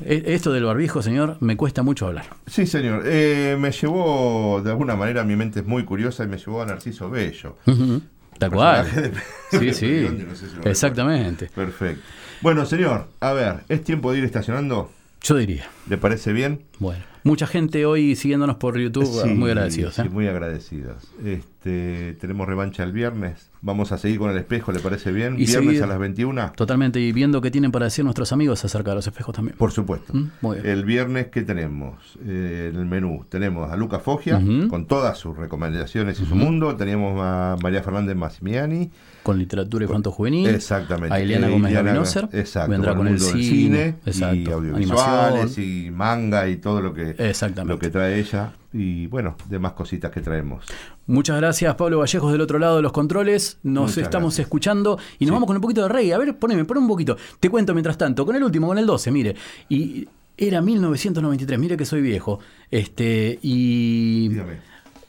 [0.03, 2.26] E- Esto del barbijo, señor, me cuesta mucho hablar.
[2.47, 3.03] Sí, señor.
[3.05, 6.65] Eh, me llevó, de alguna manera, mi mente es muy curiosa y me llevó a
[6.65, 7.57] Narciso Bello.
[8.38, 8.85] Tal cual.
[8.93, 9.11] De-
[9.59, 9.88] Sí, de sí.
[9.88, 11.49] Biondi, no sé si lo Exactamente.
[11.55, 12.01] Perfecto.
[12.41, 14.91] Bueno, señor, a ver, ¿es tiempo de ir estacionando?
[15.22, 15.65] Yo diría.
[15.89, 16.63] ¿Le parece bien?
[16.80, 19.99] Bueno, mucha gente hoy siguiéndonos por YouTube, Sí, muy agradecidos.
[19.99, 20.03] ¿eh?
[20.03, 21.11] sí, muy agradecidos.
[21.26, 23.49] Este, tenemos revancha el viernes.
[23.61, 25.34] Vamos a seguir con el espejo, ¿le parece bien?
[25.39, 26.53] Y viernes a las 21.
[26.56, 29.57] Totalmente, y viendo qué tienen para decir nuestros amigos acerca de los espejos también.
[29.57, 30.14] Por supuesto.
[30.14, 30.69] Mm, Muy bien.
[30.69, 32.18] El viernes, ¿qué tenemos?
[32.26, 34.68] Eh, en el menú tenemos a Luca Foggia, Ujú.
[34.69, 36.43] con todas sus recomendaciones y su Ujú.
[36.45, 36.76] mundo.
[36.76, 38.91] Teníamos a María Fernández Massimiani.
[39.26, 40.47] Con literatura y cuento juvenil.
[40.49, 41.11] Exactamente.
[41.15, 42.30] A Ileana Eh, Gómez Gavinoser.
[42.31, 42.69] Exacto.
[42.69, 43.95] Vendrá con el mundo del cine.
[44.06, 44.53] y Exacto.
[44.53, 47.73] audiovisuales y manga y todo lo que, Exactamente.
[47.73, 48.53] lo que trae ella.
[48.72, 50.65] Y bueno, demás cositas que traemos.
[51.07, 53.57] Muchas gracias, Pablo Vallejos, del otro lado de los controles.
[53.64, 54.45] Nos Muchas estamos gracias.
[54.45, 56.14] escuchando y nos vamos con un poquito de reggae.
[56.14, 57.18] A ver, poneme, pon un poquito.
[57.39, 59.35] Te cuento mientras tanto, con el último, con el 12, mire.
[59.69, 60.07] Y
[60.38, 62.39] era 1993, mire que soy viejo.
[62.69, 64.30] Este, y.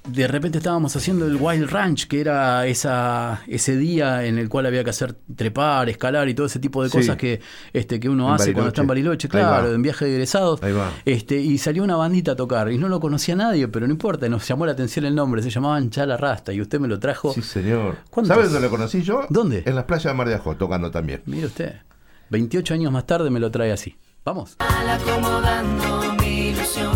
[0.06, 4.66] De repente estábamos haciendo el Wild Ranch, que era esa, ese día en el cual
[4.66, 6.98] había que hacer trepar, escalar y todo ese tipo de Sí.
[6.98, 7.40] cosas que,
[7.72, 9.28] este, que uno En hace cuando está en Bariloche.
[9.28, 10.62] Claro, en viaje de egresados.
[10.62, 10.92] Ahí va.
[11.04, 14.28] Este, y salió una bandita a tocar y no lo conocía nadie, pero no importa,
[14.28, 17.32] nos llamó la atención el nombre, se llamaban Chala Rasta y usted me lo trajo.
[17.32, 17.96] Sí, señor.
[18.10, 18.34] ¿Cuántos?
[18.34, 19.22] ¿Sabes dónde lo conocí yo?
[19.28, 19.64] ¿Dónde?
[19.66, 21.22] En las playas de Mar de Ajó, tocando también.
[21.26, 21.74] Mire usted,
[22.30, 23.96] 28 años más tarde me lo trae así.
[24.24, 24.56] Vamos.
[24.60, 26.92] acomodando mi ilusión,